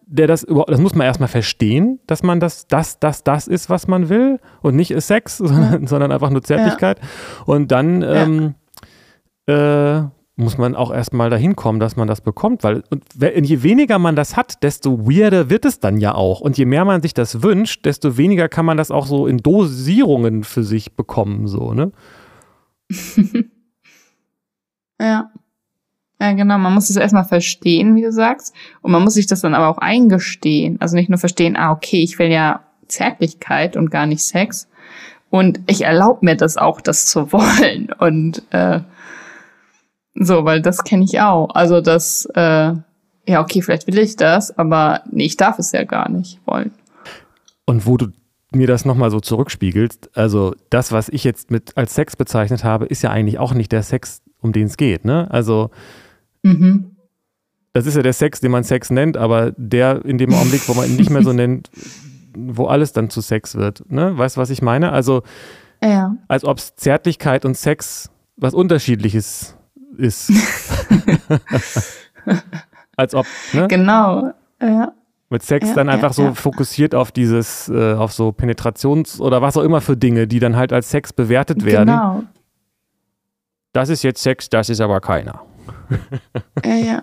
der 0.06 0.26
das 0.26 0.46
das 0.66 0.80
muss 0.80 0.94
man 0.94 1.06
erstmal 1.06 1.28
verstehen, 1.28 1.98
dass 2.06 2.22
man 2.22 2.38
das, 2.38 2.66
das, 2.68 2.98
das, 3.00 3.24
das 3.24 3.48
ist, 3.48 3.70
was 3.70 3.88
man 3.88 4.08
will 4.08 4.38
und 4.62 4.76
nicht 4.76 4.90
ist 4.92 5.06
Sex, 5.08 5.38
sondern, 5.38 5.86
sondern 5.86 6.12
einfach 6.12 6.30
nur 6.30 6.42
Zärtlichkeit. 6.42 7.00
Und 7.46 7.72
dann 7.72 8.02
ähm, 8.02 8.54
äh, 9.46 10.02
muss 10.36 10.58
man 10.58 10.74
auch 10.74 10.92
erstmal 10.92 11.30
dahin 11.30 11.54
kommen, 11.54 11.78
dass 11.78 11.96
man 11.96 12.08
das 12.08 12.20
bekommt, 12.20 12.64
weil 12.64 12.82
und 12.90 13.04
je 13.44 13.62
weniger 13.62 13.98
man 13.98 14.16
das 14.16 14.36
hat, 14.36 14.62
desto 14.64 15.06
weirder 15.06 15.48
wird 15.48 15.64
es 15.64 15.78
dann 15.78 15.98
ja 15.98 16.14
auch. 16.14 16.40
Und 16.40 16.58
je 16.58 16.64
mehr 16.64 16.84
man 16.84 17.02
sich 17.02 17.14
das 17.14 17.42
wünscht, 17.42 17.84
desto 17.84 18.16
weniger 18.16 18.48
kann 18.48 18.66
man 18.66 18.76
das 18.76 18.90
auch 18.90 19.06
so 19.06 19.26
in 19.26 19.38
Dosierungen 19.38 20.42
für 20.42 20.64
sich 20.64 20.96
bekommen, 20.96 21.46
so, 21.46 21.72
ne? 21.72 21.92
Ja. 25.00 25.30
Ja, 26.20 26.32
genau. 26.32 26.58
Man 26.58 26.72
muss 26.72 26.90
es 26.90 26.96
erstmal 26.96 27.24
verstehen, 27.24 27.96
wie 27.96 28.02
du 28.02 28.12
sagst. 28.12 28.54
Und 28.80 28.92
man 28.92 29.02
muss 29.02 29.14
sich 29.14 29.26
das 29.26 29.40
dann 29.40 29.54
aber 29.54 29.68
auch 29.68 29.78
eingestehen. 29.78 30.80
Also 30.80 30.96
nicht 30.96 31.10
nur 31.10 31.18
verstehen, 31.18 31.56
ah, 31.56 31.72
okay, 31.72 32.02
ich 32.02 32.18
will 32.18 32.30
ja 32.30 32.60
Zärtlichkeit 32.86 33.76
und 33.76 33.90
gar 33.90 34.06
nicht 34.06 34.22
Sex. 34.22 34.68
Und 35.30 35.60
ich 35.66 35.82
erlaube 35.82 36.24
mir 36.24 36.36
das 36.36 36.56
auch, 36.56 36.80
das 36.80 37.06
zu 37.06 37.32
wollen. 37.32 37.92
Und 37.98 38.42
äh, 38.50 38.80
so, 40.14 40.44
weil 40.44 40.62
das 40.62 40.84
kenne 40.84 41.04
ich 41.04 41.20
auch. 41.20 41.50
Also 41.54 41.80
das, 41.80 42.26
äh, 42.34 42.72
ja, 43.26 43.40
okay, 43.40 43.62
vielleicht 43.62 43.86
will 43.86 43.98
ich 43.98 44.16
das, 44.16 44.56
aber 44.58 45.00
nee, 45.10 45.24
ich 45.24 45.36
darf 45.36 45.58
es 45.58 45.72
ja 45.72 45.84
gar 45.84 46.08
nicht 46.10 46.40
wollen. 46.46 46.72
Und 47.66 47.86
wo 47.86 47.96
du 47.96 48.08
mir 48.52 48.66
das 48.66 48.84
nochmal 48.84 49.10
so 49.10 49.20
zurückspiegelst, 49.20 50.10
also 50.16 50.54
das, 50.70 50.92
was 50.92 51.08
ich 51.08 51.24
jetzt 51.24 51.50
mit 51.50 51.76
als 51.76 51.94
Sex 51.94 52.14
bezeichnet 52.16 52.62
habe, 52.62 52.86
ist 52.86 53.02
ja 53.02 53.10
eigentlich 53.10 53.38
auch 53.38 53.54
nicht 53.54 53.72
der 53.72 53.82
Sex, 53.82 54.22
um 54.40 54.52
den 54.52 54.66
es 54.66 54.76
geht, 54.76 55.04
ne? 55.04 55.26
Also 55.30 55.70
Mhm. 56.42 56.90
das 57.72 57.86
ist 57.86 57.96
ja 57.96 58.02
der 58.02 58.12
Sex, 58.12 58.40
den 58.40 58.50
man 58.52 58.62
Sex 58.62 58.90
nennt, 58.90 59.16
aber 59.16 59.52
der 59.56 60.04
in 60.04 60.18
dem 60.18 60.32
Augenblick, 60.34 60.68
wo 60.68 60.74
man 60.74 60.88
ihn 60.88 60.96
nicht 60.96 61.10
mehr 61.10 61.22
so 61.24 61.32
nennt, 61.32 61.70
wo 62.36 62.66
alles 62.66 62.92
dann 62.92 63.10
zu 63.10 63.20
Sex 63.22 63.54
wird, 63.56 63.90
ne? 63.90 64.16
Weißt 64.16 64.36
du, 64.36 64.40
was 64.40 64.50
ich 64.50 64.60
meine? 64.62 64.92
Also 64.92 65.22
Ja. 65.82 66.14
als 66.28 66.44
ob 66.44 66.60
Zärtlichkeit 66.60 67.44
und 67.44 67.56
Sex 67.56 68.10
was 68.36 68.52
Unterschiedliches 68.54 69.56
ist. 69.98 70.32
als 72.96 73.14
ob, 73.14 73.26
ne? 73.52 73.68
Genau. 73.68 74.32
Ja. 74.60 74.92
Mit 75.30 75.42
Sex 75.42 75.68
Ja, 75.68 75.74
dann 75.74 75.88
ja, 75.88 75.94
einfach 75.94 76.12
so 76.12 76.24
ja. 76.24 76.34
fokussiert 76.34 76.94
auf 76.94 77.10
dieses, 77.10 77.68
äh, 77.68 77.94
auf 77.94 78.12
so 78.12 78.28
Penetrations- 78.28 79.20
oder 79.20 79.42
was 79.42 79.56
auch 79.56 79.62
immer 79.62 79.80
für 79.80 79.96
Dinge, 79.96 80.26
die 80.26 80.38
dann 80.38 80.56
halt 80.56 80.72
als 80.72 80.90
Sex 80.90 81.12
bewertet 81.12 81.64
werden. 81.64 81.86
Genau. 81.88 82.22
Das 83.72 83.88
ist 83.88 84.04
jetzt 84.04 84.22
Sex, 84.22 84.48
das 84.48 84.68
ist 84.68 84.80
aber 84.80 85.00
keiner. 85.00 85.42
Ja, 86.64 86.74
ja. 86.74 87.02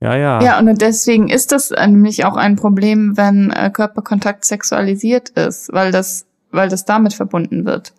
Ja, 0.00 0.16
ja. 0.16 0.42
Ja, 0.42 0.58
und 0.58 0.80
deswegen 0.82 1.28
ist 1.28 1.52
das 1.52 1.70
nämlich 1.70 2.24
auch 2.24 2.36
ein 2.36 2.56
Problem, 2.56 3.16
wenn 3.16 3.50
äh, 3.50 3.70
Körperkontakt 3.70 4.44
sexualisiert 4.44 5.30
ist, 5.30 5.72
weil 5.72 5.92
das, 5.92 6.26
weil 6.50 6.68
das 6.68 6.84
damit 6.84 7.14
verbunden 7.14 7.64
wird. 7.64 7.94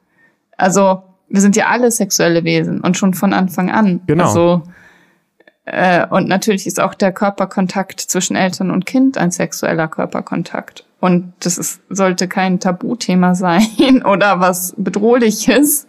Also, 0.57 1.01
wir 1.29 1.41
sind 1.41 1.55
ja 1.55 1.67
alle 1.67 1.91
sexuelle 1.91 2.43
Wesen 2.43 2.81
und 2.81 2.97
schon 2.97 3.13
von 3.13 3.33
Anfang 3.33 3.71
an. 3.71 4.01
Genau. 4.07 4.25
Also, 4.25 4.63
äh, 5.65 6.05
und 6.07 6.27
natürlich 6.27 6.67
ist 6.67 6.79
auch 6.79 6.93
der 6.93 7.11
Körperkontakt 7.11 7.99
zwischen 7.99 8.35
Eltern 8.35 8.71
und 8.71 8.85
Kind 8.85 9.17
ein 9.17 9.31
sexueller 9.31 9.87
Körperkontakt. 9.87 10.85
Und 10.99 11.33
das 11.39 11.57
ist, 11.57 11.81
sollte 11.89 12.27
kein 12.27 12.59
Tabuthema 12.59 13.35
sein 13.35 14.03
oder 14.05 14.39
was 14.39 14.73
Bedrohliches. 14.77 15.87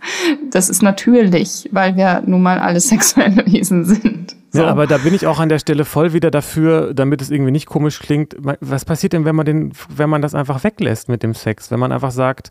Das 0.51 0.68
ist 0.68 0.82
natürlich, 0.82 1.68
weil 1.72 1.97
wir 1.97 2.22
nun 2.26 2.43
mal 2.43 2.59
alle 2.59 2.80
sexuelle 2.80 3.45
Wesen 3.47 3.84
sind. 3.84 4.37
So. 4.51 4.62
Ja, 4.62 4.68
aber 4.68 4.87
da 4.87 4.99
bin 4.99 5.14
ich 5.14 5.26
auch 5.26 5.39
an 5.39 5.51
der 5.51 5.59
Stelle 5.59 5.84
voll 5.84 6.14
wieder 6.14 6.30
dafür, 6.30 6.95
damit 6.95 7.20
es 7.20 7.30
irgendwie 7.30 7.51
nicht 7.51 7.66
komisch 7.66 7.99
klingt. 7.99 8.37
Was 8.61 8.87
passiert 8.87 9.12
denn, 9.12 9.26
wenn 9.26 9.37
man 9.37 9.45
den, 9.45 9.72
wenn 9.89 10.09
man 10.09 10.22
das 10.22 10.34
einfach 10.34 10.64
weglässt 10.64 11.11
mit 11.11 11.22
dem 11.22 11.34
Sex? 11.34 11.70
Wenn 11.70 11.80
man 11.80 11.93
einfach 11.93 12.11
sagt, 12.11 12.51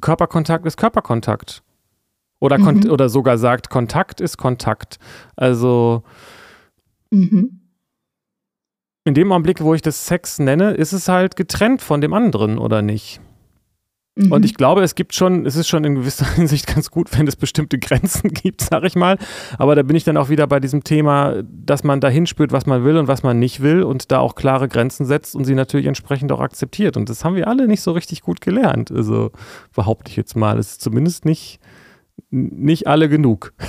Körperkontakt 0.00 0.64
ist 0.66 0.76
Körperkontakt. 0.76 1.62
Oder, 2.40 2.58
Mhm. 2.58 2.90
oder 2.90 3.08
sogar 3.08 3.38
sagt, 3.38 3.70
Kontakt 3.70 4.20
ist 4.20 4.38
Kontakt. 4.38 4.98
Also 5.36 6.02
mhm. 7.10 7.60
in 9.04 9.14
dem 9.14 9.30
Augenblick, 9.30 9.60
wo 9.60 9.74
ich 9.74 9.82
das 9.82 10.06
Sex 10.06 10.38
nenne, 10.38 10.72
ist 10.72 10.92
es 10.92 11.08
halt 11.08 11.36
getrennt 11.36 11.82
von 11.82 12.00
dem 12.00 12.14
anderen, 12.14 12.58
oder 12.58 12.82
nicht? 12.82 13.20
Mhm. 14.16 14.32
Und 14.32 14.44
ich 14.44 14.54
glaube, 14.54 14.82
es 14.82 14.94
gibt 14.94 15.14
schon, 15.14 15.46
es 15.46 15.54
ist 15.56 15.68
schon 15.68 15.84
in 15.84 15.94
gewisser 15.94 16.26
Hinsicht 16.34 16.66
ganz 16.66 16.90
gut, 16.90 17.16
wenn 17.16 17.26
es 17.26 17.36
bestimmte 17.36 17.78
Grenzen 17.78 18.30
gibt, 18.32 18.62
sag 18.62 18.84
ich 18.84 18.96
mal. 18.96 19.18
Aber 19.58 19.74
da 19.74 19.82
bin 19.82 19.96
ich 19.96 20.04
dann 20.04 20.16
auch 20.16 20.28
wieder 20.28 20.46
bei 20.46 20.60
diesem 20.60 20.82
Thema, 20.82 21.42
dass 21.44 21.84
man 21.84 22.00
dahin 22.00 22.26
spürt, 22.26 22.52
was 22.52 22.66
man 22.66 22.84
will 22.84 22.96
und 22.96 23.06
was 23.06 23.22
man 23.22 23.38
nicht 23.38 23.60
will 23.60 23.82
und 23.82 24.10
da 24.10 24.18
auch 24.18 24.34
klare 24.34 24.68
Grenzen 24.68 25.04
setzt 25.06 25.34
und 25.36 25.44
sie 25.44 25.54
natürlich 25.54 25.86
entsprechend 25.86 26.32
auch 26.32 26.40
akzeptiert. 26.40 26.96
Und 26.96 27.08
das 27.08 27.24
haben 27.24 27.36
wir 27.36 27.48
alle 27.48 27.68
nicht 27.68 27.82
so 27.82 27.92
richtig 27.92 28.22
gut 28.22 28.40
gelernt. 28.40 28.90
Also 28.90 29.30
behaupte 29.74 30.10
ich 30.10 30.16
jetzt 30.16 30.36
mal. 30.36 30.58
Es 30.58 30.72
ist 30.72 30.80
zumindest 30.80 31.24
nicht, 31.24 31.60
nicht 32.30 32.86
alle 32.86 33.08
genug. 33.08 33.52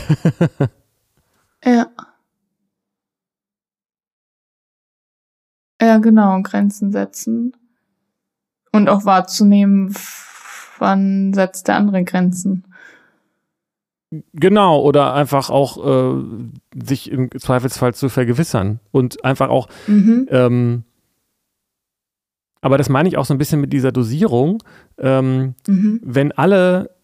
Ja. 1.64 1.92
Ja, 5.80 5.98
genau, 6.00 6.42
Grenzen 6.42 6.92
setzen. 6.92 7.56
Und 8.72 8.90
auch 8.90 9.06
wahrzunehmen, 9.06 9.94
wann 10.80 11.34
setzt 11.34 11.68
der 11.68 11.76
andere 11.76 12.04
Grenzen. 12.04 12.64
Genau, 14.34 14.82
oder 14.82 15.14
einfach 15.14 15.50
auch 15.50 16.18
äh, 16.18 16.24
sich 16.84 17.12
im 17.12 17.30
Zweifelsfall 17.32 17.94
zu 17.94 18.10
vergewissern 18.10 18.80
und 18.92 19.24
einfach 19.24 19.50
auch 19.50 19.70
Mhm. 19.88 20.28
Ähm, 20.32 20.84
aber 22.62 22.78
das 22.78 22.90
meine 22.90 23.08
ich 23.10 23.18
auch 23.18 23.26
so 23.26 23.34
ein 23.34 23.38
bisschen 23.40 23.62
mit 23.62 23.72
dieser 23.74 23.92
Dosierung. 23.92 24.64
Ähm, 24.98 25.56
Mhm. 25.68 26.00
wenn 26.04 26.32
alle 26.32 26.96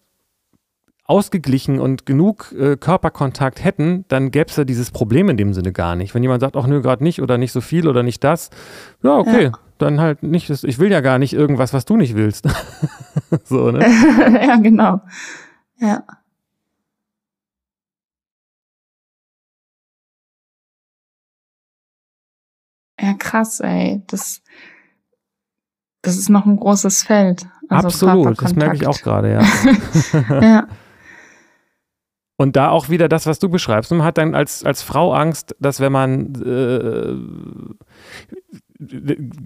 ausgeglichen 1.07 1.79
und 1.79 2.05
genug 2.05 2.53
äh, 2.57 2.75
Körperkontakt 2.75 3.63
hätten, 3.63 4.03
dann 4.09 4.29
gäbe 4.29 4.49
es 4.49 4.57
ja 4.57 4.65
dieses 4.65 4.91
Problem 4.91 5.29
in 5.29 5.37
dem 5.37 5.53
Sinne 5.53 5.71
gar 5.71 5.95
nicht. 5.95 6.13
Wenn 6.13 6.21
jemand 6.21 6.41
sagt, 6.41 6.57
ach 6.57 6.67
nö, 6.67 6.81
gerade 6.81 7.01
nicht 7.03 7.21
oder 7.21 7.37
nicht 7.37 7.53
so 7.53 7.61
viel 7.61 7.87
oder 7.87 8.03
nicht 8.03 8.23
das, 8.25 8.49
ja, 9.03 9.17
okay, 9.17 9.45
Ja. 9.45 9.51
dann 9.77 10.01
halt 10.01 10.21
nicht. 10.21 10.49
Ich 10.49 10.79
will 10.79 10.91
ja 10.91 10.99
gar 10.99 11.17
nicht 11.17 11.33
irgendwas, 11.33 11.71
was 11.73 11.85
du 11.85 11.95
nicht 11.95 12.15
willst. 12.15 12.45
so, 13.45 13.71
ne? 13.71 13.79
ja, 14.47 14.57
genau. 14.57 15.01
Ja. 15.77 16.03
Ja, 22.99 23.13
krass, 23.13 23.59
ey. 23.59 24.01
Das, 24.07 24.41
das 26.01 26.17
ist 26.17 26.29
noch 26.29 26.45
ein 26.45 26.57
großes 26.57 27.03
Feld. 27.03 27.47
Also 27.69 27.87
Absolut, 27.87 28.41
das 28.41 28.55
merke 28.55 28.75
ich 28.75 28.87
auch 28.87 28.99
gerade, 29.01 29.31
ja. 29.33 30.41
Ja. 30.41 30.67
Und 32.37 32.55
da 32.55 32.69
auch 32.69 32.89
wieder 32.89 33.09
das, 33.09 33.25
was 33.25 33.39
du 33.39 33.49
beschreibst. 33.49 33.91
Man 33.91 34.03
hat 34.03 34.19
dann 34.19 34.35
als, 34.35 34.63
als 34.63 34.83
Frau 34.83 35.11
Angst, 35.11 35.55
dass 35.59 35.79
wenn 35.79 35.91
man 35.91 36.35
äh, 36.35 37.15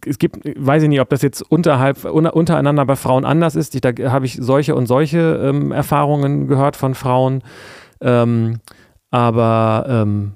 es 0.06 0.20
gibt, 0.20 0.44
weiß 0.44 0.84
ich 0.84 0.90
nicht, 0.90 1.00
ob 1.00 1.10
das 1.10 1.22
jetzt 1.22 1.42
unterhalb, 1.42 2.04
un, 2.04 2.28
untereinander 2.28 2.86
bei 2.86 2.98
Frauen 2.98 3.24
anders 3.24 3.56
ist. 3.56 3.74
Ich, 3.76 3.82
da 3.82 3.92
habe 4.12 4.26
ich 4.26 4.38
solche 4.42 4.76
und 4.76 4.88
solche 4.88 5.40
ähm, 5.42 5.72
Erfahrungen 5.72 6.48
gehört 6.48 6.76
von 6.76 6.96
Frauen. 6.96 7.44
Ähm, 8.02 8.60
aber 9.10 9.86
ähm, 9.88 10.34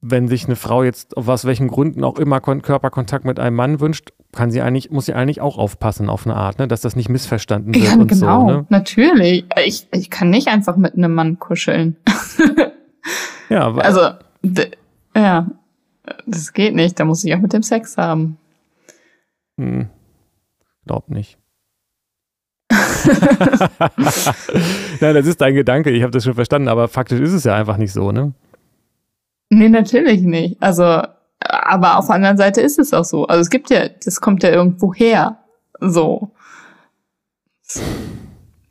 wenn 0.00 0.28
sich 0.28 0.46
eine 0.46 0.56
Frau 0.56 0.82
jetzt 0.82 1.16
aus 1.16 1.44
welchen 1.44 1.68
Gründen 1.68 2.04
auch 2.04 2.18
immer 2.18 2.40
Kon 2.40 2.62
Körperkontakt 2.62 3.24
mit 3.24 3.40
einem 3.40 3.56
Mann 3.56 3.80
wünscht, 3.80 4.12
kann 4.32 4.50
sie 4.50 4.62
eigentlich, 4.62 4.90
muss 4.90 5.06
sie 5.06 5.14
eigentlich 5.14 5.40
auch 5.40 5.58
aufpassen 5.58 6.08
auf 6.08 6.26
eine 6.26 6.34
Art, 6.34 6.58
ne? 6.58 6.66
dass 6.66 6.80
das 6.80 6.96
nicht 6.96 7.08
missverstanden 7.08 7.74
wird 7.74 7.84
Ja, 7.84 7.94
und 7.94 8.08
genau, 8.08 8.40
so. 8.40 8.46
Ne? 8.46 8.66
natürlich. 8.70 9.44
Ich, 9.64 9.86
ich 9.92 10.10
kann 10.10 10.30
nicht 10.30 10.48
einfach 10.48 10.76
mit 10.76 10.94
einem 10.94 11.14
Mann 11.14 11.38
kuscheln. 11.38 11.96
Ja, 13.50 13.70
Also, 13.74 14.00
ja, 15.14 15.46
das 16.26 16.52
geht 16.54 16.74
nicht. 16.74 16.98
Da 16.98 17.04
muss 17.04 17.22
ich 17.22 17.34
auch 17.34 17.40
mit 17.40 17.52
dem 17.52 17.62
Sex 17.62 17.98
haben. 17.98 18.38
Hm. 19.58 19.90
Glaub 20.86 21.10
nicht. 21.10 21.38
Nein, 25.00 25.14
das 25.14 25.26
ist 25.26 25.40
dein 25.40 25.54
Gedanke, 25.54 25.90
ich 25.90 26.02
habe 26.02 26.12
das 26.12 26.24
schon 26.24 26.34
verstanden, 26.34 26.68
aber 26.68 26.88
faktisch 26.88 27.20
ist 27.20 27.32
es 27.32 27.44
ja 27.44 27.54
einfach 27.54 27.76
nicht 27.76 27.92
so, 27.92 28.10
ne? 28.12 28.32
Nee, 29.50 29.68
natürlich 29.68 30.22
nicht. 30.22 30.56
Also, 30.62 31.02
aber 31.48 31.98
auf 31.98 32.06
der 32.06 32.16
anderen 32.16 32.36
Seite 32.36 32.60
ist 32.60 32.78
es 32.78 32.92
auch 32.92 33.04
so. 33.04 33.26
Also 33.26 33.40
es 33.40 33.50
gibt 33.50 33.70
ja, 33.70 33.88
das 34.04 34.20
kommt 34.20 34.42
ja 34.42 34.50
irgendwo 34.50 34.94
her. 34.94 35.38
So. 35.80 36.30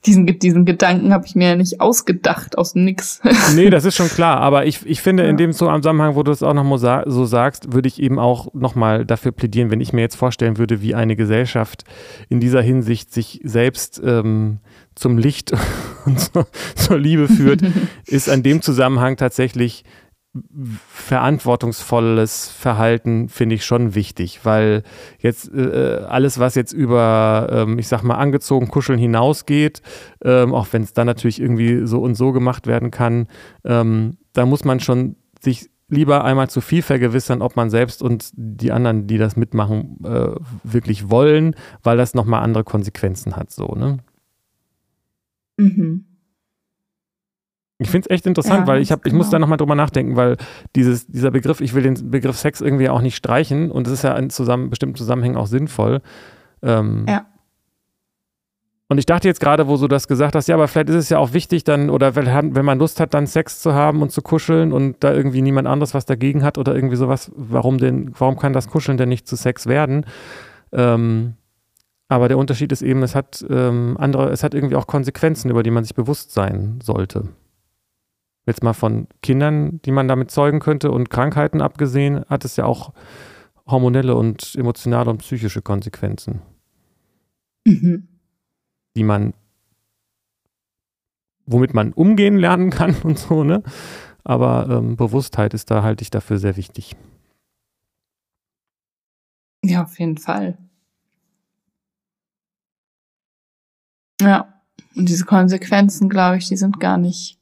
diesen, 0.05 0.25
diesen 0.39 0.65
Gedanken 0.65 1.13
habe 1.13 1.25
ich 1.25 1.35
mir 1.35 1.49
ja 1.49 1.55
nicht 1.55 1.81
ausgedacht 1.81 2.57
aus 2.57 2.73
nix. 2.75 3.21
nee, 3.55 3.69
das 3.69 3.85
ist 3.85 3.95
schon 3.95 4.07
klar. 4.07 4.37
Aber 4.37 4.65
ich, 4.65 4.85
ich 4.85 5.01
finde, 5.01 5.23
ja. 5.23 5.29
in 5.29 5.37
dem 5.37 5.51
Zusammenhang, 5.51 6.15
wo 6.15 6.23
du 6.23 6.31
es 6.31 6.41
auch 6.41 6.53
noch 6.53 6.63
mal 6.63 6.77
so 6.77 7.25
sagst, 7.25 7.73
würde 7.73 7.87
ich 7.87 8.01
eben 8.01 8.17
auch 8.17 8.53
nochmal 8.53 9.05
dafür 9.05 9.31
plädieren, 9.31 9.71
wenn 9.71 9.81
ich 9.81 9.93
mir 9.93 10.01
jetzt 10.01 10.15
vorstellen 10.15 10.57
würde, 10.57 10.81
wie 10.81 10.95
eine 10.95 11.15
Gesellschaft 11.15 11.83
in 12.29 12.39
dieser 12.39 12.61
Hinsicht 12.61 13.13
sich 13.13 13.41
selbst 13.43 14.01
ähm, 14.03 14.59
zum 14.95 15.17
Licht 15.17 15.53
und 16.05 16.19
zur, 16.19 16.47
zur 16.75 16.97
Liebe 16.97 17.27
führt, 17.27 17.61
ist 18.07 18.29
an 18.29 18.43
dem 18.43 18.61
Zusammenhang 18.61 19.17
tatsächlich 19.17 19.83
verantwortungsvolles 20.87 22.49
Verhalten 22.49 23.27
finde 23.27 23.55
ich 23.55 23.65
schon 23.65 23.95
wichtig, 23.95 24.41
weil 24.43 24.83
jetzt 25.19 25.53
äh, 25.53 26.05
alles, 26.07 26.39
was 26.39 26.55
jetzt 26.55 26.71
über, 26.71 27.49
ähm, 27.51 27.79
ich 27.79 27.89
sag 27.89 28.03
mal, 28.03 28.15
angezogen 28.15 28.69
kuscheln 28.69 28.97
hinausgeht, 28.97 29.81
ähm, 30.23 30.53
auch 30.53 30.67
wenn 30.71 30.83
es 30.83 30.93
dann 30.93 31.07
natürlich 31.07 31.41
irgendwie 31.41 31.85
so 31.85 32.01
und 32.01 32.15
so 32.15 32.31
gemacht 32.31 32.65
werden 32.65 32.91
kann, 32.91 33.27
ähm, 33.65 34.17
da 34.31 34.45
muss 34.45 34.63
man 34.63 34.79
schon 34.79 35.17
sich 35.41 35.69
lieber 35.89 36.23
einmal 36.23 36.49
zu 36.49 36.61
viel 36.61 36.81
vergewissern, 36.81 37.41
ob 37.41 37.57
man 37.57 37.69
selbst 37.69 38.01
und 38.01 38.31
die 38.33 38.71
anderen, 38.71 39.07
die 39.07 39.17
das 39.17 39.35
mitmachen, 39.35 39.97
äh, 40.05 40.29
wirklich 40.63 41.09
wollen, 41.09 41.55
weil 41.83 41.97
das 41.97 42.13
nochmal 42.13 42.41
andere 42.41 42.63
Konsequenzen 42.63 43.35
hat, 43.35 43.51
so, 43.51 43.75
ne? 43.75 43.97
Mhm. 45.57 46.05
Ich 47.81 47.89
finde 47.89 48.07
es 48.07 48.13
echt 48.13 48.27
interessant, 48.27 48.61
ja, 48.61 48.67
weil 48.67 48.79
ich, 48.79 48.91
hab, 48.91 48.99
ich 48.99 49.05
genau. 49.05 49.17
muss 49.17 49.31
da 49.31 49.39
nochmal 49.39 49.57
drüber 49.57 49.73
nachdenken, 49.73 50.15
weil 50.15 50.37
dieses, 50.75 51.07
dieser 51.07 51.31
Begriff, 51.31 51.61
ich 51.61 51.73
will 51.73 51.81
den 51.81 52.11
Begriff 52.11 52.37
Sex 52.37 52.61
irgendwie 52.61 52.89
auch 52.89 53.01
nicht 53.01 53.15
streichen 53.15 53.71
und 53.71 53.87
es 53.87 53.93
ist 53.93 54.03
ja 54.03 54.15
in 54.17 54.29
zusammen, 54.29 54.69
bestimmten 54.69 54.97
Zusammenhängen 54.97 55.35
auch 55.35 55.47
sinnvoll. 55.47 56.01
Ähm, 56.61 57.05
ja. 57.09 57.25
Und 58.87 58.99
ich 58.99 59.07
dachte 59.07 59.27
jetzt 59.27 59.39
gerade, 59.39 59.67
wo 59.67 59.77
du 59.77 59.87
das 59.87 60.07
gesagt 60.07 60.35
hast, 60.35 60.47
ja, 60.47 60.53
aber 60.53 60.67
vielleicht 60.67 60.89
ist 60.89 60.95
es 60.95 61.09
ja 61.09 61.17
auch 61.17 61.33
wichtig 61.33 61.63
dann, 61.63 61.89
oder 61.89 62.15
wenn, 62.15 62.53
wenn 62.55 62.65
man 62.65 62.77
Lust 62.77 62.99
hat, 62.99 63.15
dann 63.15 63.25
Sex 63.25 63.61
zu 63.61 63.73
haben 63.73 64.03
und 64.03 64.11
zu 64.11 64.21
kuscheln 64.21 64.71
und 64.71 64.97
da 65.03 65.11
irgendwie 65.11 65.41
niemand 65.41 65.67
anderes 65.67 65.95
was 65.95 66.05
dagegen 66.05 66.43
hat 66.43 66.59
oder 66.59 66.75
irgendwie 66.75 66.97
sowas, 66.97 67.31
warum 67.35 67.79
denn, 67.79 68.13
warum 68.19 68.37
kann 68.37 68.53
das 68.53 68.67
Kuscheln 68.67 68.97
denn 68.99 69.09
nicht 69.09 69.27
zu 69.27 69.35
Sex 69.35 69.65
werden? 69.65 70.05
Ähm, 70.71 71.33
aber 72.09 72.27
der 72.27 72.37
Unterschied 72.37 72.71
ist 72.71 72.83
eben, 72.83 73.01
es 73.01 73.15
hat 73.15 73.43
ähm, 73.49 73.95
andere, 73.97 74.29
es 74.29 74.43
hat 74.43 74.53
irgendwie 74.53 74.75
auch 74.75 74.85
Konsequenzen, 74.85 75.49
über 75.49 75.63
die 75.63 75.71
man 75.71 75.83
sich 75.83 75.95
bewusst 75.95 76.31
sein 76.31 76.77
sollte 76.83 77.29
jetzt 78.45 78.63
mal 78.63 78.73
von 78.73 79.07
Kindern, 79.21 79.81
die 79.83 79.91
man 79.91 80.07
damit 80.07 80.31
zeugen 80.31 80.59
könnte 80.59 80.91
und 80.91 81.09
Krankheiten 81.09 81.61
abgesehen, 81.61 82.25
hat 82.27 82.45
es 82.45 82.55
ja 82.55 82.65
auch 82.65 82.93
hormonelle 83.67 84.15
und 84.15 84.55
emotionale 84.55 85.09
und 85.09 85.19
psychische 85.19 85.61
Konsequenzen, 85.61 86.41
mhm. 87.65 88.07
die 88.95 89.03
man, 89.03 89.33
womit 91.45 91.73
man 91.73 91.93
umgehen 91.93 92.37
lernen 92.37 92.69
kann 92.69 92.95
und 93.03 93.19
so, 93.19 93.43
ne? 93.43 93.63
Aber 94.23 94.69
ähm, 94.69 94.97
Bewusstheit 94.97 95.53
ist 95.55 95.71
da, 95.71 95.81
halte 95.81 96.03
ich 96.03 96.11
dafür 96.11 96.37
sehr 96.37 96.55
wichtig. 96.55 96.95
Ja, 99.63 99.83
auf 99.83 99.99
jeden 99.99 100.17
Fall. 100.17 100.57
Ja, 104.21 104.61
und 104.95 105.09
diese 105.09 105.25
Konsequenzen, 105.25 106.07
glaube 106.07 106.37
ich, 106.37 106.47
die 106.47 106.57
sind 106.57 106.79
gar 106.79 106.97
nicht 106.97 107.40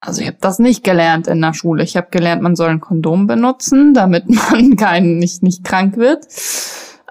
also 0.00 0.22
ich 0.22 0.28
habe 0.28 0.38
das 0.40 0.58
nicht 0.58 0.82
gelernt 0.82 1.26
in 1.26 1.40
der 1.40 1.52
Schule. 1.52 1.84
Ich 1.84 1.96
habe 1.96 2.08
gelernt, 2.10 2.42
man 2.42 2.56
soll 2.56 2.70
ein 2.70 2.80
Kondom 2.80 3.26
benutzen, 3.26 3.92
damit 3.92 4.28
man 4.50 4.76
kein, 4.76 5.18
nicht, 5.18 5.42
nicht 5.42 5.64
krank 5.64 5.96
wird. 5.96 6.26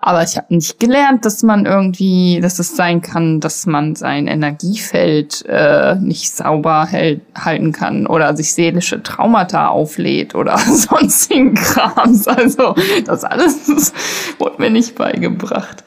Aber 0.01 0.23
ich 0.23 0.37
habe 0.37 0.55
nicht 0.55 0.79
gelernt, 0.79 1.25
dass 1.25 1.43
man 1.43 1.65
irgendwie, 1.65 2.39
dass 2.41 2.57
es 2.57 2.75
sein 2.77 3.01
kann, 3.01 3.41
dass 3.41 3.65
man 3.65 3.95
sein 3.95 4.27
Energiefeld 4.27 5.45
äh, 5.45 5.95
nicht 5.95 6.31
sauber 6.31 6.85
hält, 6.85 7.21
halten 7.35 7.73
kann 7.73 8.07
oder 8.07 8.35
sich 8.35 8.53
seelische 8.53 9.03
Traumata 9.03 9.67
auflädt 9.67 10.35
oder 10.35 10.57
sonstigen 10.57 11.53
Krams. 11.53 12.27
Also 12.27 12.75
das 13.05 13.25
alles 13.25 13.93
wurde 14.39 14.61
mir 14.61 14.69
nicht 14.69 14.95
beigebracht. 14.95 15.83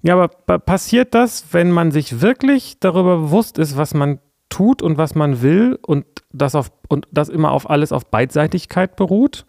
Ja, 0.00 0.14
aber 0.14 0.58
passiert 0.58 1.14
das, 1.14 1.44
wenn 1.52 1.70
man 1.70 1.90
sich 1.90 2.20
wirklich 2.22 2.78
darüber 2.80 3.18
bewusst 3.18 3.58
ist, 3.58 3.76
was 3.76 3.94
man 3.94 4.18
tut 4.54 4.82
und 4.82 4.98
was 4.98 5.16
man 5.16 5.42
will 5.42 5.78
und 5.84 6.06
das, 6.32 6.54
auf, 6.54 6.70
und 6.88 7.08
das 7.10 7.28
immer 7.28 7.50
auf 7.50 7.68
alles 7.68 7.90
auf 7.90 8.06
Beidseitigkeit 8.06 8.94
beruht, 8.94 9.46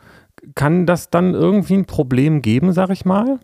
kann 0.55 0.87
das 0.87 1.11
dann 1.11 1.35
irgendwie 1.35 1.75
ein 1.75 1.85
Problem 1.85 2.41
geben, 2.41 2.73
sag 2.73 2.89
ich 2.89 3.05
mal? 3.05 3.39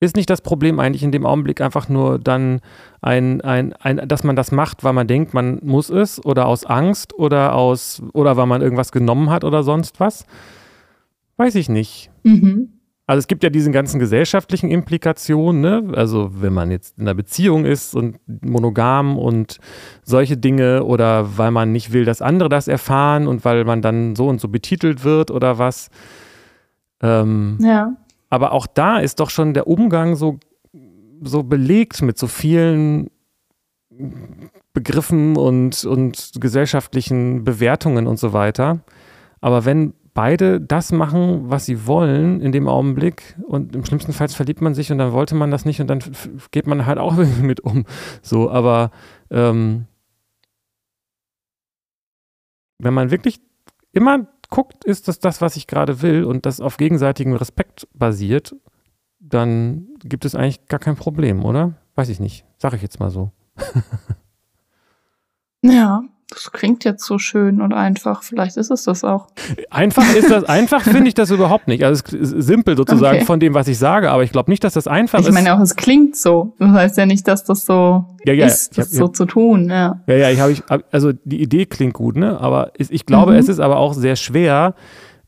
Ist 0.00 0.16
nicht 0.16 0.28
das 0.28 0.42
Problem 0.42 0.80
eigentlich 0.80 1.04
in 1.04 1.12
dem 1.12 1.24
Augenblick 1.24 1.60
einfach 1.60 1.88
nur 1.88 2.18
dann 2.18 2.60
ein, 3.00 3.40
ein, 3.42 3.72
ein, 3.74 4.08
dass 4.08 4.24
man 4.24 4.34
das 4.34 4.50
macht, 4.50 4.82
weil 4.82 4.92
man 4.92 5.06
denkt, 5.06 5.34
man 5.34 5.60
muss 5.62 5.88
es 5.88 6.22
oder 6.24 6.46
aus 6.46 6.66
Angst 6.66 7.14
oder 7.14 7.54
aus 7.54 8.02
oder 8.12 8.36
weil 8.36 8.46
man 8.46 8.62
irgendwas 8.62 8.90
genommen 8.90 9.30
hat 9.30 9.44
oder 9.44 9.62
sonst 9.62 10.00
was? 10.00 10.26
Weiß 11.36 11.54
ich 11.54 11.68
nicht. 11.68 12.10
Mhm. 12.24 12.75
Also 13.08 13.20
es 13.20 13.28
gibt 13.28 13.44
ja 13.44 13.50
diese 13.50 13.70
ganzen 13.70 14.00
gesellschaftlichen 14.00 14.68
Implikationen, 14.68 15.60
ne? 15.60 15.92
also 15.94 16.30
wenn 16.32 16.52
man 16.52 16.72
jetzt 16.72 16.98
in 16.98 17.04
einer 17.04 17.14
Beziehung 17.14 17.64
ist 17.64 17.94
und 17.94 18.18
monogam 18.44 19.16
und 19.16 19.58
solche 20.02 20.36
Dinge 20.36 20.82
oder 20.82 21.38
weil 21.38 21.52
man 21.52 21.70
nicht 21.70 21.92
will, 21.92 22.04
dass 22.04 22.20
andere 22.20 22.48
das 22.48 22.66
erfahren 22.66 23.28
und 23.28 23.44
weil 23.44 23.64
man 23.64 23.80
dann 23.80 24.16
so 24.16 24.26
und 24.26 24.40
so 24.40 24.48
betitelt 24.48 25.04
wird 25.04 25.30
oder 25.30 25.58
was. 25.58 25.88
Ähm, 27.00 27.58
ja. 27.60 27.92
Aber 28.28 28.50
auch 28.50 28.66
da 28.66 28.98
ist 28.98 29.20
doch 29.20 29.30
schon 29.30 29.54
der 29.54 29.68
Umgang 29.68 30.16
so, 30.16 30.40
so 31.22 31.44
belegt 31.44 32.02
mit 32.02 32.18
so 32.18 32.26
vielen 32.26 33.08
Begriffen 34.72 35.36
und, 35.36 35.84
und 35.84 36.32
gesellschaftlichen 36.40 37.44
Bewertungen 37.44 38.08
und 38.08 38.18
so 38.18 38.32
weiter. 38.32 38.80
Aber 39.40 39.64
wenn 39.64 39.94
beide 40.16 40.62
das 40.62 40.92
machen, 40.92 41.50
was 41.50 41.66
sie 41.66 41.86
wollen 41.86 42.40
in 42.40 42.50
dem 42.50 42.68
Augenblick 42.68 43.36
und 43.46 43.76
im 43.76 43.84
schlimmsten 43.84 44.14
Fall 44.14 44.28
verliebt 44.28 44.62
man 44.62 44.74
sich 44.74 44.90
und 44.90 44.98
dann 44.98 45.12
wollte 45.12 45.34
man 45.34 45.50
das 45.50 45.66
nicht 45.66 45.80
und 45.80 45.88
dann 45.88 46.02
geht 46.50 46.66
man 46.66 46.86
halt 46.86 46.98
auch 46.98 47.12
irgendwie 47.18 47.42
mit 47.42 47.60
um. 47.60 47.84
So, 48.22 48.50
aber 48.50 48.90
ähm, 49.30 49.86
wenn 52.78 52.94
man 52.94 53.10
wirklich 53.10 53.40
immer 53.92 54.26
guckt, 54.48 54.84
ist 54.84 55.06
das 55.06 55.18
das, 55.18 55.42
was 55.42 55.56
ich 55.56 55.66
gerade 55.66 56.00
will 56.00 56.24
und 56.24 56.46
das 56.46 56.60
auf 56.60 56.78
gegenseitigem 56.78 57.34
Respekt 57.34 57.86
basiert, 57.92 58.56
dann 59.18 59.88
gibt 60.02 60.24
es 60.24 60.34
eigentlich 60.34 60.66
gar 60.66 60.80
kein 60.80 60.96
Problem, 60.96 61.44
oder? 61.44 61.74
Weiß 61.94 62.08
ich 62.08 62.20
nicht. 62.20 62.46
Sag 62.56 62.72
ich 62.72 62.82
jetzt 62.82 63.00
mal 63.00 63.10
so. 63.10 63.32
ja. 65.62 66.02
Das 66.28 66.50
klingt 66.50 66.84
jetzt 66.84 67.04
so 67.04 67.18
schön 67.18 67.60
und 67.60 67.72
einfach. 67.72 68.24
Vielleicht 68.24 68.56
ist 68.56 68.72
es 68.72 68.82
das 68.82 69.04
auch. 69.04 69.28
Einfach 69.70 70.12
ist 70.12 70.28
das, 70.28 70.42
einfach 70.42 70.82
finde 70.82 71.06
ich 71.06 71.14
das 71.14 71.30
überhaupt 71.30 71.68
nicht. 71.68 71.84
Also 71.84 72.02
es 72.04 72.12
ist 72.12 72.46
simpel 72.46 72.76
sozusagen 72.76 73.18
okay. 73.18 73.24
von 73.24 73.38
dem, 73.38 73.54
was 73.54 73.68
ich 73.68 73.78
sage, 73.78 74.10
aber 74.10 74.24
ich 74.24 74.32
glaube 74.32 74.50
nicht, 74.50 74.64
dass 74.64 74.74
das 74.74 74.88
einfach 74.88 75.20
ist. 75.20 75.28
Ich 75.28 75.32
meine 75.32 75.54
auch, 75.54 75.60
es 75.60 75.76
klingt 75.76 76.16
so. 76.16 76.54
Das 76.58 76.70
heißt 76.70 76.96
ja 76.96 77.06
nicht, 77.06 77.28
dass 77.28 77.44
das 77.44 77.64
so 77.64 78.06
ja, 78.24 78.32
ja, 78.32 78.46
ist, 78.46 78.76
das 78.76 78.88
hab, 78.88 78.94
so 78.94 79.08
zu 79.08 79.26
tun. 79.26 79.70
Ja, 79.70 80.02
ja, 80.08 80.16
ja 80.16 80.30
ich 80.30 80.40
habe, 80.40 80.50
ich, 80.50 80.62
also 80.90 81.12
die 81.12 81.40
Idee 81.40 81.64
klingt 81.66 81.94
gut, 81.94 82.16
ne? 82.16 82.40
Aber 82.40 82.72
ich 82.76 83.06
glaube, 83.06 83.32
mhm. 83.32 83.38
es 83.38 83.48
ist 83.48 83.60
aber 83.60 83.76
auch 83.76 83.94
sehr 83.94 84.16
schwer, 84.16 84.74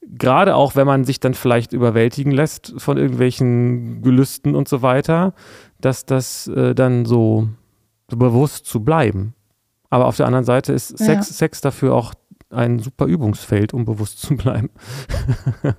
gerade 0.02 0.56
auch, 0.56 0.74
wenn 0.74 0.86
man 0.86 1.04
sich 1.04 1.20
dann 1.20 1.34
vielleicht 1.34 1.72
überwältigen 1.72 2.32
lässt 2.32 2.74
von 2.78 2.96
irgendwelchen 2.96 4.02
Gelüsten 4.02 4.56
und 4.56 4.66
so 4.66 4.82
weiter, 4.82 5.34
dass 5.80 6.06
das 6.06 6.48
äh, 6.48 6.74
dann 6.74 7.04
so 7.04 7.48
bewusst 8.08 8.66
zu 8.66 8.82
bleiben. 8.82 9.34
Aber 9.90 10.06
auf 10.06 10.16
der 10.16 10.26
anderen 10.26 10.44
Seite 10.44 10.72
ist 10.72 10.98
Sex, 10.98 11.28
ja. 11.28 11.34
Sex 11.34 11.60
dafür 11.60 11.94
auch 11.94 12.14
ein 12.50 12.78
super 12.78 13.06
Übungsfeld, 13.06 13.74
um 13.74 13.84
bewusst 13.84 14.20
zu 14.20 14.36
bleiben. 14.36 14.70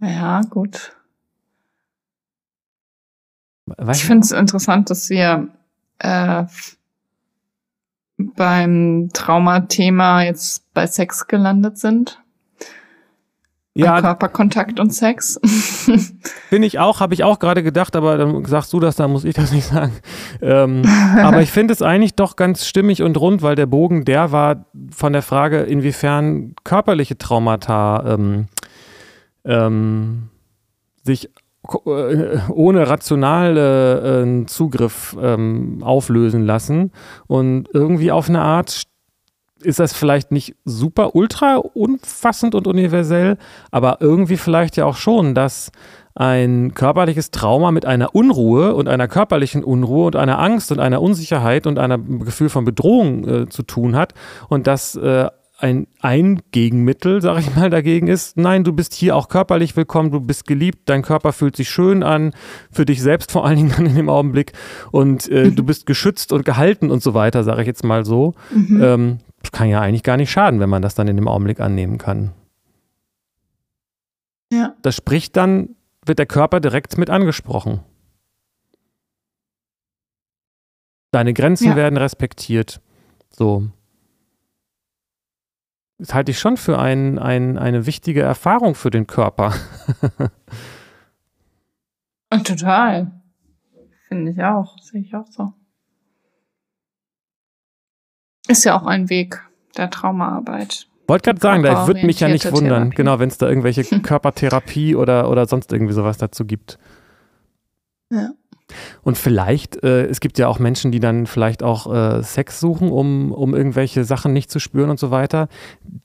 ja, 0.00 0.40
gut. 0.42 0.96
Weiß 3.66 3.96
ich 3.96 4.04
finde 4.04 4.24
es 4.24 4.32
interessant, 4.32 4.90
dass 4.90 5.08
wir 5.08 5.48
äh, 5.98 6.44
beim 8.16 9.10
Traumathema 9.12 10.22
jetzt 10.22 10.72
bei 10.74 10.86
Sex 10.86 11.26
gelandet 11.26 11.78
sind. 11.78 12.21
Ja, 13.74 14.02
Körperkontakt 14.02 14.78
und 14.80 14.92
Sex. 14.92 15.40
Bin 16.50 16.62
ich 16.62 16.78
auch, 16.78 17.00
habe 17.00 17.14
ich 17.14 17.24
auch 17.24 17.38
gerade 17.38 17.62
gedacht, 17.62 17.96
aber 17.96 18.18
dann 18.18 18.44
sagst 18.44 18.72
du 18.74 18.80
das, 18.80 18.96
dann 18.96 19.10
muss 19.10 19.24
ich 19.24 19.34
das 19.34 19.50
nicht 19.50 19.64
sagen. 19.64 19.92
Ähm, 20.42 20.82
aber 21.16 21.40
ich 21.40 21.50
finde 21.50 21.72
es 21.72 21.80
eigentlich 21.80 22.14
doch 22.14 22.36
ganz 22.36 22.66
stimmig 22.66 23.02
und 23.02 23.18
rund, 23.18 23.40
weil 23.40 23.56
der 23.56 23.66
Bogen, 23.66 24.04
der 24.04 24.30
war 24.30 24.66
von 24.94 25.14
der 25.14 25.22
Frage, 25.22 25.60
inwiefern 25.62 26.54
körperliche 26.64 27.16
Traumata 27.16 28.14
ähm, 28.14 28.48
ähm, 29.46 30.28
sich 31.02 31.30
äh, 31.86 32.38
ohne 32.50 32.88
rationalen 32.88 34.42
äh, 34.42 34.46
Zugriff 34.46 35.16
ähm, 35.20 35.82
auflösen 35.82 36.44
lassen 36.44 36.92
und 37.26 37.68
irgendwie 37.72 38.12
auf 38.12 38.28
eine 38.28 38.42
Art 38.42 38.82
ist 39.64 39.80
das 39.80 39.92
vielleicht 39.92 40.32
nicht 40.32 40.54
super 40.64 41.14
ultra 41.14 41.56
umfassend 41.56 42.54
und 42.54 42.66
universell, 42.66 43.38
aber 43.70 43.98
irgendwie 44.00 44.36
vielleicht 44.36 44.76
ja 44.76 44.84
auch 44.84 44.96
schon, 44.96 45.34
dass 45.34 45.72
ein 46.14 46.74
körperliches 46.74 47.30
Trauma 47.30 47.70
mit 47.70 47.86
einer 47.86 48.14
Unruhe 48.14 48.74
und 48.74 48.88
einer 48.88 49.08
körperlichen 49.08 49.64
Unruhe 49.64 50.06
und 50.06 50.16
einer 50.16 50.38
Angst 50.38 50.70
und 50.70 50.78
einer 50.78 51.00
Unsicherheit 51.00 51.66
und 51.66 51.78
einem 51.78 52.24
Gefühl 52.24 52.50
von 52.50 52.64
Bedrohung 52.64 53.28
äh, 53.28 53.48
zu 53.48 53.62
tun 53.62 53.96
hat 53.96 54.12
und 54.48 54.66
dass 54.66 54.94
äh, 54.94 55.28
ein, 55.62 55.86
ein 56.00 56.42
Gegenmittel, 56.50 57.22
sage 57.22 57.40
ich 57.40 57.54
mal, 57.54 57.70
dagegen 57.70 58.08
ist, 58.08 58.36
nein, 58.36 58.64
du 58.64 58.72
bist 58.72 58.94
hier 58.94 59.14
auch 59.14 59.28
körperlich 59.28 59.76
willkommen, 59.76 60.10
du 60.10 60.20
bist 60.20 60.46
geliebt, 60.46 60.88
dein 60.88 61.02
Körper 61.02 61.32
fühlt 61.32 61.56
sich 61.56 61.70
schön 61.70 62.02
an, 62.02 62.32
für 62.70 62.84
dich 62.84 63.00
selbst 63.00 63.30
vor 63.30 63.46
allen 63.46 63.56
Dingen 63.56 63.72
dann 63.76 63.86
in 63.86 63.94
dem 63.94 64.08
Augenblick 64.08 64.52
und 64.90 65.28
äh, 65.30 65.44
mhm. 65.44 65.56
du 65.56 65.62
bist 65.62 65.86
geschützt 65.86 66.32
und 66.32 66.44
gehalten 66.44 66.90
und 66.90 67.02
so 67.02 67.14
weiter, 67.14 67.44
sage 67.44 67.60
ich 67.62 67.66
jetzt 67.66 67.84
mal 67.84 68.04
so. 68.04 68.34
Mhm. 68.52 68.82
Ähm, 68.82 69.18
kann 69.52 69.68
ja 69.68 69.80
eigentlich 69.80 70.02
gar 70.02 70.16
nicht 70.16 70.30
schaden, 70.30 70.60
wenn 70.60 70.70
man 70.70 70.82
das 70.82 70.94
dann 70.94 71.08
in 71.08 71.16
dem 71.16 71.28
Augenblick 71.28 71.60
annehmen 71.60 71.98
kann. 71.98 72.32
Ja. 74.52 74.74
Das 74.82 74.96
spricht 74.96 75.36
dann, 75.36 75.76
wird 76.04 76.18
der 76.18 76.26
Körper 76.26 76.58
direkt 76.58 76.98
mit 76.98 77.10
angesprochen. 77.10 77.80
Deine 81.12 81.34
Grenzen 81.34 81.68
ja. 81.68 81.76
werden 81.76 81.98
respektiert. 81.98 82.80
So. 83.30 83.68
Das 86.02 86.14
halte 86.14 86.32
ich 86.32 86.40
schon 86.40 86.56
für 86.56 86.80
ein, 86.80 87.20
ein, 87.20 87.56
eine 87.56 87.86
wichtige 87.86 88.22
Erfahrung 88.22 88.74
für 88.74 88.90
den 88.90 89.06
Körper. 89.06 89.54
Total. 92.44 93.12
Finde 94.08 94.32
ich 94.32 94.42
auch. 94.42 94.76
Sehe 94.80 95.02
ich 95.02 95.14
auch 95.14 95.28
so. 95.30 95.52
Ist 98.48 98.64
ja 98.64 98.76
auch 98.76 98.84
ein 98.84 99.10
Weg 99.10 99.48
der 99.76 99.90
Traumaarbeit. 99.90 100.88
Wollte 101.06 101.30
gerade 101.30 101.40
sagen, 101.40 101.62
da 101.62 101.86
würde 101.86 102.04
mich 102.04 102.18
ja 102.18 102.26
nicht 102.26 102.50
wundern, 102.50 102.90
Therapie. 102.90 102.96
genau, 102.96 103.20
wenn 103.20 103.28
es 103.28 103.38
da 103.38 103.48
irgendwelche 103.48 103.84
Körpertherapie 104.02 104.96
oder, 104.96 105.30
oder 105.30 105.46
sonst 105.46 105.72
irgendwie 105.72 105.94
sowas 105.94 106.18
dazu 106.18 106.44
gibt. 106.44 106.80
Ja. 108.10 108.30
Und 109.02 109.18
vielleicht, 109.18 109.82
äh, 109.82 110.06
es 110.06 110.20
gibt 110.20 110.38
ja 110.38 110.48
auch 110.48 110.58
Menschen, 110.58 110.92
die 110.92 111.00
dann 111.00 111.26
vielleicht 111.26 111.62
auch 111.62 111.92
äh, 111.92 112.22
Sex 112.22 112.60
suchen, 112.60 112.90
um, 112.90 113.32
um 113.32 113.54
irgendwelche 113.54 114.04
Sachen 114.04 114.32
nicht 114.32 114.50
zu 114.50 114.58
spüren 114.58 114.90
und 114.90 114.98
so 114.98 115.10
weiter. 115.10 115.48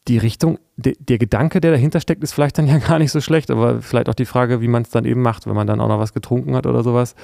Die 0.07 0.17
Richtung, 0.17 0.59
de, 0.75 0.95
der 0.99 1.17
Gedanke, 1.17 1.61
der 1.61 1.71
dahinter 1.71 1.99
steckt, 1.99 2.23
ist 2.23 2.33
vielleicht 2.33 2.57
dann 2.57 2.67
ja 2.67 2.77
gar 2.77 2.99
nicht 2.99 3.11
so 3.11 3.21
schlecht, 3.21 3.51
aber 3.51 3.81
vielleicht 3.81 4.09
auch 4.09 4.15
die 4.15 4.25
Frage, 4.25 4.61
wie 4.61 4.67
man 4.67 4.83
es 4.83 4.89
dann 4.89 5.05
eben 5.05 5.21
macht, 5.21 5.47
wenn 5.47 5.55
man 5.55 5.67
dann 5.67 5.81
auch 5.81 5.87
noch 5.87 5.99
was 5.99 6.13
getrunken 6.13 6.55
hat 6.55 6.65
oder 6.65 6.83
sowas. 6.83 7.15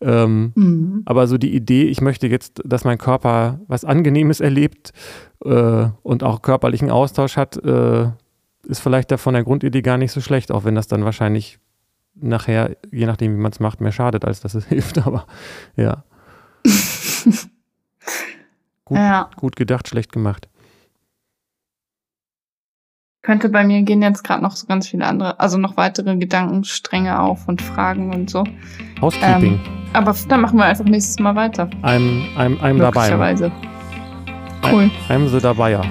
Ähm, 0.00 0.52
mhm. 0.54 1.02
Aber 1.04 1.26
so 1.26 1.38
die 1.38 1.54
Idee, 1.54 1.84
ich 1.84 2.00
möchte 2.00 2.26
jetzt, 2.26 2.62
dass 2.64 2.84
mein 2.84 2.98
Körper 2.98 3.60
was 3.66 3.84
Angenehmes 3.84 4.40
erlebt 4.40 4.92
äh, 5.44 5.86
und 6.02 6.22
auch 6.22 6.42
körperlichen 6.42 6.90
Austausch 6.90 7.36
hat, 7.36 7.56
äh, 7.64 8.08
ist 8.66 8.80
vielleicht 8.80 9.10
da 9.10 9.16
von 9.16 9.34
der 9.34 9.44
Grundidee 9.44 9.82
gar 9.82 9.96
nicht 9.96 10.12
so 10.12 10.20
schlecht, 10.20 10.52
auch 10.52 10.64
wenn 10.64 10.74
das 10.74 10.86
dann 10.86 11.04
wahrscheinlich 11.04 11.58
nachher, 12.14 12.76
je 12.90 13.06
nachdem, 13.06 13.36
wie 13.36 13.40
man 13.40 13.52
es 13.52 13.60
macht, 13.60 13.80
mehr 13.80 13.92
schadet, 13.92 14.24
als 14.24 14.40
dass 14.40 14.54
es 14.54 14.66
hilft. 14.68 14.98
Aber 15.06 15.26
ja. 15.76 16.04
gut, 18.84 18.98
ja. 18.98 19.30
gut 19.36 19.56
gedacht, 19.56 19.88
schlecht 19.88 20.12
gemacht. 20.12 20.48
Könnte 23.22 23.50
bei 23.50 23.64
mir 23.64 23.82
gehen 23.82 24.00
jetzt 24.00 24.24
gerade 24.24 24.42
noch 24.42 24.56
so 24.56 24.66
ganz 24.66 24.88
viele 24.88 25.06
andere, 25.06 25.38
also 25.38 25.58
noch 25.58 25.76
weitere 25.76 26.16
Gedankenstränge 26.16 27.20
auf 27.20 27.48
und 27.48 27.60
Fragen 27.60 28.14
und 28.14 28.30
so. 28.30 28.44
Housekeeping. 29.00 29.60
Ähm, 29.62 29.90
aber 29.92 30.16
dann 30.28 30.40
machen 30.40 30.56
wir 30.58 30.64
einfach 30.64 30.86
nächstes 30.86 31.18
Mal 31.18 31.34
weiter. 31.34 31.64
I'm, 31.82 32.34
I'm, 32.36 32.58
I'm 32.60 32.78
dabei. 32.78 33.50
Cool. 34.62 34.90
I'm 35.08 35.28
the 35.28 35.40
dabei. 35.40 35.80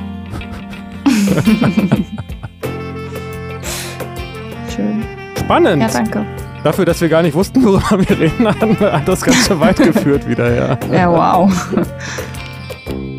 Schön. 4.75 5.18
Spannend. 5.49 5.81
Ja, 5.81 5.87
danke. 5.87 6.23
Dafür, 6.63 6.85
dass 6.85 7.01
wir 7.01 7.09
gar 7.09 7.23
nicht 7.23 7.33
wussten, 7.33 7.63
worüber 7.65 8.07
wir 8.07 8.19
reden, 8.19 8.47
hat 8.91 9.07
das 9.07 9.19
ganz 9.19 9.47
schön 9.47 9.59
weit 9.59 9.77
geführt 9.77 10.27
wieder, 10.29 10.53
ja. 10.53 10.77
Ja, 10.93 11.09
wow. 11.11 11.51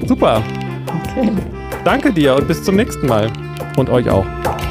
Super. 0.07 0.41
Okay. 0.87 1.33
Danke 1.85 2.13
dir 2.13 2.37
und 2.37 2.47
bis 2.47 2.63
zum 2.63 2.77
nächsten 2.77 3.09
Mal. 3.09 3.29
Und 3.77 3.91
euch 3.91 4.09
auch. 4.09 4.25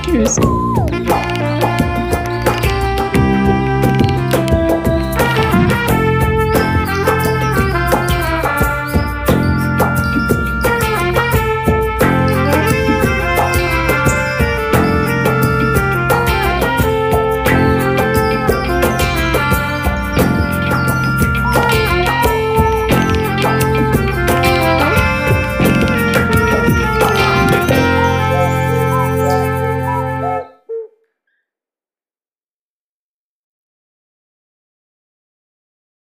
Tschüss. 0.06 0.40